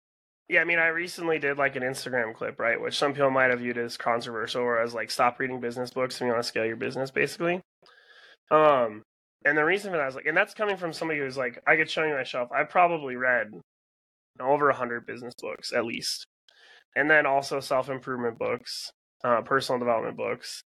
Yeah, 0.49 0.63
I 0.63 0.65
mean, 0.65 0.79
I 0.79 0.89
recently 0.89 1.39
did 1.39 1.59
like 1.59 1.77
an 1.77 1.83
Instagram 1.83 2.35
clip, 2.35 2.59
right, 2.59 2.81
which 2.81 2.99
some 2.99 3.13
people 3.13 3.31
might 3.31 3.51
have 3.51 3.61
viewed 3.61 3.79
as 3.79 3.97
controversial, 3.97 4.63
or 4.63 4.81
as 4.81 4.95
like 4.95 5.11
stop 5.11 5.39
reading 5.39 5.61
business 5.61 5.91
books 5.91 6.21
and 6.21 6.27
you 6.27 6.33
want 6.33 6.43
to 6.43 6.49
scale 6.49 6.67
your 6.67 6.77
business, 6.77 7.11
basically. 7.11 7.61
Um, 8.51 9.03
and 9.45 9.57
the 9.57 9.65
reason 9.65 9.93
for 9.93 9.99
that 9.99 10.09
is 10.09 10.15
like, 10.17 10.27
and 10.27 10.37
that's 10.37 10.55
coming 10.55 10.77
from 10.77 10.93
somebody 10.93 11.21
who's 11.21 11.37
like, 11.37 11.63
I 11.67 11.77
could 11.77 11.89
show 11.89 12.05
you 12.05 12.15
my 12.15 12.25
shelf. 12.25 12.51
I've 12.53 12.69
probably 12.69 13.15
read 13.17 13.53
over 14.41 14.69
a 14.69 14.75
hundred 14.75 15.07
business 15.07 15.35
books 15.41 15.73
at 15.73 15.85
least, 15.85 16.27
and 16.97 17.11
then 17.11 17.27
also 17.27 17.61
self 17.61 17.89
improvement 17.89 18.39
books, 18.39 18.91
uh, 19.25 19.43
personal 19.43 19.79
development 19.79 20.17
books, 20.17 20.63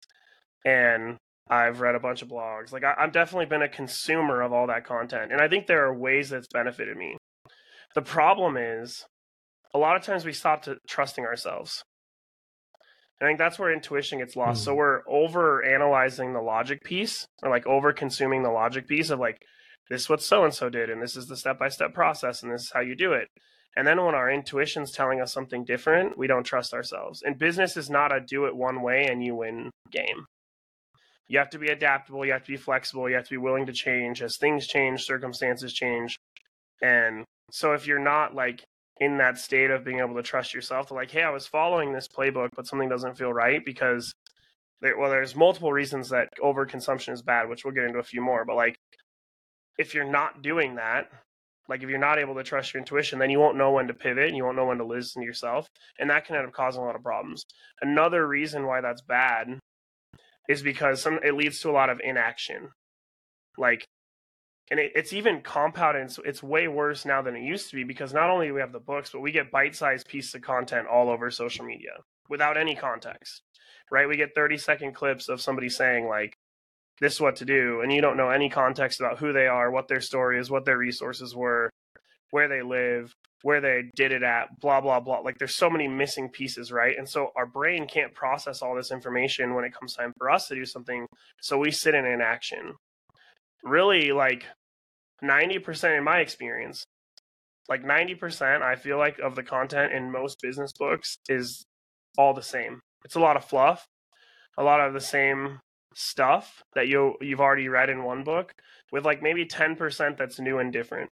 and 0.66 1.18
I've 1.50 1.82
read 1.82 1.96
a 1.96 2.00
bunch 2.00 2.22
of 2.22 2.30
blogs. 2.30 2.72
Like 2.72 2.84
I, 2.84 2.96
have 2.98 3.12
definitely 3.12 3.46
been 3.46 3.62
a 3.62 3.70
consumer 3.70 4.42
of 4.42 4.54
all 4.54 4.68
that 4.68 4.86
content, 4.86 5.32
and 5.32 5.42
I 5.42 5.48
think 5.48 5.68
there 5.68 5.86
are 5.86 5.98
ways 5.98 6.30
that's 6.30 6.48
benefited 6.54 6.98
me. 6.98 7.18
The 7.94 8.02
problem 8.02 8.56
is, 8.58 9.06
a 9.74 9.78
lot 9.78 9.96
of 9.96 10.04
times 10.04 10.26
we 10.26 10.34
stop 10.34 10.64
to 10.64 10.78
trusting 10.88 11.26
ourselves. 11.26 11.84
I 13.22 13.26
think 13.26 13.38
that's 13.38 13.60
where 13.60 13.72
intuition 13.72 14.18
gets 14.18 14.36
lost. 14.36 14.62
Mm. 14.62 14.66
So 14.66 14.74
we're 14.74 15.02
over 15.08 15.64
analyzing 15.64 16.34
the 16.34 16.42
logic 16.42 16.84
piece, 16.84 17.28
or 17.44 17.52
like 17.52 17.68
over 17.68 17.94
consuming 17.94 18.44
the 18.44 18.50
logic 18.50 18.88
piece 18.88 19.10
of 19.10 19.20
like, 19.20 19.38
this 19.90 20.04
is 20.04 20.10
what 20.10 20.24
so 20.24 20.44
and 20.44 20.54
so 20.54 20.70
did, 20.70 20.90
and 20.90 21.02
this 21.02 21.16
is 21.16 21.28
the 21.28 21.38
step 21.38 21.60
by 21.60 21.70
step 21.70 21.94
process, 21.94 22.42
and 22.42 22.52
this 22.52 22.64
is 22.64 22.72
how 22.74 22.80
you 22.80 22.96
do 22.96 23.14
it. 23.14 23.28
And 23.78 23.88
then 23.88 24.04
when 24.04 24.16
our 24.16 24.30
intuition's 24.30 24.92
telling 24.92 25.22
us 25.22 25.32
something 25.34 25.64
different, 25.64 26.18
we 26.18 26.28
don't 26.28 26.44
trust 26.44 26.74
ourselves. 26.74 27.24
And 27.24 27.38
business 27.38 27.78
is 27.78 27.90
not 27.90 28.16
a 28.16 28.20
do 28.20 28.46
it 28.46 28.56
one 28.56 28.82
way 28.82 29.06
and 29.06 29.24
you 29.24 29.36
win 29.36 29.70
game 29.92 30.26
you 31.32 31.38
have 31.38 31.50
to 31.50 31.58
be 31.58 31.70
adaptable 31.70 32.26
you 32.26 32.34
have 32.34 32.44
to 32.44 32.52
be 32.52 32.58
flexible 32.58 33.10
you 33.10 33.16
have 33.16 33.24
to 33.24 33.30
be 33.30 33.38
willing 33.38 33.66
to 33.66 33.72
change 33.72 34.22
as 34.22 34.36
things 34.38 34.68
change 34.68 35.04
circumstances 35.04 35.72
change 35.72 36.18
and 36.82 37.24
so 37.52 37.72
if 37.72 37.88
you're 37.88 38.00
not 38.00 38.36
like 38.36 38.62
in 39.00 39.18
that 39.18 39.38
state 39.38 39.72
of 39.72 39.86
being 39.86 40.00
able 40.00 40.14
to 40.14 40.22
trust 40.22 40.54
yourself 40.54 40.88
to 40.88 40.94
like 40.94 41.10
hey 41.10 41.24
i 41.24 41.30
was 41.30 41.48
following 41.48 41.94
this 41.94 42.08
playbook 42.08 42.50
but 42.56 42.68
something 42.68 42.90
doesn't 42.90 43.18
feel 43.18 43.32
right 43.32 43.64
because 43.66 44.12
there, 44.82 44.98
well 44.98 45.10
there's 45.10 45.34
multiple 45.34 45.72
reasons 45.72 46.10
that 46.10 46.28
overconsumption 46.44 47.14
is 47.14 47.22
bad 47.22 47.48
which 47.48 47.64
we'll 47.64 47.74
get 47.74 47.86
into 47.86 48.00
a 48.00 48.04
few 48.04 48.22
more 48.22 48.44
but 48.44 48.58
like 48.58 48.76
if 49.78 49.94
you're 49.94 50.04
not 50.04 50.42
doing 50.42 50.76
that 50.76 51.10
like 51.70 51.84
if 51.84 51.90
you're 51.90 52.00
not 52.00 52.20
able 52.20 52.36
to 52.36 52.44
trust 52.44 52.74
your 52.74 52.80
intuition 52.80 53.20
then 53.20 53.30
you 53.30 53.40
won't 53.40 53.58
know 53.58 53.72
when 53.72 53.88
to 53.88 53.94
pivot 53.94 54.28
and 54.28 54.38
you 54.38 54.44
won't 54.44 54.58
know 54.58 54.66
when 54.66 54.78
to 54.78 54.86
listen 54.86 55.22
to 55.22 55.26
yourself 55.26 55.68
and 56.00 56.10
that 56.10 56.26
can 56.26 56.36
end 56.36 56.48
up 56.48 56.54
causing 56.54 56.82
a 56.82 56.86
lot 56.86 56.96
of 56.96 57.04
problems 57.04 57.46
another 57.82 58.28
reason 58.28 58.66
why 58.66 58.82
that's 58.82 59.02
bad 59.02 59.60
is 60.52 60.62
because 60.62 61.02
some 61.02 61.20
it 61.24 61.36
leads 61.36 61.60
to 61.62 61.70
a 61.70 61.72
lot 61.72 61.90
of 61.90 62.02
inaction. 62.04 62.70
Like 63.58 63.86
and 64.70 64.80
it, 64.80 64.92
it's 64.96 65.14
even 65.14 65.42
compounded. 65.42 66.04
It's, 66.04 66.20
it's 66.24 66.44
way 66.44 66.68
worse 66.68 67.06
now 67.06 67.22
than 67.22 67.36
it 67.36 67.44
used 67.44 67.70
to 67.70 67.76
be 67.76 67.84
because 67.84 68.14
not 68.14 68.30
only 68.30 68.48
do 68.48 68.54
we 68.54 68.62
have 68.62 68.72
the 68.72 68.80
books, 68.80 69.10
but 69.12 69.20
we 69.22 69.32
get 69.32 69.52
bite-sized 69.52 70.08
pieces 70.08 70.34
of 70.36 70.42
content 70.42 70.88
all 70.88 71.10
over 71.10 71.30
social 71.30 71.66
media 71.66 71.92
without 72.30 72.58
any 72.58 72.76
context. 72.76 73.42
Right? 73.92 74.08
We 74.08 74.16
get 74.16 74.36
30-second 74.36 74.96
clips 74.96 75.28
of 75.28 75.42
somebody 75.42 75.68
saying 75.68 76.08
like, 76.08 76.38
"This 77.02 77.16
is 77.16 77.22
what 77.22 77.36
to 77.38 77.46
do," 77.46 77.82
and 77.82 77.92
you 77.92 78.00
don't 78.00 78.16
know 78.16 78.30
any 78.30 78.50
context 78.50 79.02
about 79.02 79.20
who 79.20 79.34
they 79.34 79.48
are, 79.48 79.70
what 79.70 79.90
their 79.90 80.00
story 80.00 80.40
is, 80.40 80.50
what 80.50 80.64
their 80.64 80.78
resources 80.78 81.36
were, 81.36 81.70
where 82.30 82.48
they 82.48 82.62
live, 82.62 83.14
where 83.44 83.62
they 83.62 83.90
did 83.96 84.12
it 84.12 84.24
at, 84.24 84.60
blah, 84.60 84.82
blah, 84.82 85.00
blah. 85.00 85.20
Like 85.20 85.38
there's 85.38 85.56
so 85.56 85.70
many 85.70 85.88
missing 85.88 86.30
pieces, 86.30 86.72
right? 86.72 86.98
And 86.98 87.10
so 87.10 87.32
our 87.36 87.46
brain 87.46 87.88
can't 87.88 88.14
process 88.14 88.62
all 88.62 88.76
this 88.76 88.92
information 88.92 89.56
when 89.56 89.66
it 89.66 89.74
comes 89.74 89.94
time 89.94 90.14
for 90.18 90.30
us 90.30 90.48
to 90.48 90.56
do 90.56 90.66
something. 90.66 91.08
So 91.42 91.58
we 91.58 91.72
sit 91.72 91.96
in 91.96 92.06
inaction. 92.06 92.76
Really, 93.64 94.12
like 94.12 94.46
90% 95.24 95.98
in 95.98 96.04
my 96.04 96.20
experience, 96.20 96.84
like 97.70 97.84
90%, 97.84 98.62
I 98.62 98.76
feel 98.76 98.98
like, 98.98 99.20
of 99.20 99.36
the 99.36 99.44
content 99.44 99.94
in 99.94 100.12
most 100.12 100.38
business 100.42 100.72
books 100.78 101.18
is 101.30 101.64
all 102.18 102.34
the 102.34 102.42
same. 102.44 102.80
It's 103.06 103.16
a 103.16 103.20
lot 103.20 103.38
of 103.38 103.46
fluff, 103.46 103.86
a 104.58 104.64
lot 104.64 104.82
of 104.82 104.94
the 104.94 105.02
same 105.02 105.60
stuff 105.94 106.64
that 106.74 106.88
you 106.88 107.16
you've 107.22 107.42
already 107.42 107.68
read 107.68 107.90
in 107.90 108.04
one 108.04 108.24
book 108.24 108.54
with 108.92 109.06
like 109.06 109.22
maybe 109.22 109.46
10% 109.46 110.18
that's 110.18 110.40
new 110.40 110.58
and 110.58 110.72
different 110.72 111.10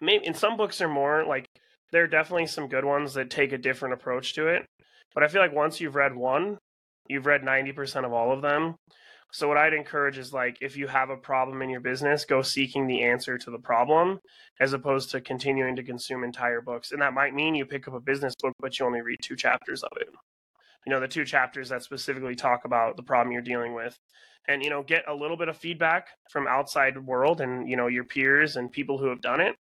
maybe 0.00 0.26
in 0.26 0.34
some 0.34 0.56
books 0.56 0.80
are 0.80 0.88
more 0.88 1.24
like 1.24 1.46
there 1.92 2.02
are 2.02 2.08
definitely 2.08 2.46
some 2.46 2.68
good 2.68 2.84
ones 2.84 3.14
that 3.14 3.30
take 3.30 3.52
a 3.52 3.58
different 3.58 3.94
approach 3.94 4.34
to 4.34 4.48
it. 4.48 4.66
But 5.14 5.22
I 5.22 5.28
feel 5.28 5.40
like 5.40 5.54
once 5.54 5.80
you've 5.80 5.94
read 5.94 6.14
one, 6.14 6.58
you've 7.08 7.26
read 7.26 7.42
90% 7.42 8.04
of 8.04 8.12
all 8.12 8.32
of 8.32 8.42
them. 8.42 8.76
So 9.32 9.48
what 9.48 9.56
I'd 9.56 9.74
encourage 9.74 10.18
is 10.18 10.32
like 10.32 10.58
if 10.60 10.76
you 10.76 10.86
have 10.86 11.10
a 11.10 11.16
problem 11.16 11.62
in 11.62 11.70
your 11.70 11.80
business, 11.80 12.24
go 12.24 12.42
seeking 12.42 12.86
the 12.86 13.02
answer 13.02 13.38
to 13.38 13.50
the 13.50 13.58
problem 13.58 14.20
as 14.60 14.72
opposed 14.72 15.10
to 15.10 15.20
continuing 15.20 15.76
to 15.76 15.82
consume 15.82 16.24
entire 16.24 16.60
books. 16.60 16.92
And 16.92 17.02
that 17.02 17.12
might 17.12 17.34
mean 17.34 17.54
you 17.54 17.66
pick 17.66 17.88
up 17.88 17.94
a 17.94 18.00
business 18.00 18.34
book 18.40 18.54
but 18.60 18.78
you 18.78 18.86
only 18.86 19.02
read 19.02 19.18
two 19.22 19.36
chapters 19.36 19.82
of 19.82 19.92
it. 20.00 20.08
You 20.86 20.92
know 20.92 21.00
the 21.00 21.08
two 21.08 21.24
chapters 21.24 21.68
that 21.70 21.82
specifically 21.82 22.34
talk 22.34 22.64
about 22.64 22.96
the 22.96 23.02
problem 23.02 23.32
you're 23.32 23.42
dealing 23.42 23.74
with. 23.74 23.98
And 24.48 24.62
you 24.62 24.70
know 24.70 24.82
get 24.82 25.04
a 25.08 25.14
little 25.14 25.36
bit 25.36 25.48
of 25.48 25.56
feedback 25.56 26.08
from 26.30 26.46
outside 26.46 27.04
world 27.04 27.40
and 27.40 27.68
you 27.68 27.76
know 27.76 27.88
your 27.88 28.04
peers 28.04 28.56
and 28.56 28.70
people 28.70 28.98
who 28.98 29.08
have 29.08 29.20
done 29.20 29.40
it. 29.40 29.56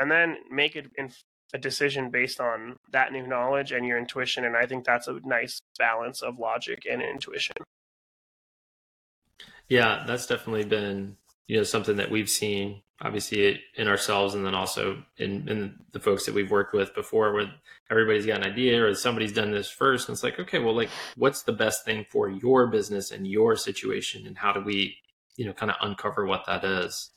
And 0.00 0.10
then 0.10 0.36
make 0.50 0.76
it 0.76 0.90
in 0.96 1.10
a 1.52 1.58
decision 1.58 2.10
based 2.10 2.40
on 2.40 2.76
that 2.92 3.10
new 3.10 3.26
knowledge 3.26 3.72
and 3.72 3.86
your 3.86 3.98
intuition. 3.98 4.44
And 4.44 4.56
i 4.56 4.66
think 4.66 4.84
that's 4.84 5.08
a 5.08 5.18
nice 5.24 5.60
balance 5.78 6.22
of 6.22 6.38
logic 6.38 6.84
and 6.90 7.02
intuition. 7.02 7.56
Yeah 9.68 10.04
that's 10.06 10.26
definitely 10.26 10.64
been 10.64 11.16
you 11.48 11.56
know 11.56 11.64
something 11.64 11.96
that 11.96 12.10
we've 12.10 12.30
seen 12.30 12.82
obviously 13.00 13.60
in 13.76 13.86
ourselves 13.86 14.34
and 14.34 14.44
then 14.44 14.54
also 14.54 15.02
in, 15.18 15.48
in 15.48 15.74
the 15.92 16.00
folks 16.00 16.26
that 16.26 16.34
we've 16.34 16.50
worked 16.50 16.74
with 16.74 16.94
before 16.94 17.32
where 17.32 17.50
everybody's 17.90 18.26
got 18.26 18.44
an 18.44 18.50
idea 18.50 18.84
or 18.84 18.92
somebody's 18.94 19.32
done 19.32 19.52
this 19.52 19.70
first 19.70 20.08
and 20.08 20.14
it's 20.14 20.24
like 20.24 20.40
okay 20.40 20.58
well 20.58 20.74
like 20.74 20.90
what's 21.16 21.42
the 21.42 21.52
best 21.52 21.84
thing 21.84 22.04
for 22.10 22.28
your 22.28 22.66
business 22.66 23.12
and 23.12 23.26
your 23.26 23.54
situation 23.56 24.26
and 24.26 24.36
how 24.36 24.52
do 24.52 24.60
we 24.60 24.96
you 25.38 25.46
know 25.46 25.54
kind 25.54 25.70
of 25.70 25.76
uncover 25.80 26.26
what 26.26 26.44
that 26.46 26.64
is? 26.64 27.10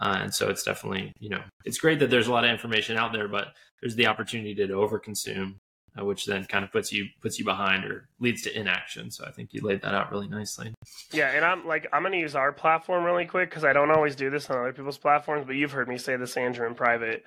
Uh, 0.00 0.18
and 0.22 0.34
so 0.34 0.48
it's 0.48 0.62
definitely 0.62 1.12
you 1.18 1.28
know 1.28 1.42
it's 1.64 1.78
great 1.78 1.98
that 1.98 2.10
there's 2.10 2.26
a 2.26 2.32
lot 2.32 2.44
of 2.44 2.50
information 2.50 2.96
out 2.96 3.12
there 3.12 3.28
but 3.28 3.48
there's 3.80 3.96
the 3.96 4.06
opportunity 4.06 4.54
to 4.54 4.66
overconsume 4.68 5.56
uh, 5.98 6.04
which 6.04 6.26
then 6.26 6.44
kind 6.44 6.64
of 6.64 6.72
puts 6.72 6.92
you 6.92 7.06
puts 7.20 7.38
you 7.38 7.44
behind 7.44 7.84
or 7.84 8.08
leads 8.18 8.42
to 8.42 8.58
inaction. 8.58 9.10
So 9.10 9.24
I 9.24 9.30
think 9.30 9.52
you 9.52 9.60
laid 9.62 9.82
that 9.82 9.94
out 9.94 10.10
really 10.10 10.28
nicely. 10.28 10.74
Yeah, 11.12 11.30
and 11.30 11.44
I'm 11.44 11.66
like 11.66 11.86
I'm 11.92 12.02
gonna 12.02 12.16
use 12.16 12.34
our 12.34 12.52
platform 12.52 13.04
really 13.04 13.26
quick 13.26 13.50
because 13.50 13.64
I 13.64 13.72
don't 13.72 13.90
always 13.90 14.16
do 14.16 14.30
this 14.30 14.50
on 14.50 14.58
other 14.58 14.72
people's 14.72 14.98
platforms, 14.98 15.44
but 15.46 15.56
you've 15.56 15.72
heard 15.72 15.88
me 15.88 15.98
say 15.98 16.16
this, 16.16 16.36
Andrew, 16.36 16.66
in 16.66 16.74
private. 16.74 17.24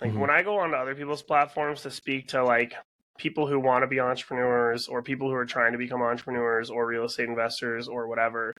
Like 0.00 0.10
mm-hmm. 0.10 0.20
when 0.20 0.30
I 0.30 0.42
go 0.42 0.58
onto 0.58 0.76
other 0.76 0.94
people's 0.94 1.22
platforms 1.22 1.82
to 1.82 1.90
speak 1.90 2.28
to 2.28 2.44
like 2.44 2.74
people 3.18 3.46
who 3.46 3.60
want 3.60 3.82
to 3.82 3.86
be 3.86 4.00
entrepreneurs 4.00 4.88
or 4.88 5.02
people 5.02 5.28
who 5.28 5.34
are 5.34 5.46
trying 5.46 5.72
to 5.72 5.78
become 5.78 6.02
entrepreneurs 6.02 6.70
or 6.70 6.86
real 6.86 7.04
estate 7.04 7.28
investors 7.28 7.88
or 7.88 8.08
whatever, 8.08 8.54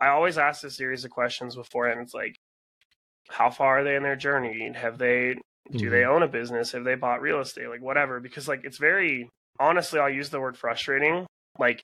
I 0.00 0.08
always 0.08 0.38
ask 0.38 0.64
a 0.64 0.70
series 0.70 1.04
of 1.04 1.10
questions 1.10 1.54
beforehand. 1.54 2.00
It's 2.00 2.14
like, 2.14 2.36
how 3.28 3.50
far 3.50 3.80
are 3.80 3.84
they 3.84 3.94
in 3.94 4.02
their 4.02 4.16
journey? 4.16 4.72
Have 4.74 4.98
they 4.98 5.36
do 5.70 5.78
mm-hmm. 5.78 5.90
they 5.90 6.04
own 6.04 6.22
a 6.22 6.28
business? 6.28 6.72
Have 6.72 6.84
they 6.84 6.94
bought 6.94 7.20
real 7.20 7.40
estate? 7.40 7.68
Like 7.68 7.82
whatever. 7.82 8.20
Because 8.20 8.48
like 8.48 8.62
it's 8.64 8.78
very 8.78 9.28
honestly, 9.58 10.00
I'll 10.00 10.10
use 10.10 10.30
the 10.30 10.40
word 10.40 10.56
frustrating. 10.56 11.26
Like 11.58 11.82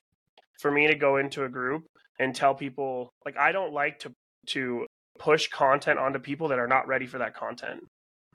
for 0.59 0.71
me 0.71 0.87
to 0.87 0.95
go 0.95 1.17
into 1.17 1.43
a 1.43 1.49
group 1.49 1.83
and 2.19 2.35
tell 2.35 2.55
people 2.55 3.11
like 3.25 3.37
I 3.37 3.51
don't 3.51 3.73
like 3.73 3.99
to 3.99 4.11
to 4.47 4.85
push 5.19 5.47
content 5.49 5.99
onto 5.99 6.19
people 6.19 6.49
that 6.49 6.59
are 6.59 6.67
not 6.67 6.87
ready 6.87 7.07
for 7.07 7.19
that 7.19 7.35
content. 7.35 7.81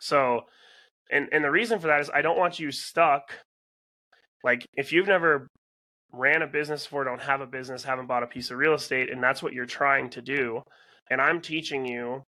So 0.00 0.42
and 1.10 1.28
and 1.32 1.44
the 1.44 1.50
reason 1.50 1.78
for 1.78 1.88
that 1.88 2.00
is 2.00 2.10
I 2.12 2.22
don't 2.22 2.38
want 2.38 2.58
you 2.58 2.70
stuck 2.70 3.32
like 4.44 4.66
if 4.74 4.92
you've 4.92 5.06
never 5.06 5.48
ran 6.14 6.42
a 6.42 6.46
business 6.46 6.84
before, 6.84 7.04
don't 7.04 7.22
have 7.22 7.40
a 7.40 7.46
business, 7.46 7.84
haven't 7.84 8.06
bought 8.06 8.22
a 8.22 8.26
piece 8.26 8.50
of 8.50 8.58
real 8.58 8.74
estate 8.74 9.10
and 9.10 9.22
that's 9.22 9.42
what 9.42 9.52
you're 9.52 9.66
trying 9.66 10.10
to 10.10 10.22
do 10.22 10.62
and 11.10 11.20
I'm 11.20 11.40
teaching 11.40 11.84
you 11.84 12.22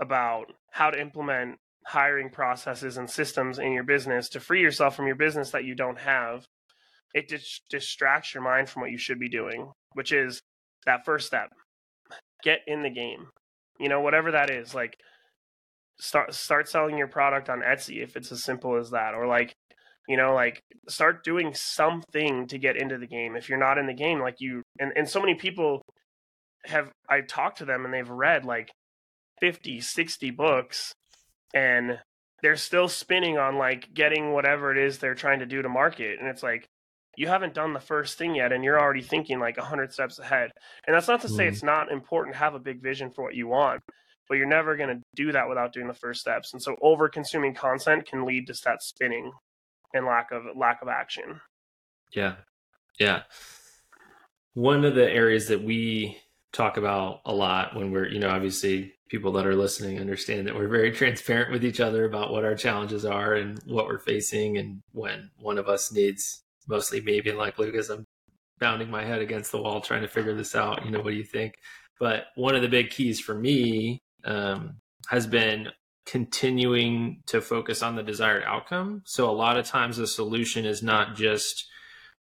about 0.00 0.52
how 0.72 0.90
to 0.90 1.00
implement 1.00 1.56
hiring 1.86 2.30
processes 2.30 2.96
and 2.96 3.08
systems 3.08 3.58
in 3.58 3.72
your 3.72 3.84
business 3.84 4.28
to 4.30 4.40
free 4.40 4.60
yourself 4.60 4.94
from 4.94 5.06
your 5.06 5.16
business 5.16 5.50
that 5.50 5.64
you 5.64 5.74
don't 5.74 5.98
have, 5.98 6.44
it 7.14 7.28
dis- 7.28 7.60
distracts 7.68 8.34
your 8.34 8.42
mind 8.42 8.68
from 8.68 8.82
what 8.82 8.90
you 8.90 8.98
should 8.98 9.18
be 9.18 9.28
doing, 9.28 9.72
which 9.94 10.12
is 10.12 10.40
that 10.86 11.04
first 11.04 11.26
step. 11.26 11.50
Get 12.42 12.60
in 12.66 12.82
the 12.82 12.90
game. 12.90 13.28
You 13.78 13.88
know, 13.88 14.00
whatever 14.00 14.32
that 14.32 14.50
is, 14.50 14.74
like 14.74 14.96
start 16.00 16.34
start 16.34 16.68
selling 16.68 16.96
your 16.96 17.08
product 17.08 17.48
on 17.48 17.60
Etsy 17.60 18.02
if 18.02 18.16
it's 18.16 18.32
as 18.32 18.42
simple 18.42 18.76
as 18.76 18.90
that 18.90 19.14
or 19.14 19.26
like 19.26 19.54
you 20.08 20.16
know 20.16 20.34
like 20.34 20.62
start 20.88 21.22
doing 21.22 21.52
something 21.54 22.46
to 22.48 22.58
get 22.58 22.76
into 22.76 22.96
the 22.96 23.06
game 23.06 23.36
if 23.36 23.48
you're 23.48 23.58
not 23.58 23.78
in 23.78 23.86
the 23.86 23.94
game 23.94 24.18
like 24.18 24.36
you 24.38 24.62
and, 24.78 24.92
and 24.96 25.08
so 25.08 25.20
many 25.20 25.34
people 25.34 25.82
have 26.64 26.90
i 27.08 27.20
talked 27.20 27.58
to 27.58 27.64
them 27.64 27.84
and 27.84 27.92
they've 27.92 28.08
read 28.08 28.44
like 28.44 28.70
50 29.40 29.80
60 29.80 30.30
books 30.30 30.92
and 31.54 31.98
they're 32.42 32.56
still 32.56 32.88
spinning 32.88 33.38
on 33.38 33.56
like 33.56 33.92
getting 33.92 34.32
whatever 34.32 34.72
it 34.72 34.78
is 34.78 34.98
they're 34.98 35.14
trying 35.14 35.40
to 35.40 35.46
do 35.46 35.62
to 35.62 35.68
market 35.68 36.18
and 36.18 36.28
it's 36.28 36.42
like 36.42 36.66
you 37.16 37.26
haven't 37.26 37.54
done 37.54 37.72
the 37.72 37.80
first 37.80 38.16
thing 38.16 38.34
yet 38.34 38.52
and 38.52 38.64
you're 38.64 38.80
already 38.80 39.02
thinking 39.02 39.40
like 39.40 39.56
100 39.56 39.92
steps 39.92 40.18
ahead. 40.20 40.50
And 40.86 40.94
that's 40.94 41.08
not 41.08 41.20
to 41.22 41.28
say 41.28 41.44
mm. 41.44 41.48
it's 41.48 41.62
not 41.62 41.90
important 41.90 42.34
to 42.34 42.38
have 42.38 42.54
a 42.54 42.60
big 42.60 42.80
vision 42.82 43.10
for 43.10 43.24
what 43.24 43.34
you 43.34 43.48
want 43.48 43.82
but 44.30 44.36
you're 44.36 44.46
never 44.46 44.76
going 44.76 44.88
to 44.88 45.02
do 45.16 45.32
that 45.32 45.48
without 45.48 45.72
doing 45.72 45.88
the 45.88 45.92
first 45.92 46.20
steps 46.20 46.52
and 46.52 46.62
so 46.62 46.76
over 46.80 47.08
consuming 47.08 47.52
content 47.52 48.06
can 48.06 48.24
lead 48.24 48.46
to 48.46 48.54
that 48.64 48.80
spinning 48.80 49.30
and 49.92 50.06
lack 50.06 50.30
of 50.30 50.44
lack 50.56 50.80
of 50.80 50.88
action. 50.88 51.40
Yeah. 52.14 52.36
Yeah. 52.98 53.22
One 54.54 54.84
of 54.84 54.94
the 54.94 55.10
areas 55.10 55.48
that 55.48 55.62
we 55.62 56.16
talk 56.52 56.76
about 56.76 57.20
a 57.26 57.34
lot 57.34 57.76
when 57.76 57.90
we're 57.90 58.08
you 58.08 58.20
know 58.20 58.30
obviously 58.30 58.94
people 59.10 59.32
that 59.32 59.46
are 59.46 59.56
listening 59.56 59.98
understand 59.98 60.46
that 60.46 60.54
we're 60.54 60.68
very 60.68 60.92
transparent 60.92 61.50
with 61.50 61.64
each 61.64 61.80
other 61.80 62.04
about 62.04 62.30
what 62.30 62.44
our 62.44 62.54
challenges 62.54 63.04
are 63.04 63.34
and 63.34 63.58
what 63.66 63.86
we're 63.86 63.98
facing 63.98 64.56
and 64.56 64.80
when 64.92 65.30
one 65.38 65.58
of 65.58 65.68
us 65.68 65.92
needs 65.92 66.42
mostly 66.68 67.00
maybe 67.00 67.32
like 67.32 67.58
lucas 67.58 67.88
i'm 67.88 68.06
pounding 68.60 68.90
my 68.90 69.04
head 69.04 69.20
against 69.20 69.50
the 69.50 69.60
wall 69.60 69.80
trying 69.80 70.02
to 70.02 70.08
figure 70.08 70.34
this 70.34 70.54
out. 70.54 70.84
You 70.84 70.92
know 70.92 71.00
what 71.00 71.10
do 71.10 71.16
you 71.16 71.24
think? 71.24 71.54
But 71.98 72.26
one 72.36 72.54
of 72.54 72.62
the 72.62 72.68
big 72.68 72.90
keys 72.90 73.18
for 73.18 73.34
me 73.34 74.02
um, 74.24 74.76
has 75.08 75.26
been 75.26 75.68
continuing 76.06 77.22
to 77.26 77.40
focus 77.40 77.82
on 77.82 77.96
the 77.96 78.02
desired 78.02 78.44
outcome. 78.44 79.02
So 79.04 79.28
a 79.28 79.32
lot 79.32 79.56
of 79.56 79.66
times 79.66 79.96
the 79.96 80.06
solution 80.06 80.64
is 80.64 80.82
not 80.82 81.16
just 81.16 81.66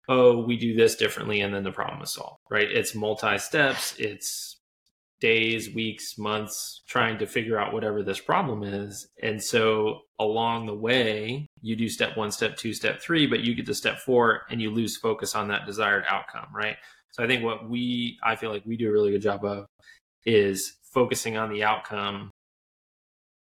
oh, 0.09 0.43
we 0.43 0.57
do 0.57 0.75
this 0.75 0.95
differently 0.95 1.39
and 1.39 1.53
then 1.53 1.63
the 1.63 1.71
problem 1.71 2.01
is 2.01 2.11
solved, 2.11 2.41
right? 2.49 2.69
It's 2.69 2.93
multi 2.93 3.37
steps, 3.37 3.95
it's 3.97 4.59
days, 5.21 5.73
weeks, 5.73 6.17
months 6.17 6.81
trying 6.87 7.19
to 7.19 7.27
figure 7.27 7.57
out 7.57 7.73
whatever 7.73 8.03
this 8.03 8.19
problem 8.19 8.63
is. 8.63 9.07
And 9.21 9.41
so 9.41 10.01
along 10.19 10.65
the 10.65 10.75
way, 10.75 11.47
you 11.61 11.75
do 11.75 11.87
step 11.87 12.17
one, 12.17 12.31
step 12.31 12.57
two, 12.57 12.73
step 12.73 12.99
three, 12.99 13.27
but 13.27 13.41
you 13.41 13.55
get 13.55 13.67
to 13.67 13.75
step 13.75 13.99
four 13.99 14.41
and 14.49 14.61
you 14.61 14.71
lose 14.71 14.97
focus 14.97 15.35
on 15.35 15.47
that 15.47 15.65
desired 15.65 16.03
outcome, 16.09 16.47
right? 16.53 16.75
So 17.11 17.23
I 17.23 17.27
think 17.27 17.43
what 17.43 17.69
we, 17.69 18.17
I 18.23 18.35
feel 18.35 18.51
like 18.51 18.65
we 18.65 18.77
do 18.77 18.89
a 18.89 18.91
really 18.91 19.11
good 19.11 19.21
job 19.21 19.45
of 19.45 19.67
is 20.25 20.77
focusing 20.91 21.37
on 21.37 21.51
the 21.51 21.63
outcome 21.63 22.31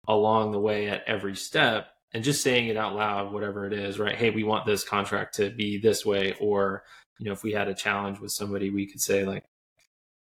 along 0.06 0.52
the 0.52 0.60
way 0.60 0.88
at 0.88 1.02
every 1.06 1.34
step 1.34 1.88
and 2.12 2.22
just 2.22 2.42
saying 2.42 2.68
it 2.68 2.76
out 2.76 2.94
loud, 2.94 3.32
whatever 3.32 3.66
it 3.66 3.72
is, 3.72 3.98
right? 3.98 4.14
Hey, 4.14 4.30
we 4.30 4.44
want 4.44 4.66
this 4.66 4.84
contract 4.84 5.36
to 5.36 5.50
be 5.50 5.78
this 5.78 6.04
way. 6.04 6.34
Or, 6.40 6.84
you 7.18 7.26
know, 7.26 7.32
if 7.32 7.42
we 7.42 7.52
had 7.52 7.68
a 7.68 7.74
challenge 7.74 8.20
with 8.20 8.30
somebody, 8.32 8.70
we 8.70 8.86
could 8.86 9.00
say, 9.00 9.24
like, 9.24 9.44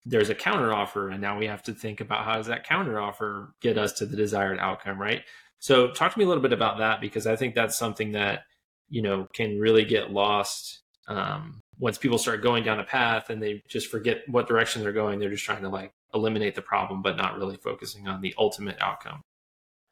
there's 0.05 0.31
a 0.31 0.35
counter 0.35 0.73
offer. 0.73 1.11
And 1.11 1.21
now 1.21 1.38
we 1.38 1.47
have 1.47 1.62
to 1.65 1.73
think 1.73 2.01
about 2.01 2.25
how 2.25 2.37
does 2.37 2.47
that 2.47 2.67
counter 2.67 3.01
offer 3.01 3.55
get 3.61 3.79
us 3.79 3.93
to 3.95 4.07
the 4.07 4.17
desired 4.17 4.59
outcome, 4.59 5.01
right? 5.01 5.23
So, 5.59 5.93
talk 5.93 6.12
to 6.12 6.19
me 6.19 6.25
a 6.25 6.29
little 6.29 6.43
bit 6.43 6.53
about 6.53 6.79
that 6.79 7.01
because 7.01 7.27
I 7.27 7.37
think 7.37 7.55
that's 7.55 7.79
something 7.79 8.12
that, 8.12 8.41
you 8.88 9.01
know, 9.01 9.29
can 9.33 9.61
really 9.61 9.85
get 9.85 10.11
lost 10.11 10.81
um, 11.07 11.61
once 11.79 11.99
people 11.99 12.19
start 12.19 12.43
going 12.43 12.65
down 12.65 12.81
a 12.81 12.85
path 12.85 13.31
and 13.31 13.43
they 13.43 13.62
just 13.69 13.88
forget 13.88 14.23
what 14.29 14.49
direction 14.49 14.83
they're 14.83 14.93
going. 14.93 15.19
They're 15.19 15.31
just 15.31 15.45
trying 15.45 15.62
to 15.62 15.69
like 15.69 15.93
eliminate 16.15 16.55
the 16.55 16.62
problem, 16.62 17.03
but 17.03 17.17
not 17.17 17.38
really 17.38 17.57
focusing 17.57 18.09
on 18.09 18.21
the 18.21 18.35
ultimate 18.38 18.77
outcome. 18.81 19.23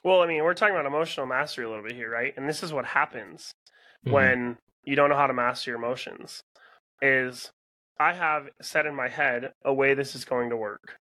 Well, 0.05 0.23
I 0.23 0.27
mean, 0.27 0.43
we're 0.43 0.55
talking 0.55 0.75
about 0.75 0.87
emotional 0.87 1.27
mastery 1.27 1.65
a 1.65 1.69
little 1.69 1.85
bit 1.85 1.95
here, 1.95 2.11
right? 2.11 2.33
And 2.37 2.49
this 2.49 2.63
is 2.63 2.73
what 2.73 2.85
happens 2.85 3.53
mm-hmm. 4.05 4.15
when 4.15 4.59
you 4.85 4.97
don't 4.97 5.11
know 5.11 5.17
how 5.17 5.27
to 5.27 5.35
master 5.35 5.71
your 5.71 5.79
emotions. 5.79 6.43
Is 7.03 7.51
I 7.99 8.15
have 8.15 8.49
set 8.63 8.87
in 8.87 8.95
my 8.95 9.09
head 9.09 9.53
a 9.65 9.75
way 9.75 9.95
this 9.95 10.15
is 10.15 10.25
going 10.25 10.51
to 10.51 10.57
work. 10.57 10.97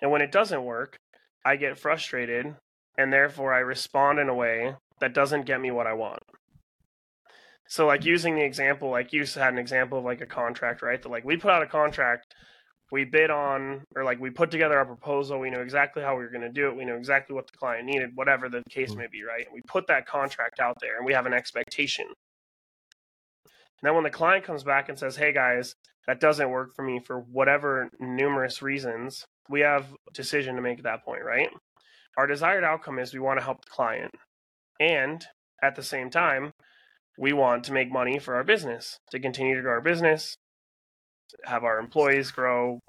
And 0.00 0.10
when 0.10 0.22
it 0.22 0.32
doesn't 0.32 0.64
work, 0.64 0.98
I 1.44 1.56
get 1.56 1.78
frustrated 1.78 2.56
and 2.98 3.12
therefore 3.12 3.52
I 3.52 3.60
respond 3.60 4.18
in 4.18 4.28
a 4.28 4.34
way 4.34 4.74
that 5.00 5.14
doesn't 5.14 5.46
get 5.46 5.60
me 5.60 5.70
what 5.70 5.86
I 5.86 5.94
want. 5.94 6.22
So 7.68 7.86
like 7.86 8.04
using 8.04 8.34
the 8.34 8.44
example, 8.44 8.90
like 8.90 9.12
you 9.12 9.24
had 9.24 9.52
an 9.52 9.58
example 9.58 9.98
of 9.98 10.04
like 10.04 10.20
a 10.20 10.26
contract, 10.26 10.82
right? 10.82 11.00
That 11.00 11.08
like 11.08 11.24
we 11.24 11.36
put 11.36 11.50
out 11.50 11.62
a 11.62 11.66
contract 11.66 12.34
we 12.92 13.04
bid 13.04 13.30
on 13.30 13.80
or 13.96 14.04
like 14.04 14.20
we 14.20 14.30
put 14.30 14.50
together 14.50 14.78
a 14.78 14.86
proposal 14.86 15.40
we 15.40 15.50
knew 15.50 15.60
exactly 15.60 16.02
how 16.02 16.14
we 16.14 16.22
were 16.22 16.30
going 16.30 16.42
to 16.42 16.50
do 16.50 16.68
it 16.68 16.76
we 16.76 16.84
knew 16.84 16.94
exactly 16.94 17.34
what 17.34 17.46
the 17.50 17.56
client 17.56 17.86
needed 17.86 18.10
whatever 18.14 18.48
the 18.48 18.62
case 18.70 18.90
mm-hmm. 18.90 19.00
may 19.00 19.06
be 19.10 19.24
right 19.24 19.46
And 19.46 19.54
we 19.54 19.62
put 19.62 19.86
that 19.88 20.06
contract 20.06 20.60
out 20.60 20.76
there 20.80 20.98
and 20.98 21.06
we 21.06 21.14
have 21.14 21.26
an 21.26 21.32
expectation 21.32 22.06
and 23.82 23.88
then 23.88 23.94
when 23.94 24.04
the 24.04 24.10
client 24.10 24.44
comes 24.44 24.64
back 24.64 24.88
and 24.88 24.98
says 24.98 25.16
hey 25.16 25.32
guys 25.32 25.74
that 26.06 26.20
doesn't 26.20 26.50
work 26.50 26.74
for 26.74 26.82
me 26.82 27.00
for 27.04 27.20
whatever 27.20 27.88
numerous 28.00 28.62
reasons 28.62 29.24
we 29.48 29.60
have 29.60 29.84
a 30.08 30.12
decision 30.12 30.56
to 30.56 30.62
make 30.62 30.78
at 30.78 30.84
that 30.84 31.04
point 31.04 31.24
right 31.24 31.50
our 32.16 32.26
desired 32.26 32.64
outcome 32.64 32.98
is 32.98 33.12
we 33.12 33.20
want 33.20 33.38
to 33.38 33.44
help 33.44 33.64
the 33.64 33.70
client 33.70 34.12
and 34.80 35.24
at 35.62 35.76
the 35.76 35.82
same 35.82 36.10
time 36.10 36.52
we 37.18 37.32
want 37.32 37.64
to 37.64 37.72
make 37.72 37.92
money 37.92 38.18
for 38.18 38.34
our 38.34 38.44
business 38.44 38.98
to 39.10 39.20
continue 39.20 39.54
to 39.54 39.62
grow 39.62 39.72
our 39.72 39.80
business 39.80 40.36
have 41.44 41.64
our 41.64 41.78
employees 41.78 42.30
grow, 42.30 42.80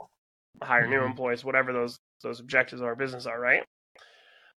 hire 0.61 0.87
new 0.87 0.97
mm-hmm. 0.97 1.07
employees, 1.07 1.43
whatever 1.43 1.73
those 1.73 1.97
those 2.21 2.39
objectives 2.39 2.81
of 2.81 2.87
our 2.87 2.95
business 2.95 3.25
are, 3.25 3.39
right? 3.39 3.63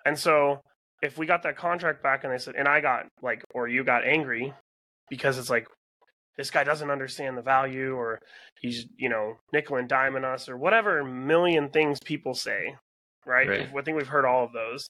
And 0.05 0.17
so 0.17 0.61
if 1.01 1.17
we 1.17 1.25
got 1.25 1.43
that 1.43 1.57
contract 1.57 2.03
back 2.03 2.23
and 2.23 2.31
they 2.31 2.37
said, 2.37 2.55
and 2.55 2.67
I 2.67 2.79
got 2.79 3.07
like, 3.21 3.43
or 3.53 3.67
you 3.67 3.83
got 3.83 4.05
angry 4.05 4.53
because 5.09 5.37
it's 5.39 5.49
like, 5.49 5.67
this 6.37 6.51
guy 6.51 6.63
doesn't 6.63 6.91
understand 6.91 7.37
the 7.37 7.41
value 7.41 7.95
or 7.95 8.19
he's 8.61 8.85
you 8.97 9.09
know 9.09 9.37
nickel 9.53 9.77
and 9.77 9.89
diming 9.89 10.23
us 10.23 10.49
or 10.49 10.57
whatever 10.57 11.03
million 11.03 11.69
things 11.69 11.99
people 12.03 12.33
say 12.33 12.75
right, 13.25 13.47
Right. 13.47 13.69
i 13.75 13.81
think 13.81 13.97
we've 13.97 14.07
heard 14.07 14.25
all 14.25 14.43
of 14.43 14.51
those. 14.53 14.87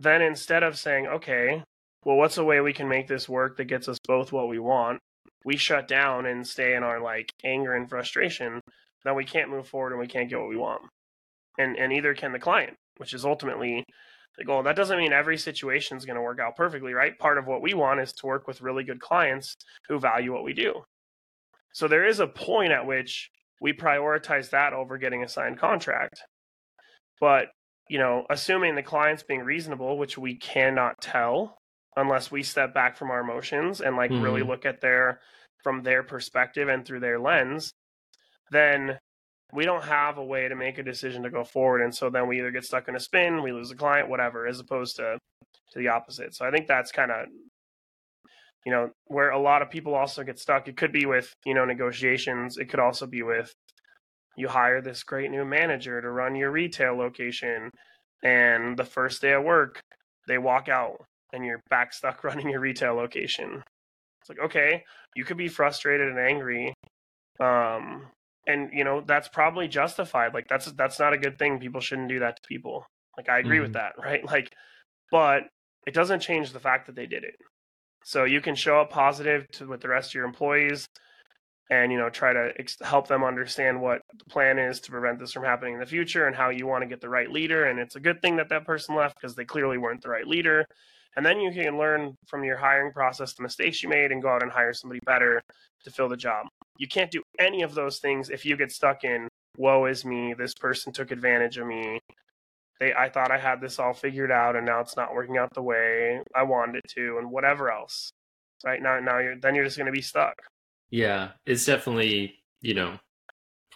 Then 0.00 0.22
instead 0.22 0.62
of 0.62 0.78
saying 0.78 1.06
okay 1.06 1.62
well 2.04 2.16
what's 2.16 2.38
a 2.38 2.44
way 2.44 2.60
we 2.60 2.72
can 2.72 2.88
make 2.88 3.08
this 3.08 3.28
work 3.28 3.56
that 3.56 3.64
gets 3.64 3.88
us 3.88 3.98
both 4.06 4.32
what 4.32 4.48
we 4.48 4.58
want? 4.58 4.98
we 5.44 5.56
shut 5.56 5.86
down 5.86 6.26
and 6.26 6.46
stay 6.46 6.74
in 6.74 6.82
our 6.82 7.00
like 7.00 7.30
anger 7.44 7.74
and 7.74 7.88
frustration 7.88 8.60
then 9.04 9.14
we 9.14 9.24
can't 9.24 9.50
move 9.50 9.66
forward 9.68 9.92
and 9.92 10.00
we 10.00 10.06
can't 10.08 10.28
get 10.28 10.38
what 10.40 10.48
we 10.48 10.56
want. 10.56 10.82
And 11.58 11.76
and 11.76 11.92
either 11.92 12.14
can 12.14 12.32
the 12.32 12.38
client 12.38 12.74
which 12.98 13.14
is 13.14 13.24
ultimately 13.24 13.84
the 14.38 14.44
goal 14.44 14.62
that 14.62 14.76
doesn't 14.76 14.98
mean 14.98 15.12
every 15.12 15.36
situation 15.36 15.96
is 15.98 16.06
going 16.06 16.16
to 16.16 16.22
work 16.22 16.38
out 16.40 16.56
perfectly 16.56 16.94
right? 16.94 17.18
Part 17.18 17.38
of 17.38 17.46
what 17.46 17.60
we 17.60 17.74
want 17.74 18.00
is 18.00 18.12
to 18.14 18.26
work 18.26 18.46
with 18.46 18.62
really 18.62 18.84
good 18.84 19.00
clients 19.00 19.54
who 19.88 19.98
value 19.98 20.32
what 20.32 20.44
we 20.44 20.54
do. 20.54 20.84
So 21.74 21.88
there 21.88 22.06
is 22.06 22.20
a 22.20 22.26
point 22.26 22.72
at 22.72 22.86
which 22.86 23.30
we 23.60 23.72
prioritize 23.72 24.50
that 24.50 24.72
over 24.72 24.96
getting 24.96 25.22
a 25.24 25.28
signed 25.28 25.58
contract. 25.58 26.22
But 27.20 27.48
you 27.88 27.98
know 27.98 28.26
assuming 28.30 28.74
the 28.74 28.82
client's 28.82 29.22
being 29.22 29.40
reasonable 29.40 29.98
which 29.98 30.18
we 30.18 30.36
cannot 30.36 31.00
tell 31.00 31.56
unless 31.96 32.30
we 32.30 32.42
step 32.42 32.74
back 32.74 32.96
from 32.96 33.10
our 33.10 33.20
emotions 33.20 33.80
and 33.80 33.96
like 33.96 34.10
really 34.10 34.42
Mhm. 34.42 34.46
look 34.46 34.66
at 34.66 34.80
their 34.80 35.20
from 35.62 35.82
their 35.82 36.02
perspective 36.02 36.68
and 36.68 36.84
through 36.86 37.00
their 37.00 37.18
lens 37.18 37.72
then 38.50 38.98
we 39.52 39.64
don't 39.64 39.84
have 39.84 40.18
a 40.18 40.24
way 40.24 40.48
to 40.48 40.54
make 40.54 40.78
a 40.78 40.82
decision 40.82 41.22
to 41.22 41.30
go 41.30 41.44
forward. 41.44 41.82
And 41.82 41.94
so 41.94 42.10
then 42.10 42.28
we 42.28 42.38
either 42.38 42.50
get 42.50 42.64
stuck 42.64 42.88
in 42.88 42.96
a 42.96 43.00
spin 43.00 43.42
we 43.42 43.52
lose 43.52 43.70
a 43.70 43.76
client 43.76 44.08
whatever 44.08 44.46
as 44.46 44.60
opposed 44.60 44.96
to 44.96 45.18
to 45.72 45.78
the 45.78 45.88
opposite. 45.88 46.34
So 46.34 46.46
i 46.46 46.50
think 46.50 46.66
that's 46.66 46.92
kind 46.92 47.10
of 47.10 47.26
you 48.64 48.72
know 48.72 48.90
where 49.06 49.30
a 49.30 49.40
lot 49.40 49.62
of 49.62 49.70
people 49.70 49.94
also 49.94 50.24
get 50.24 50.38
stuck. 50.38 50.68
It 50.68 50.76
could 50.76 50.92
be 50.92 51.06
with 51.06 51.32
you 51.46 51.54
know 51.54 51.64
negotiations. 51.64 52.58
It 52.58 52.66
could 52.66 52.80
also 52.80 53.06
be 53.06 53.22
with 53.22 53.52
you 54.36 54.48
hire 54.48 54.80
this 54.80 55.02
great 55.02 55.30
new 55.30 55.44
manager 55.44 56.00
to 56.00 56.10
run 56.10 56.36
your 56.36 56.50
retail 56.50 56.96
location 56.96 57.70
and 58.22 58.76
the 58.76 58.84
first 58.84 59.20
day 59.22 59.32
of 59.32 59.44
work 59.44 59.80
they 60.28 60.38
walk 60.38 60.68
out 60.68 61.04
and 61.32 61.44
you're 61.44 61.62
back 61.70 61.92
stuck 61.92 62.22
running 62.24 62.50
your 62.50 62.60
retail 62.60 62.94
location. 62.94 63.62
It's 64.20 64.28
like 64.28 64.40
okay 64.40 64.84
you 65.16 65.24
could 65.24 65.38
be 65.38 65.48
frustrated 65.48 66.08
and 66.08 66.18
angry 66.18 66.74
um 67.40 68.06
and 68.48 68.70
you 68.72 68.82
know 68.82 69.02
that's 69.06 69.28
probably 69.28 69.68
justified 69.68 70.34
like 70.34 70.48
that's 70.48 70.72
that's 70.72 70.98
not 70.98 71.12
a 71.12 71.18
good 71.18 71.38
thing 71.38 71.60
people 71.60 71.80
shouldn't 71.80 72.08
do 72.08 72.18
that 72.20 72.36
to 72.36 72.42
people. 72.48 72.84
Like 73.16 73.28
i 73.28 73.38
agree 73.38 73.60
with 73.60 73.70
Mhm. 73.70 73.74
that 73.74 73.92
right? 74.02 74.24
Like 74.24 74.52
but 75.12 75.44
it 75.86 75.94
doesn't 75.94 76.20
change 76.20 76.52
the 76.52 76.60
fact 76.60 76.86
that 76.86 76.96
they 76.96 77.06
did 77.06 77.24
it. 77.24 77.36
So 78.04 78.24
you 78.24 78.40
can 78.40 78.54
show 78.56 78.80
up 78.80 78.90
positive 78.90 79.46
to 79.54 79.68
with 79.68 79.80
the 79.82 79.88
rest 79.88 80.10
of 80.10 80.14
your 80.14 80.24
employees 80.26 80.86
and 81.70 81.92
you 81.92 81.98
know 81.98 82.08
try 82.10 82.32
to 82.32 82.52
ex- 82.58 82.76
help 82.82 83.08
them 83.08 83.22
understand 83.24 83.80
what 83.80 84.00
the 84.18 84.24
plan 84.30 84.58
is 84.58 84.80
to 84.80 84.90
prevent 84.90 85.18
this 85.18 85.32
from 85.32 85.44
happening 85.44 85.74
in 85.74 85.80
the 85.80 85.86
future 85.86 86.26
and 86.26 86.36
how 86.36 86.48
you 86.50 86.66
want 86.66 86.82
to 86.82 86.88
get 86.88 87.00
the 87.00 87.08
right 87.08 87.30
leader 87.30 87.64
and 87.64 87.78
it's 87.78 87.96
a 87.96 88.00
good 88.00 88.20
thing 88.22 88.36
that 88.36 88.48
that 88.48 88.64
person 88.64 88.94
left 88.94 89.16
because 89.20 89.34
they 89.36 89.44
clearly 89.44 89.78
weren't 89.78 90.02
the 90.02 90.08
right 90.08 90.26
leader 90.26 90.64
and 91.18 91.26
then 91.26 91.38
you 91.38 91.52
can 91.52 91.76
learn 91.76 92.16
from 92.26 92.42
your 92.44 92.56
hiring 92.56 92.92
process 92.92 93.34
the 93.34 93.42
mistakes 93.42 93.82
you 93.82 93.90
made 93.90 94.10
and 94.10 94.22
go 94.22 94.30
out 94.30 94.42
and 94.42 94.50
hire 94.50 94.72
somebody 94.72 95.00
better 95.04 95.42
to 95.84 95.90
fill 95.90 96.08
the 96.08 96.16
job. 96.16 96.46
You 96.78 96.88
can't 96.88 97.10
do 97.10 97.22
any 97.38 97.60
of 97.62 97.74
those 97.74 97.98
things 97.98 98.30
if 98.30 98.46
you 98.46 98.56
get 98.56 98.72
stuck 98.72 99.04
in 99.04 99.28
woe 99.58 99.84
is 99.84 100.04
me 100.04 100.34
this 100.38 100.54
person 100.54 100.92
took 100.92 101.10
advantage 101.10 101.58
of 101.58 101.66
me. 101.66 102.00
They 102.80 102.94
i 102.94 103.10
thought 103.10 103.30
i 103.30 103.38
had 103.38 103.60
this 103.60 103.78
all 103.78 103.92
figured 103.92 104.30
out 104.30 104.56
and 104.56 104.64
now 104.64 104.80
it's 104.80 104.96
not 104.96 105.12
working 105.12 105.36
out 105.36 105.52
the 105.52 105.62
way 105.62 106.22
i 106.34 106.42
wanted 106.44 106.76
it 106.76 106.88
to 106.94 107.18
and 107.18 107.30
whatever 107.30 107.70
else 107.70 108.12
right? 108.64 108.82
Now 108.82 108.98
now 109.00 109.18
you're 109.18 109.36
then 109.36 109.54
you're 109.54 109.64
just 109.64 109.76
going 109.76 109.86
to 109.86 109.92
be 109.92 110.02
stuck. 110.02 110.34
Yeah, 110.90 111.30
it's 111.46 111.66
definitely, 111.66 112.36
you 112.60 112.74
know, 112.74 112.98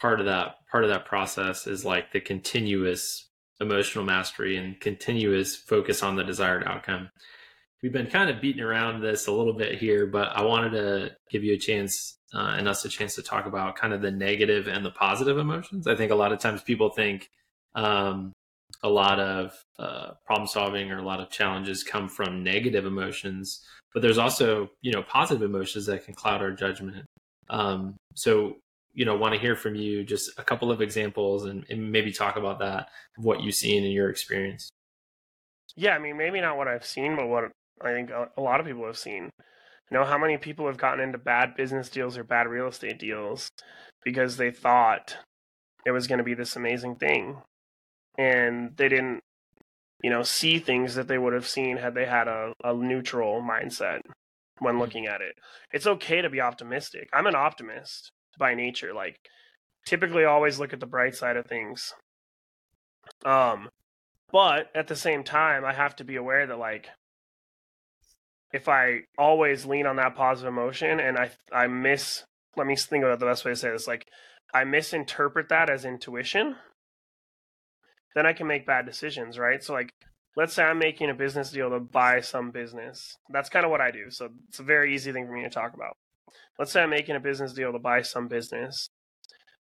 part 0.01 0.21
of 0.21 0.27
that 0.27 0.57
part 0.71 0.85
of 0.85 0.91
that 0.91 1.05
process 1.05 1.67
is 1.67 1.85
like 1.85 2.13
the 2.13 2.21
continuous 2.21 3.29
emotional 3.63 4.05
mastery 4.05 4.57
and 4.57 4.79
continuous 4.81 5.57
focus 5.57 6.03
on 6.03 6.17
the 6.17 6.25
desired 6.25 6.65
outcome. 6.67 7.11
We've 7.83 7.93
been 7.93 8.07
kind 8.07 8.31
of 8.31 8.41
beating 8.41 8.63
around 8.63 9.01
this 9.01 9.27
a 9.27 9.33
little 9.33 9.55
bit 9.55 9.79
here, 9.79 10.07
but 10.07 10.29
I 10.29 10.43
wanted 10.43 10.71
to 10.71 11.17
give 11.31 11.43
you 11.43 11.55
a 11.55 11.59
chance 11.59 12.19
uh, 12.35 12.55
and 12.59 12.69
us 12.69 12.85
a 12.85 12.89
chance 12.89 13.15
to 13.17 13.23
talk 13.23 13.47
about 13.47 13.77
kind 13.77 13.93
of 13.93 14.03
the 14.03 14.11
negative 14.11 14.69
and 14.69 14.85
the 14.85 14.91
positive 14.91 15.39
emotions. 15.39 15.87
I 15.87 15.97
think 15.97 16.13
a 16.13 16.15
lot 16.17 16.33
of 16.33 16.39
times 16.39 16.63
people 16.63 16.91
think 16.91 17.29
um, 17.75 18.33
a 18.83 18.89
lot 18.89 19.21
of 19.21 19.53
uh, 19.79 20.13
problem 20.25 20.47
solving 20.47 20.91
or 20.91 20.99
a 20.99 21.05
lot 21.05 21.21
of 21.21 21.31
challenges 21.31 21.83
come 21.83 22.09
from 22.09 22.43
negative 22.43 22.87
emotions, 22.87 23.65
but 23.93 24.03
there's 24.03 24.19
also 24.19 24.71
you 24.81 24.93
know 24.93 25.03
positive 25.03 25.43
emotions 25.43 25.87
that 25.87 26.05
can 26.05 26.15
cloud 26.15 26.41
our 26.41 26.53
judgment. 26.53 27.05
Um, 27.51 27.97
so 28.15 28.57
you 28.95 29.05
know, 29.05 29.17
want 29.17 29.35
to 29.35 29.41
hear 29.41 29.57
from 29.57 29.75
you 29.75 30.05
just 30.05 30.31
a 30.39 30.43
couple 30.43 30.71
of 30.71 30.83
examples 30.83 31.45
and, 31.45 31.65
and 31.71 31.91
maybe 31.91 32.13
talk 32.13 32.37
about 32.37 32.59
that 32.59 32.89
of 33.19 33.25
what 33.25 33.43
you've 33.43 33.55
seen 33.55 33.85
in 33.85 33.91
your 33.91 34.11
experience. 34.11 34.71
Yeah, 35.77 35.95
I 35.95 35.99
mean, 35.99 36.19
maybe 36.19 36.41
not 36.41 36.57
what 36.57 36.69
I've 36.69 36.85
seen, 36.85 37.17
but 37.17 37.29
what 37.29 37.45
I 37.81 37.93
think 37.93 38.11
a, 38.11 38.29
a 38.37 38.41
lot 38.41 38.61
of 38.61 38.67
people 38.67 38.87
have 38.87 38.99
seen. 38.99 39.31
You 39.91 39.99
know, 39.99 40.05
how 40.05 40.19
many 40.19 40.37
people 40.37 40.67
have 40.67 40.77
gotten 40.77 41.01
into 41.01 41.19
bad 41.19 41.55
business 41.57 41.89
deals 41.89 42.19
or 42.19 42.25
bad 42.25 42.47
real 42.47 42.69
estate 42.69 42.99
deals 42.99 43.49
because 44.05 44.37
they 44.37 44.51
thought 44.51 45.17
it 45.87 45.91
was 45.91 46.07
going 46.07 46.19
to 46.19 46.25
be 46.25 46.35
this 46.35 46.57
amazing 46.57 46.97
thing. 46.97 47.39
And 48.19 48.77
they 48.77 48.89
didn't, 48.89 49.21
you 50.03 50.11
know, 50.11 50.23
see 50.23 50.59
things 50.59 50.95
that 50.95 51.09
they 51.09 51.19
would 51.19 51.33
have 51.33 51.49
seen 51.49 51.79
had 51.79 51.95
they 51.95 52.07
had 52.07 52.29
a, 52.29 52.53
a 52.63 52.75
neutral 52.75 53.43
mindset 53.43 54.01
when 54.59 54.75
hmm. 54.75 54.81
looking 54.81 55.07
at 55.07 55.21
it. 55.21 55.35
It's 55.73 55.87
okay 55.87 56.21
to 56.21 56.31
be 56.31 56.41
optimistic. 56.41 57.09
I'm 57.13 57.27
an 57.27 57.35
optimist 57.35 58.11
by 58.39 58.55
nature. 58.55 58.93
Like, 58.95 59.19
typically 59.87 60.25
always 60.25 60.59
look 60.59 60.73
at 60.73 60.81
the 60.81 60.87
bright 60.87 61.15
side 61.15 61.37
of 61.37 61.47
things. 61.47 61.95
Um, 63.25 63.69
but 64.31 64.69
at 64.75 64.89
the 64.89 64.97
same 64.97 65.25
time, 65.25 65.65
I 65.65 65.75
have 65.75 65.97
to 65.97 66.05
be 66.05 66.17
aware 66.17 66.47
that 66.47 66.59
like 66.59 66.89
if 68.53 68.69
I 68.69 69.01
always 69.19 69.67
lean 69.67 69.87
on 69.87 69.97
that 69.97 70.15
positive 70.15 70.53
emotion 70.53 71.01
and 71.01 71.19
I 71.19 71.31
I 71.53 71.67
miss 71.67 72.25
let 72.57 72.67
me 72.67 72.77
think 72.77 73.05
about 73.05 73.19
the 73.19 73.27
best 73.27 73.45
way 73.45 73.53
to 73.53 73.57
say 73.57 73.71
this 73.71 73.87
like 73.87 74.07
I 74.55 74.65
misinterpret 74.65 75.49
that 75.49 75.71
as 75.71 75.87
intuition, 75.87 76.57
then 78.15 78.27
I 78.27 78.35
can 78.35 78.47
make 78.47 78.67
bad 78.67 78.85
decisions, 78.85 79.39
right? 79.39 79.63
So 79.63 79.73
like 79.73 79.93
let's 80.37 80.55
say 80.55 80.65
I'm 80.65 80.79
making 80.79 81.11
a 81.11 81.15
business 81.15 81.51
deal 81.51 81.71
to 81.71 81.81
buy 81.81 82.21
some 82.21 82.51
business. 82.51 83.17
That's 83.31 83.49
kind 83.49 83.65
of 83.65 83.71
what 83.71 83.81
I 83.81 83.91
do. 83.91 84.11
So 84.11 84.31
it's 84.49 84.61
a 84.61 84.65
very 84.65 84.95
easy 84.95 85.13
thing 85.13 85.27
for 85.27 85.33
me 85.33 85.43
to 85.43 85.51
talk 85.51 85.75
about. 85.75 85.97
Let's 86.59 86.73
say 86.73 86.83
I'm 86.83 86.91
making 86.91 87.17
a 87.17 87.21
business 87.21 87.53
deal 87.53 87.73
to 87.73 87.79
buy 87.79 88.03
some 88.03 88.29
business 88.29 88.89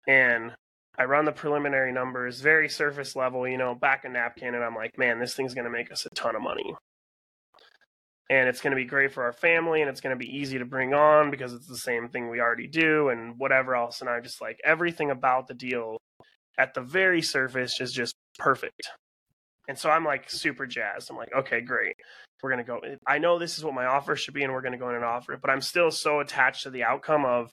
and 0.07 0.53
I 0.97 1.03
run 1.03 1.25
the 1.25 1.31
preliminary 1.31 1.91
numbers, 1.91 2.41
very 2.41 2.69
surface 2.69 3.15
level, 3.15 3.47
you 3.47 3.57
know, 3.57 3.75
back 3.75 4.03
a 4.05 4.09
napkin, 4.09 4.55
and 4.55 4.63
I'm 4.63 4.75
like, 4.75 4.97
man, 4.97 5.19
this 5.19 5.35
thing's 5.35 5.53
going 5.53 5.65
to 5.65 5.71
make 5.71 5.91
us 5.91 6.07
a 6.07 6.09
ton 6.09 6.35
of 6.35 6.41
money. 6.41 6.73
And 8.29 8.49
it's 8.49 8.61
going 8.61 8.71
to 8.71 8.75
be 8.75 8.85
great 8.85 9.13
for 9.13 9.23
our 9.23 9.31
family, 9.31 9.81
and 9.81 9.89
it's 9.89 10.01
going 10.01 10.17
to 10.17 10.19
be 10.19 10.37
easy 10.37 10.57
to 10.57 10.65
bring 10.65 10.95
on 10.95 11.29
because 11.29 11.53
it's 11.53 11.67
the 11.67 11.77
same 11.77 12.09
thing 12.09 12.29
we 12.29 12.41
already 12.41 12.67
do, 12.67 13.09
and 13.09 13.37
whatever 13.37 13.75
else. 13.75 14.01
And 14.01 14.09
I 14.09 14.19
just 14.21 14.41
like 14.41 14.59
everything 14.65 15.11
about 15.11 15.47
the 15.47 15.53
deal 15.53 15.97
at 16.57 16.73
the 16.73 16.81
very 16.81 17.21
surface 17.21 17.79
is 17.79 17.93
just 17.93 18.15
perfect. 18.39 18.89
And 19.67 19.77
so 19.77 19.89
I'm 19.89 20.05
like 20.05 20.29
super 20.29 20.65
jazzed. 20.65 21.09
I'm 21.09 21.17
like, 21.17 21.33
okay, 21.35 21.61
great. 21.61 21.95
We're 22.41 22.51
going 22.51 22.65
to 22.65 22.71
go. 22.71 22.79
I 23.07 23.17
know 23.17 23.39
this 23.39 23.57
is 23.57 23.63
what 23.63 23.73
my 23.73 23.85
offer 23.85 24.15
should 24.15 24.33
be, 24.33 24.43
and 24.43 24.53
we're 24.53 24.61
going 24.61 24.73
to 24.73 24.77
go 24.77 24.89
in 24.89 24.95
and 24.95 25.03
offer 25.03 25.33
it, 25.33 25.41
but 25.41 25.49
I'm 25.49 25.61
still 25.61 25.91
so 25.91 26.19
attached 26.19 26.63
to 26.63 26.69
the 26.69 26.83
outcome 26.83 27.25
of 27.25 27.51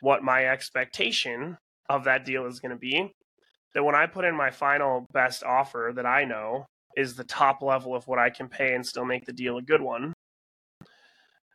what 0.00 0.22
my 0.22 0.46
expectation 0.46 1.56
of 1.88 2.04
that 2.04 2.24
deal 2.24 2.46
is 2.46 2.60
going 2.60 2.72
to 2.72 2.78
be 2.78 3.12
that 3.74 3.84
when 3.84 3.94
I 3.94 4.06
put 4.06 4.24
in 4.24 4.36
my 4.36 4.50
final 4.50 5.06
best 5.12 5.42
offer 5.42 5.92
that 5.96 6.06
I 6.06 6.24
know 6.24 6.66
is 6.96 7.14
the 7.14 7.24
top 7.24 7.60
level 7.60 7.94
of 7.94 8.06
what 8.06 8.18
I 8.18 8.30
can 8.30 8.48
pay 8.48 8.74
and 8.74 8.86
still 8.86 9.04
make 9.04 9.26
the 9.26 9.32
deal 9.32 9.58
a 9.58 9.62
good 9.62 9.82
one. 9.82 10.12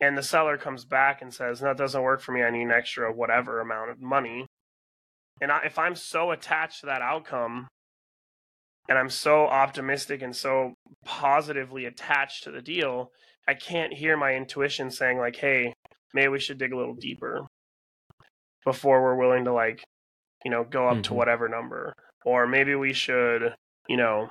And 0.02 0.16
the 0.16 0.22
seller 0.22 0.56
comes 0.56 0.84
back 0.84 1.22
and 1.22 1.32
says, 1.32 1.60
"No, 1.60 1.74
doesn't 1.74 2.02
work 2.02 2.20
for 2.20 2.32
me. 2.32 2.42
I 2.42 2.50
need 2.50 2.62
an 2.62 2.70
extra 2.70 3.12
whatever 3.12 3.60
amount 3.60 3.90
of 3.90 4.00
money." 4.00 4.46
And 5.40 5.50
I, 5.50 5.62
if 5.64 5.78
I'm 5.78 5.94
so 5.94 6.30
attached 6.30 6.80
to 6.80 6.86
that 6.86 7.02
outcome, 7.02 7.68
and 8.90 8.98
I'm 8.98 9.08
so 9.08 9.46
optimistic 9.46 10.20
and 10.20 10.36
so 10.36 10.74
positively 11.06 11.86
attached 11.86 12.44
to 12.44 12.50
the 12.50 12.60
deal, 12.60 13.10
I 13.48 13.54
can't 13.54 13.94
hear 13.94 14.16
my 14.18 14.34
intuition 14.34 14.90
saying 14.90 15.16
like, 15.18 15.36
"Hey, 15.36 15.72
maybe 16.12 16.28
we 16.28 16.40
should 16.40 16.58
dig 16.58 16.72
a 16.72 16.76
little 16.76 16.94
deeper 16.96 17.46
before 18.64 19.02
we're 19.02 19.16
willing 19.16 19.44
to 19.44 19.52
like 19.52 19.82
you 20.44 20.50
know, 20.50 20.64
go 20.64 20.88
up 20.88 21.02
to 21.02 21.10
Mhm. 21.10 21.16
whatever 21.16 21.48
number. 21.50 21.92
Or 22.24 22.46
maybe 22.46 22.74
we 22.74 22.94
should, 22.94 23.54
you 23.88 23.98
know, 23.98 24.30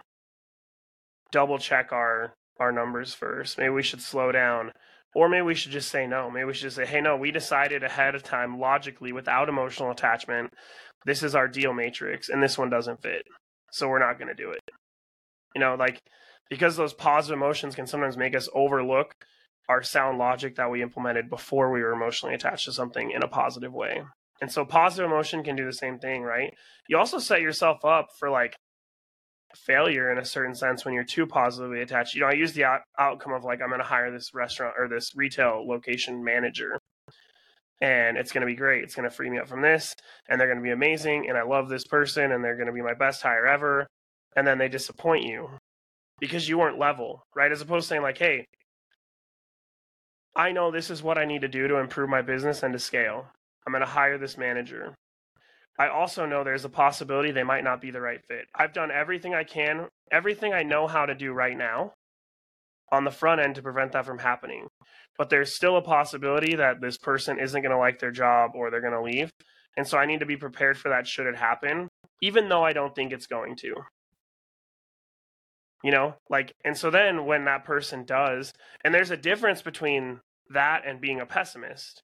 double 1.31 1.59
check 1.59 1.91
our 1.91 2.33
our 2.59 2.71
numbers 2.71 3.13
first. 3.13 3.57
Maybe 3.57 3.69
we 3.69 3.83
should 3.83 4.01
slow 4.01 4.31
down. 4.31 4.73
Or 5.15 5.29
maybe 5.29 5.43
we 5.43 5.55
should 5.55 5.71
just 5.71 5.89
say 5.89 6.07
no. 6.07 6.29
Maybe 6.29 6.45
we 6.45 6.53
should 6.53 6.63
just 6.63 6.75
say, 6.77 6.85
hey, 6.85 6.99
no, 6.99 7.15
we 7.15 7.31
decided 7.31 7.83
ahead 7.83 8.15
of 8.15 8.23
time, 8.23 8.59
logically, 8.59 9.11
without 9.13 9.47
emotional 9.49 9.91
attachment, 9.91 10.51
this 11.05 11.23
is 11.23 11.35
our 11.35 11.47
deal 11.47 11.73
matrix, 11.73 12.27
and 12.27 12.43
this 12.43 12.57
one 12.57 12.69
doesn't 12.69 13.01
fit. 13.01 13.25
So 13.71 13.87
we're 13.87 13.99
not 13.99 14.17
going 14.17 14.27
to 14.27 14.33
do 14.33 14.51
it. 14.51 14.61
You 15.55 15.61
know, 15.61 15.75
like, 15.75 15.99
because 16.49 16.75
those 16.75 16.93
positive 16.93 17.37
emotions 17.37 17.75
can 17.75 17.87
sometimes 17.87 18.17
make 18.17 18.35
us 18.35 18.49
overlook 18.53 19.13
our 19.67 19.83
sound 19.83 20.17
logic 20.17 20.55
that 20.55 20.71
we 20.71 20.81
implemented 20.81 21.29
before 21.29 21.71
we 21.71 21.81
were 21.81 21.91
emotionally 21.91 22.33
attached 22.33 22.65
to 22.65 22.73
something 22.73 23.11
in 23.11 23.23
a 23.23 23.27
positive 23.27 23.73
way. 23.73 24.01
And 24.41 24.51
so 24.51 24.65
positive 24.65 25.09
emotion 25.09 25.43
can 25.43 25.55
do 25.55 25.65
the 25.65 25.73
same 25.73 25.99
thing, 25.99 26.23
right? 26.23 26.53
You 26.87 26.97
also 26.97 27.19
set 27.19 27.41
yourself 27.41 27.85
up 27.85 28.07
for 28.17 28.29
like 28.29 28.55
failure 29.55 30.11
in 30.11 30.17
a 30.17 30.25
certain 30.25 30.55
sense 30.55 30.85
when 30.85 30.93
you're 30.93 31.03
too 31.03 31.27
positively 31.27 31.81
attached. 31.81 32.15
You 32.15 32.21
know, 32.21 32.27
I 32.27 32.33
use 32.33 32.53
the 32.53 32.63
out- 32.63 32.81
outcome 32.97 33.33
of 33.33 33.43
like 33.43 33.61
I'm 33.61 33.69
going 33.69 33.81
to 33.81 33.85
hire 33.85 34.11
this 34.11 34.33
restaurant 34.33 34.75
or 34.77 34.87
this 34.87 35.11
retail 35.15 35.67
location 35.67 36.23
manager 36.23 36.79
and 37.81 38.17
it's 38.17 38.31
going 38.31 38.41
to 38.41 38.47
be 38.47 38.55
great. 38.55 38.83
It's 38.83 38.95
going 38.95 39.09
to 39.09 39.15
free 39.15 39.29
me 39.29 39.39
up 39.39 39.47
from 39.47 39.61
this 39.61 39.95
and 40.27 40.39
they're 40.39 40.47
going 40.47 40.59
to 40.59 40.63
be 40.63 40.71
amazing 40.71 41.29
and 41.29 41.37
I 41.37 41.43
love 41.43 41.69
this 41.69 41.85
person 41.85 42.31
and 42.31 42.43
they're 42.43 42.55
going 42.57 42.67
to 42.67 42.73
be 42.73 42.81
my 42.81 42.93
best 42.93 43.21
hire 43.21 43.45
ever 43.45 43.87
and 44.35 44.45
then 44.45 44.57
they 44.57 44.69
disappoint 44.69 45.25
you 45.25 45.49
because 46.19 46.49
you 46.49 46.57
weren't 46.57 46.79
level, 46.79 47.23
right? 47.35 47.51
As 47.51 47.61
opposed 47.61 47.85
to 47.85 47.89
saying 47.89 48.01
like, 48.01 48.17
"Hey, 48.17 48.45
I 50.35 50.51
know 50.51 50.71
this 50.71 50.89
is 50.89 51.03
what 51.03 51.17
I 51.17 51.25
need 51.25 51.41
to 51.41 51.47
do 51.47 51.67
to 51.67 51.77
improve 51.77 52.09
my 52.09 52.21
business 52.21 52.63
and 52.63 52.73
to 52.73 52.79
scale. 52.79 53.27
I'm 53.65 53.73
going 53.73 53.81
to 53.81 53.87
hire 53.87 54.17
this 54.17 54.37
manager. 54.37 54.95
I 55.77 55.87
also 55.87 56.25
know 56.25 56.43
there's 56.43 56.65
a 56.65 56.69
possibility 56.69 57.31
they 57.31 57.43
might 57.43 57.63
not 57.63 57.81
be 57.81 57.91
the 57.91 58.01
right 58.01 58.19
fit. 58.27 58.45
I've 58.53 58.73
done 58.73 58.91
everything 58.91 59.33
I 59.33 59.43
can, 59.43 59.87
everything 60.11 60.53
I 60.53 60.63
know 60.63 60.87
how 60.87 61.05
to 61.05 61.15
do 61.15 61.31
right 61.31 61.57
now 61.57 61.93
on 62.91 63.05
the 63.05 63.11
front 63.11 63.41
end 63.41 63.55
to 63.55 63.61
prevent 63.61 63.93
that 63.93 64.05
from 64.05 64.19
happening. 64.19 64.67
But 65.19 65.29
there's 65.29 65.53
still 65.53 65.77
a 65.77 65.83
possibility 65.83 66.55
that 66.55 66.81
this 66.81 66.97
person 66.97 67.39
isn't 67.39 67.61
going 67.61 67.71
to 67.71 67.77
like 67.77 67.99
their 67.99 68.11
job 68.11 68.51
or 68.55 68.71
they're 68.71 68.81
going 68.81 68.93
to 68.93 69.03
leave. 69.03 69.29
And 69.77 69.87
so 69.87 69.99
I 69.99 70.07
need 70.07 70.21
to 70.21 70.25
be 70.25 70.37
prepared 70.37 70.79
for 70.79 70.89
that 70.89 71.05
should 71.05 71.27
it 71.27 71.35
happen, 71.35 71.89
even 72.23 72.49
though 72.49 72.65
I 72.65 72.73
don't 72.73 72.95
think 72.95 73.13
it's 73.13 73.27
going 73.27 73.55
to. 73.57 73.75
You 75.83 75.91
know, 75.91 76.15
like, 76.27 76.53
and 76.65 76.75
so 76.75 76.89
then 76.89 77.25
when 77.25 77.45
that 77.45 77.63
person 77.63 78.03
does, 78.03 78.51
and 78.83 78.95
there's 78.95 79.11
a 79.11 79.17
difference 79.17 79.61
between 79.61 80.21
that 80.49 80.81
and 80.87 80.99
being 80.99 81.21
a 81.21 81.25
pessimist 81.27 82.01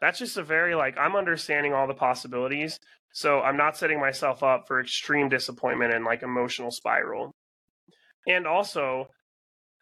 that's 0.00 0.18
just 0.18 0.36
a 0.36 0.42
very 0.42 0.74
like 0.74 0.96
i'm 0.98 1.16
understanding 1.16 1.72
all 1.72 1.86
the 1.86 1.94
possibilities 1.94 2.78
so 3.12 3.40
i'm 3.40 3.56
not 3.56 3.76
setting 3.76 4.00
myself 4.00 4.42
up 4.42 4.64
for 4.66 4.80
extreme 4.80 5.28
disappointment 5.28 5.92
and 5.92 6.04
like 6.04 6.22
emotional 6.22 6.70
spiral 6.70 7.32
and 8.26 8.46
also 8.46 9.06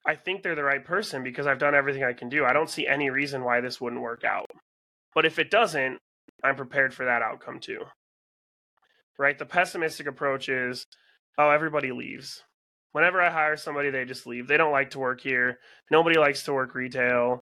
i 0.07 0.15
think 0.15 0.43
they're 0.43 0.55
the 0.55 0.63
right 0.63 0.85
person 0.85 1.23
because 1.23 1.47
i've 1.47 1.59
done 1.59 1.75
everything 1.75 2.05
i 2.05 2.13
can 2.13 2.29
do 2.29 2.45
i 2.45 2.53
don't 2.53 2.71
see 2.71 2.87
any 2.87 3.11
reason 3.11 3.45
why 3.45 3.61
this 3.61 3.81
wouldn't 3.81 4.03
work 4.03 4.25
out 4.25 4.51
but 5.15 5.27
if 5.27 5.39
it 5.39 5.51
doesn't 5.51 5.99
i'm 6.45 6.57
prepared 6.57 6.95
for 6.95 7.05
that 7.05 7.23
outcome 7.23 7.59
too 7.59 7.81
right 9.19 9.39
the 9.39 9.47
pessimistic 9.47 10.07
approach 10.07 10.49
is 10.49 10.85
oh 11.39 11.51
everybody 11.51 11.93
leaves 11.93 12.43
whenever 12.93 13.21
i 13.21 13.31
hire 13.31 13.57
somebody 13.57 13.91
they 13.91 14.05
just 14.05 14.27
leave 14.27 14.47
they 14.49 14.57
don't 14.57 14.73
like 14.73 14.91
to 14.91 14.99
work 14.99 15.21
here 15.21 15.59
nobody 15.91 16.19
likes 16.19 16.43
to 16.43 16.53
work 16.53 16.75
retail 16.75 17.41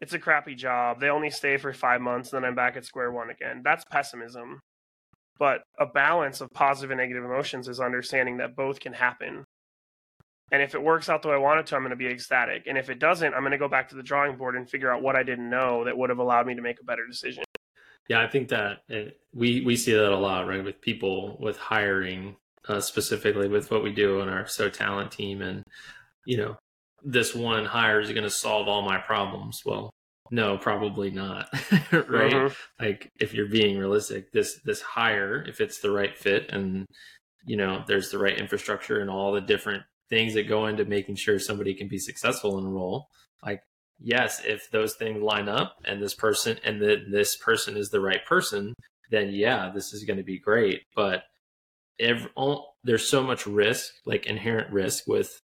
it's 0.00 0.14
a 0.14 0.18
crappy 0.18 0.54
job. 0.54 1.00
They 1.00 1.08
only 1.08 1.30
stay 1.30 1.56
for 1.56 1.72
five 1.72 2.00
months, 2.00 2.32
and 2.32 2.42
then 2.42 2.48
I'm 2.48 2.54
back 2.54 2.76
at 2.76 2.84
square 2.84 3.10
one 3.10 3.30
again. 3.30 3.62
That's 3.64 3.84
pessimism. 3.84 4.60
But 5.38 5.62
a 5.78 5.86
balance 5.86 6.40
of 6.40 6.50
positive 6.50 6.90
and 6.90 6.98
negative 6.98 7.24
emotions 7.24 7.68
is 7.68 7.80
understanding 7.80 8.38
that 8.38 8.56
both 8.56 8.80
can 8.80 8.92
happen. 8.92 9.44
And 10.50 10.62
if 10.62 10.74
it 10.74 10.82
works 10.82 11.08
out 11.08 11.22
the 11.22 11.28
way 11.28 11.34
I 11.34 11.38
want 11.38 11.60
it 11.60 11.66
to, 11.66 11.76
I'm 11.76 11.82
going 11.82 11.90
to 11.90 11.96
be 11.96 12.06
ecstatic. 12.06 12.66
And 12.66 12.78
if 12.78 12.88
it 12.88 12.98
doesn't, 12.98 13.34
I'm 13.34 13.40
going 13.40 13.52
to 13.52 13.58
go 13.58 13.68
back 13.68 13.88
to 13.90 13.94
the 13.94 14.02
drawing 14.02 14.36
board 14.36 14.56
and 14.56 14.68
figure 14.68 14.92
out 14.92 15.02
what 15.02 15.16
I 15.16 15.22
didn't 15.22 15.50
know 15.50 15.84
that 15.84 15.96
would 15.96 16.10
have 16.10 16.18
allowed 16.18 16.46
me 16.46 16.54
to 16.54 16.62
make 16.62 16.80
a 16.80 16.84
better 16.84 17.06
decision. 17.06 17.44
Yeah, 18.08 18.22
I 18.22 18.26
think 18.26 18.48
that 18.48 18.78
it, 18.88 19.20
we 19.34 19.60
we 19.60 19.76
see 19.76 19.92
that 19.92 20.10
a 20.10 20.16
lot, 20.16 20.46
right, 20.46 20.64
with 20.64 20.80
people 20.80 21.36
with 21.40 21.58
hiring, 21.58 22.36
uh, 22.66 22.80
specifically 22.80 23.48
with 23.48 23.70
what 23.70 23.82
we 23.82 23.92
do 23.92 24.20
in 24.20 24.30
our 24.30 24.46
so 24.46 24.70
talent 24.70 25.12
team, 25.12 25.42
and 25.42 25.62
you 26.24 26.38
know, 26.38 26.56
this 27.02 27.34
one 27.34 27.66
hire 27.66 28.00
is 28.00 28.10
going 28.10 28.22
to 28.22 28.30
solve 28.30 28.66
all 28.66 28.80
my 28.80 28.96
problems. 28.96 29.60
Well, 29.66 29.90
no, 30.30 30.56
probably 30.56 31.10
not. 31.10 31.48
right? 31.92 32.32
Uh-huh. 32.32 32.54
Like 32.80 33.10
if 33.20 33.34
you're 33.34 33.48
being 33.48 33.78
realistic, 33.78 34.32
this 34.32 34.58
this 34.64 34.80
hire, 34.80 35.44
if 35.46 35.60
it's 35.60 35.80
the 35.80 35.90
right 35.90 36.16
fit 36.16 36.50
and 36.50 36.86
you 37.44 37.56
know, 37.56 37.82
there's 37.86 38.10
the 38.10 38.18
right 38.18 38.38
infrastructure 38.38 39.00
and 39.00 39.08
all 39.08 39.32
the 39.32 39.40
different 39.40 39.82
things 40.08 40.34
that 40.34 40.48
go 40.48 40.66
into 40.66 40.84
making 40.84 41.16
sure 41.16 41.38
somebody 41.38 41.74
can 41.74 41.88
be 41.88 41.98
successful 41.98 42.58
in 42.58 42.64
a 42.64 42.70
role, 42.70 43.08
like 43.44 43.62
yes, 44.00 44.42
if 44.44 44.70
those 44.70 44.94
things 44.94 45.22
line 45.22 45.48
up 45.48 45.76
and 45.84 46.02
this 46.02 46.14
person 46.14 46.58
and 46.64 46.80
the, 46.80 47.04
this 47.10 47.36
person 47.36 47.76
is 47.76 47.90
the 47.90 48.00
right 48.00 48.24
person, 48.26 48.74
then 49.10 49.30
yeah, 49.30 49.70
this 49.74 49.92
is 49.92 50.04
going 50.04 50.18
to 50.18 50.24
be 50.24 50.38
great. 50.38 50.82
But 50.94 51.24
every, 51.98 52.30
all, 52.36 52.76
there's 52.84 53.08
so 53.08 53.22
much 53.22 53.46
risk, 53.46 53.92
like 54.06 54.26
inherent 54.26 54.72
risk 54.72 55.04
with 55.06 55.38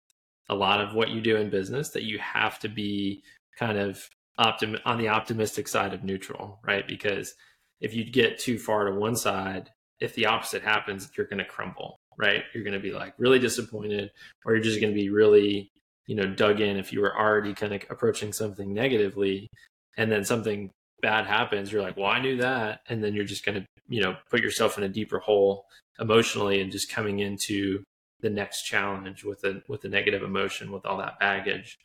a 0.49 0.55
lot 0.55 0.81
of 0.81 0.95
what 0.95 1.11
you 1.11 1.21
do 1.21 1.37
in 1.37 1.51
business 1.51 1.91
that 1.91 2.03
you 2.03 2.19
have 2.19 2.59
to 2.61 2.69
be 2.69 3.23
kind 3.59 3.79
of 3.79 4.09
optim- 4.39 4.81
on 4.85 4.99
the 4.99 5.09
optimistic 5.09 5.69
side 5.69 5.95
of 5.95 6.03
neutral, 6.03 6.59
right? 6.65 6.87
Because 6.89 7.35
if 7.81 7.95
you 7.95 8.11
get 8.11 8.39
too 8.39 8.59
far 8.59 8.85
to 8.85 8.99
one 8.99 9.17
side, 9.17 9.71
if 10.01 10.15
the 10.15 10.27
opposite 10.27 10.63
happens, 10.63 11.11
you're 11.17 11.27
going 11.27 11.39
to 11.39 11.45
crumble, 11.45 12.00
right? 12.21 12.45
You're 12.55 12.65
going 12.65 12.75
to 12.75 12.81
be 12.81 12.93
like 12.93 13.15
really 13.19 13.39
disappointed, 13.39 14.11
or 14.45 14.55
you're 14.55 14.63
just 14.63 14.81
going 14.81 14.93
to 14.93 15.01
be 15.01 15.11
really, 15.11 15.71
you 16.07 16.15
know, 16.15 16.27
dug 16.27 16.61
in 16.61 16.77
if 16.77 16.93
you 16.93 17.01
were 17.01 17.17
already 17.17 17.55
kind 17.55 17.75
of 17.75 17.83
approaching 17.91 18.33
something 18.33 18.73
negatively 18.73 19.49
and 19.97 20.13
then 20.13 20.25
something 20.25 20.71
bad 21.03 21.27
happens, 21.27 21.73
you're 21.73 21.83
like, 21.83 21.97
well, 21.97 22.07
I 22.07 22.21
knew 22.21 22.37
that. 22.39 22.81
And 22.89 23.03
then 23.03 23.15
you're 23.15 23.25
just 23.25 23.45
going 23.45 23.61
to, 23.61 23.67
you 23.89 24.03
know, 24.03 24.17
put 24.31 24.43
yourself 24.43 24.77
in 24.77 24.85
a 24.85 24.89
deeper 24.89 25.19
hole 25.19 25.65
emotionally 25.99 26.61
and 26.61 26.71
just 26.71 26.93
coming 26.93 27.21
into 27.21 27.83
the 28.21 28.31
next 28.31 28.63
challenge 28.63 29.25
with 29.25 29.45
a 29.45 29.63
with 29.69 29.85
a 29.85 29.89
negative 29.89 30.23
emotion 30.23 30.73
with 30.73 30.85
all 30.85 30.99
that 30.99 31.19
baggage 31.19 31.79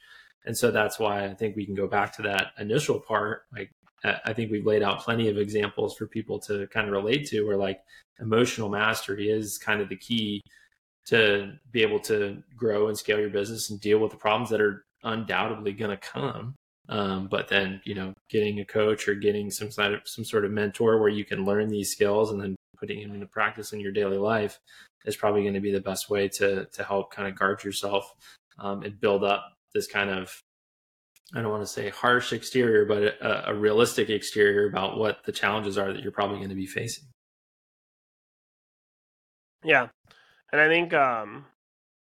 and 0.46 0.58
so 0.58 0.72
that's 0.72 1.00
why 1.00 1.26
i 1.26 1.34
think 1.34 1.56
we 1.56 1.66
can 1.66 1.76
go 1.76 1.88
back 1.88 2.16
to 2.16 2.22
that 2.22 2.48
initial 2.60 3.00
part 3.00 3.44
like 3.54 3.72
i 4.26 4.34
think 4.34 4.52
we've 4.52 4.66
laid 4.66 4.84
out 4.84 5.00
plenty 5.00 5.30
of 5.30 5.38
examples 5.38 5.96
for 5.96 6.08
people 6.08 6.40
to 6.40 6.68
kind 6.68 6.88
of 6.88 6.94
relate 6.94 7.26
to 7.28 7.42
where 7.44 7.58
like 7.58 7.82
emotional 8.20 8.70
mastery 8.70 9.30
is 9.30 9.58
kind 9.58 9.82
of 9.82 9.90
the 9.90 9.96
key 9.96 10.42
to 11.06 11.54
be 11.72 11.82
able 11.82 12.00
to 12.00 12.42
grow 12.56 12.88
and 12.88 12.98
scale 12.98 13.20
your 13.20 13.30
business 13.30 13.70
and 13.70 13.80
deal 13.80 14.00
with 14.00 14.12
the 14.12 14.18
problems 14.18 14.50
that 14.50 14.62
are 14.62 14.86
undoubtedly 15.04 15.72
going 15.72 15.92
to 15.92 15.98
come. 15.98 16.56
Um, 16.88 17.28
but 17.28 17.48
then 17.48 17.82
you 17.84 17.96
know 17.96 18.14
getting 18.30 18.60
a 18.60 18.66
coach 18.66 19.08
or 19.08 19.16
getting 19.16 19.50
some 19.50 19.72
sort 19.72 19.94
of 19.94 20.02
some 20.06 20.24
sort 20.24 20.46
of 20.46 20.52
mentor 20.52 21.00
where 21.00 21.10
you 21.10 21.26
can 21.26 21.44
learn 21.44 21.68
these 21.68 21.92
skills 21.92 22.32
and 22.32 22.40
then 22.40 22.56
putting 22.78 23.02
them 23.02 23.16
into 23.16 23.26
practice 23.26 23.74
in 23.74 23.80
your 23.80 23.92
daily 23.92 24.18
life 24.18 24.60
is 25.06 25.16
probably 25.16 25.42
going 25.42 25.56
to 25.56 25.60
be 25.60 25.72
the 25.72 25.80
best 25.80 26.12
way 26.12 26.28
to 26.28 26.66
to 26.66 26.84
help 26.84 27.12
kind 27.12 27.28
of 27.28 27.38
guard 27.38 27.64
yourself 27.64 28.14
um, 28.60 28.84
and 28.84 29.02
build 29.02 29.24
up 29.24 29.54
this 29.74 29.88
kind 29.88 30.12
of 30.12 30.40
I 31.34 31.42
don't 31.42 31.52
want 31.52 31.64
to 31.64 31.68
say 31.68 31.90
harsh 31.90 32.34
exterior, 32.34 32.86
but 32.86 33.04
a, 33.04 33.50
a, 33.50 33.56
realistic 33.56 34.10
exterior 34.10 34.68
about 34.68 34.98
what 34.98 35.24
the 35.26 35.32
challenges 35.32 35.78
are 35.78 35.92
that 35.92 36.04
you're 36.04 36.12
probably 36.12 36.38
going 36.38 36.50
to 36.50 36.56
be 36.56 36.68
facing. 36.68 37.06
Yeah, 39.64 39.88
and 40.52 40.62
I 40.62 40.68
think 40.68 40.94
um, 40.94 41.46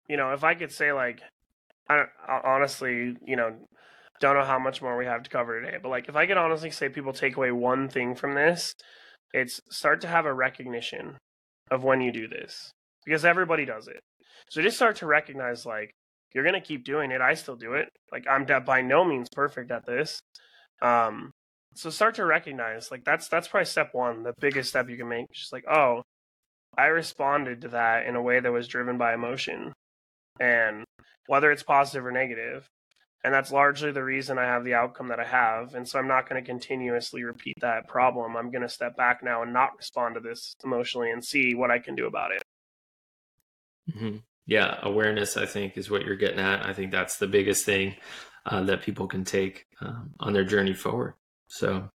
you 0.09 0.19
know 0.19 0.33
if 0.33 0.45
I 0.45 0.55
could 0.55 0.71
say 0.71 0.93
like 0.93 1.23
I 1.89 2.05
honestly 2.45 3.17
you 3.25 3.37
know 3.37 3.57
don't 4.21 4.37
know 4.37 4.45
how 4.45 4.59
much 4.59 4.83
more 4.83 4.97
we 4.99 5.07
have 5.07 5.23
to 5.23 5.31
cover 5.31 5.61
today, 5.61 5.79
but 5.83 5.89
like 5.89 6.09
if 6.09 6.17
I 6.17 6.27
could 6.27 6.37
honestly 6.37 6.71
say 6.71 6.91
people 6.91 7.13
take 7.15 7.37
away 7.37 7.51
one 7.51 7.89
thing 7.89 8.15
from 8.15 8.35
this, 8.35 8.75
it's 9.33 9.61
start 9.71 10.03
to 10.03 10.09
have 10.09 10.27
a 10.27 10.35
recognition 10.35 11.17
of 11.71 11.83
when 11.83 12.03
you 12.03 12.13
do 12.13 12.29
this 12.29 12.73
because 13.05 13.25
everybody 13.25 13.65
does 13.65 13.89
it. 13.89 14.01
So 14.51 14.61
just 14.63 14.77
start 14.77 14.97
to 14.97 15.07
recognize 15.07 15.65
like 15.65 15.95
you're 16.35 16.45
gonna 16.45 16.61
keep 16.61 16.85
doing 16.85 17.11
it. 17.11 17.21
I 17.21 17.35
still 17.35 17.57
do 17.57 17.75
it. 17.75 17.89
Like 18.13 18.27
I'm 18.29 18.47
by 18.65 18.83
no 18.83 19.05
means 19.05 19.29
perfect 19.31 19.71
at 19.71 19.87
this. 19.87 20.21
Um, 20.83 21.31
so 21.75 21.91
start 21.91 22.17
to 22.17 22.25
recognize 22.25 22.91
like 22.91 23.05
that's 23.05 23.29
that's 23.29 23.49
probably 23.49 23.67
step 23.67 23.91
one, 23.93 24.23
the 24.23 24.35
biggest 24.41 24.71
step 24.71 24.89
you 24.89 24.97
can 24.97 25.09
make. 25.09 25.27
Just 25.33 25.53
like 25.53 25.65
oh, 25.71 26.03
I 26.77 26.87
responded 26.87 27.63
to 27.63 27.69
that 27.69 28.07
in 28.07 28.17
a 28.17 28.23
way 28.23 28.41
that 28.41 28.53
was 28.53 28.69
driven 28.69 28.99
by 28.99 29.15
emotion, 29.15 29.73
and 30.41 30.85
whether 31.27 31.51
it's 31.53 31.63
positive 31.63 32.07
or 32.07 32.13
negative, 32.13 32.69
and 33.25 33.35
that's 33.35 33.51
largely 33.51 33.91
the 33.91 34.05
reason 34.05 34.39
I 34.39 34.45
have 34.45 34.65
the 34.65 34.75
outcome 34.75 35.09
that 35.09 35.19
I 35.19 35.25
have. 35.25 35.75
And 35.75 35.87
so 35.89 35.99
I'm 35.99 36.09
not 36.09 36.29
going 36.29 36.43
to 36.43 36.47
continuously 36.47 37.25
repeat 37.25 37.57
that 37.61 37.89
problem. 37.89 38.37
I'm 38.37 38.51
going 38.51 38.63
to 38.63 38.69
step 38.69 38.97
back 38.97 39.23
now 39.25 39.43
and 39.43 39.53
not 39.53 39.77
respond 39.77 40.15
to 40.15 40.21
this 40.21 40.55
emotionally 40.65 41.11
and 41.11 41.25
see 41.25 41.55
what 41.55 41.71
I 41.71 41.79
can 41.79 41.95
do 41.97 42.07
about 42.07 42.31
it. 42.33 42.43
Mm-hmm. 43.91 44.17
Yeah, 44.49 44.79
awareness, 44.83 45.37
I 45.37 45.45
think, 45.45 45.77
is 45.77 45.91
what 45.91 46.07
you're 46.07 46.17
getting 46.17 46.41
at. 46.41 46.65
I 46.65 46.73
think 46.73 46.91
that's 46.91 47.19
the 47.19 47.27
biggest 47.27 47.67
thing 47.67 47.97
uh, 48.47 48.63
that 48.63 48.81
people 48.81 49.07
can 49.07 49.23
take 49.23 49.67
um, 49.83 50.15
on 50.19 50.33
their 50.33 50.45
journey 50.45 50.73
forward. 50.73 51.15
So, 51.49 51.91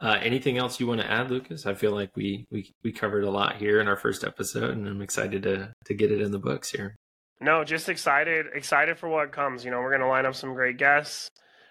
uh, 0.00 0.18
anything 0.20 0.58
else 0.58 0.80
you 0.80 0.88
want 0.88 1.00
to 1.00 1.10
add, 1.10 1.30
Lucas? 1.30 1.64
I 1.64 1.74
feel 1.74 1.92
like 1.92 2.10
we, 2.16 2.48
we 2.50 2.74
we 2.82 2.90
covered 2.90 3.22
a 3.22 3.30
lot 3.30 3.56
here 3.56 3.80
in 3.80 3.86
our 3.86 3.96
first 3.96 4.24
episode, 4.24 4.76
and 4.76 4.88
I'm 4.88 5.00
excited 5.00 5.44
to 5.44 5.72
to 5.84 5.94
get 5.94 6.10
it 6.10 6.20
in 6.20 6.32
the 6.32 6.40
books 6.40 6.72
here. 6.72 6.96
No, 7.40 7.62
just 7.62 7.88
excited, 7.88 8.46
excited 8.52 8.98
for 8.98 9.08
what 9.08 9.30
comes. 9.30 9.64
You 9.64 9.70
know, 9.70 9.78
we're 9.78 9.90
going 9.90 10.02
to 10.02 10.08
line 10.08 10.26
up 10.26 10.34
some 10.34 10.54
great 10.54 10.76
guests. 10.76 11.30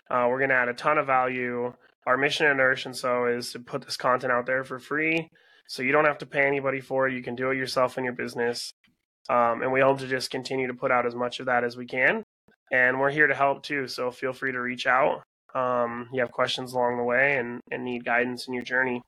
Uh, 0.10 0.28
we're 0.30 0.40
going 0.40 0.50
to 0.50 0.56
add 0.56 0.70
a 0.70 0.74
ton 0.74 0.98
of 0.98 1.08
value. 1.08 1.74
Our 2.06 2.16
mission 2.16 2.46
at 2.46 2.56
Nourish 2.56 2.86
and 2.86 2.96
Sow 2.96 3.26
is 3.26 3.52
to 3.52 3.60
put 3.60 3.82
this 3.82 3.98
content 3.98 4.32
out 4.32 4.46
there 4.46 4.64
for 4.64 4.80
free, 4.80 5.30
so 5.68 5.84
you 5.84 5.92
don't 5.92 6.06
have 6.06 6.20
to 6.20 6.26
pay 6.26 6.48
anybody 6.48 6.80
for 6.80 7.10
it. 7.10 7.14
You 7.14 7.22
can 7.22 7.36
do 7.36 7.52
it 7.52 7.58
yourself 7.58 7.98
in 7.98 8.06
your 8.06 8.14
business. 8.14 8.72
Um, 9.30 9.62
and 9.62 9.72
we 9.72 9.82
hope 9.82 10.00
to 10.00 10.08
just 10.08 10.32
continue 10.32 10.68
to 10.68 10.74
put 10.74 10.92
out 10.92 11.06
as 11.06 11.16
much 11.16 11.40
of 11.40 11.48
that 11.48 11.64
as 11.64 11.76
we 11.76 11.86
can. 11.86 12.24
and 12.72 13.00
we're 13.00 13.12
here 13.12 13.28
to 13.28 13.36
help 13.36 13.64
too. 13.64 13.88
So 13.88 14.12
feel 14.12 14.34
free 14.34 14.52
to 14.52 14.60
reach 14.60 14.88
out. 14.88 15.24
Um, 15.56 16.10
you 16.14 16.20
have 16.20 16.32
questions 16.32 16.74
along 16.74 16.98
the 16.98 17.04
way 17.04 17.38
and, 17.38 17.62
and 17.72 17.84
need 17.84 18.06
guidance 18.06 18.48
in 18.48 18.54
your 18.54 18.64
journey. 18.64 19.02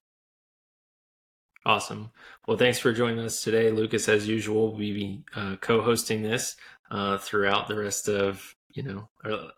Awesome. 1.65 2.11
Well, 2.47 2.57
thanks 2.57 2.79
for 2.79 2.93
joining 2.93 3.19
us 3.19 3.43
today, 3.43 3.69
Lucas. 3.69 4.07
As 4.07 4.27
usual, 4.27 4.69
we'll 4.69 4.77
be 4.77 5.23
uh, 5.35 5.57
co-hosting 5.57 6.21
this 6.21 6.55
uh, 6.89 7.17
throughout 7.17 7.67
the 7.67 7.75
rest 7.75 8.07
of, 8.07 8.55
you 8.69 8.83
know, 8.83 9.09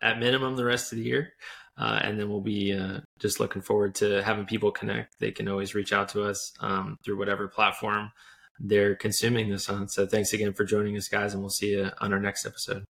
at 0.02 0.20
minimum 0.20 0.56
the 0.56 0.66
rest 0.66 0.92
of 0.92 0.98
the 0.98 1.06
year. 1.06 1.34
Uh, 1.78 2.00
and 2.04 2.20
then 2.20 2.28
we'll 2.30 2.42
be 2.42 2.74
uh, 2.74 3.00
just 3.20 3.40
looking 3.40 3.62
forward 3.62 3.96
to 3.96 4.22
having 4.24 4.46
people 4.46 4.72
connect. 4.72 5.18
They 5.20 5.32
can 5.32 5.48
always 5.48 5.76
reach 5.76 5.94
out 5.94 6.10
to 6.10 6.24
us 6.24 6.52
um, 6.60 6.98
through 7.06 7.18
whatever 7.18 7.48
platform 7.48 8.12
they're 8.64 8.96
consuming 8.96 9.50
this 9.50 9.70
on. 9.70 9.88
So 9.88 10.06
thanks 10.06 10.34
again 10.34 10.54
for 10.54 10.64
joining 10.64 10.96
us, 10.98 11.08
guys, 11.08 11.34
and 11.34 11.42
we'll 11.42 11.50
see 11.50 11.72
you 11.72 11.90
on 12.00 12.14
our 12.14 12.20
next 12.20 12.46
episode. 12.46 12.86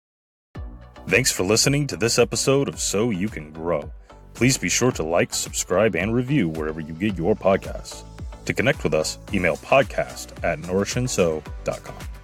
Thanks 1.07 1.31
for 1.31 1.43
listening 1.43 1.87
to 1.87 1.97
this 1.97 2.19
episode 2.19 2.67
of 2.67 2.79
Sow 2.79 3.09
You 3.09 3.29
Can 3.29 3.51
Grow. 3.51 3.91
Please 4.33 4.57
be 4.57 4.69
sure 4.69 4.91
to 4.91 5.03
like, 5.03 5.33
subscribe, 5.33 5.95
and 5.95 6.13
review 6.13 6.49
wherever 6.49 6.79
you 6.79 6.93
get 6.93 7.17
your 7.17 7.35
podcasts. 7.35 8.03
To 8.45 8.53
connect 8.53 8.83
with 8.83 8.93
us, 8.93 9.17
email 9.33 9.57
podcast 9.57 10.43
at 10.43 10.59
nourishandsow.com. 10.59 12.18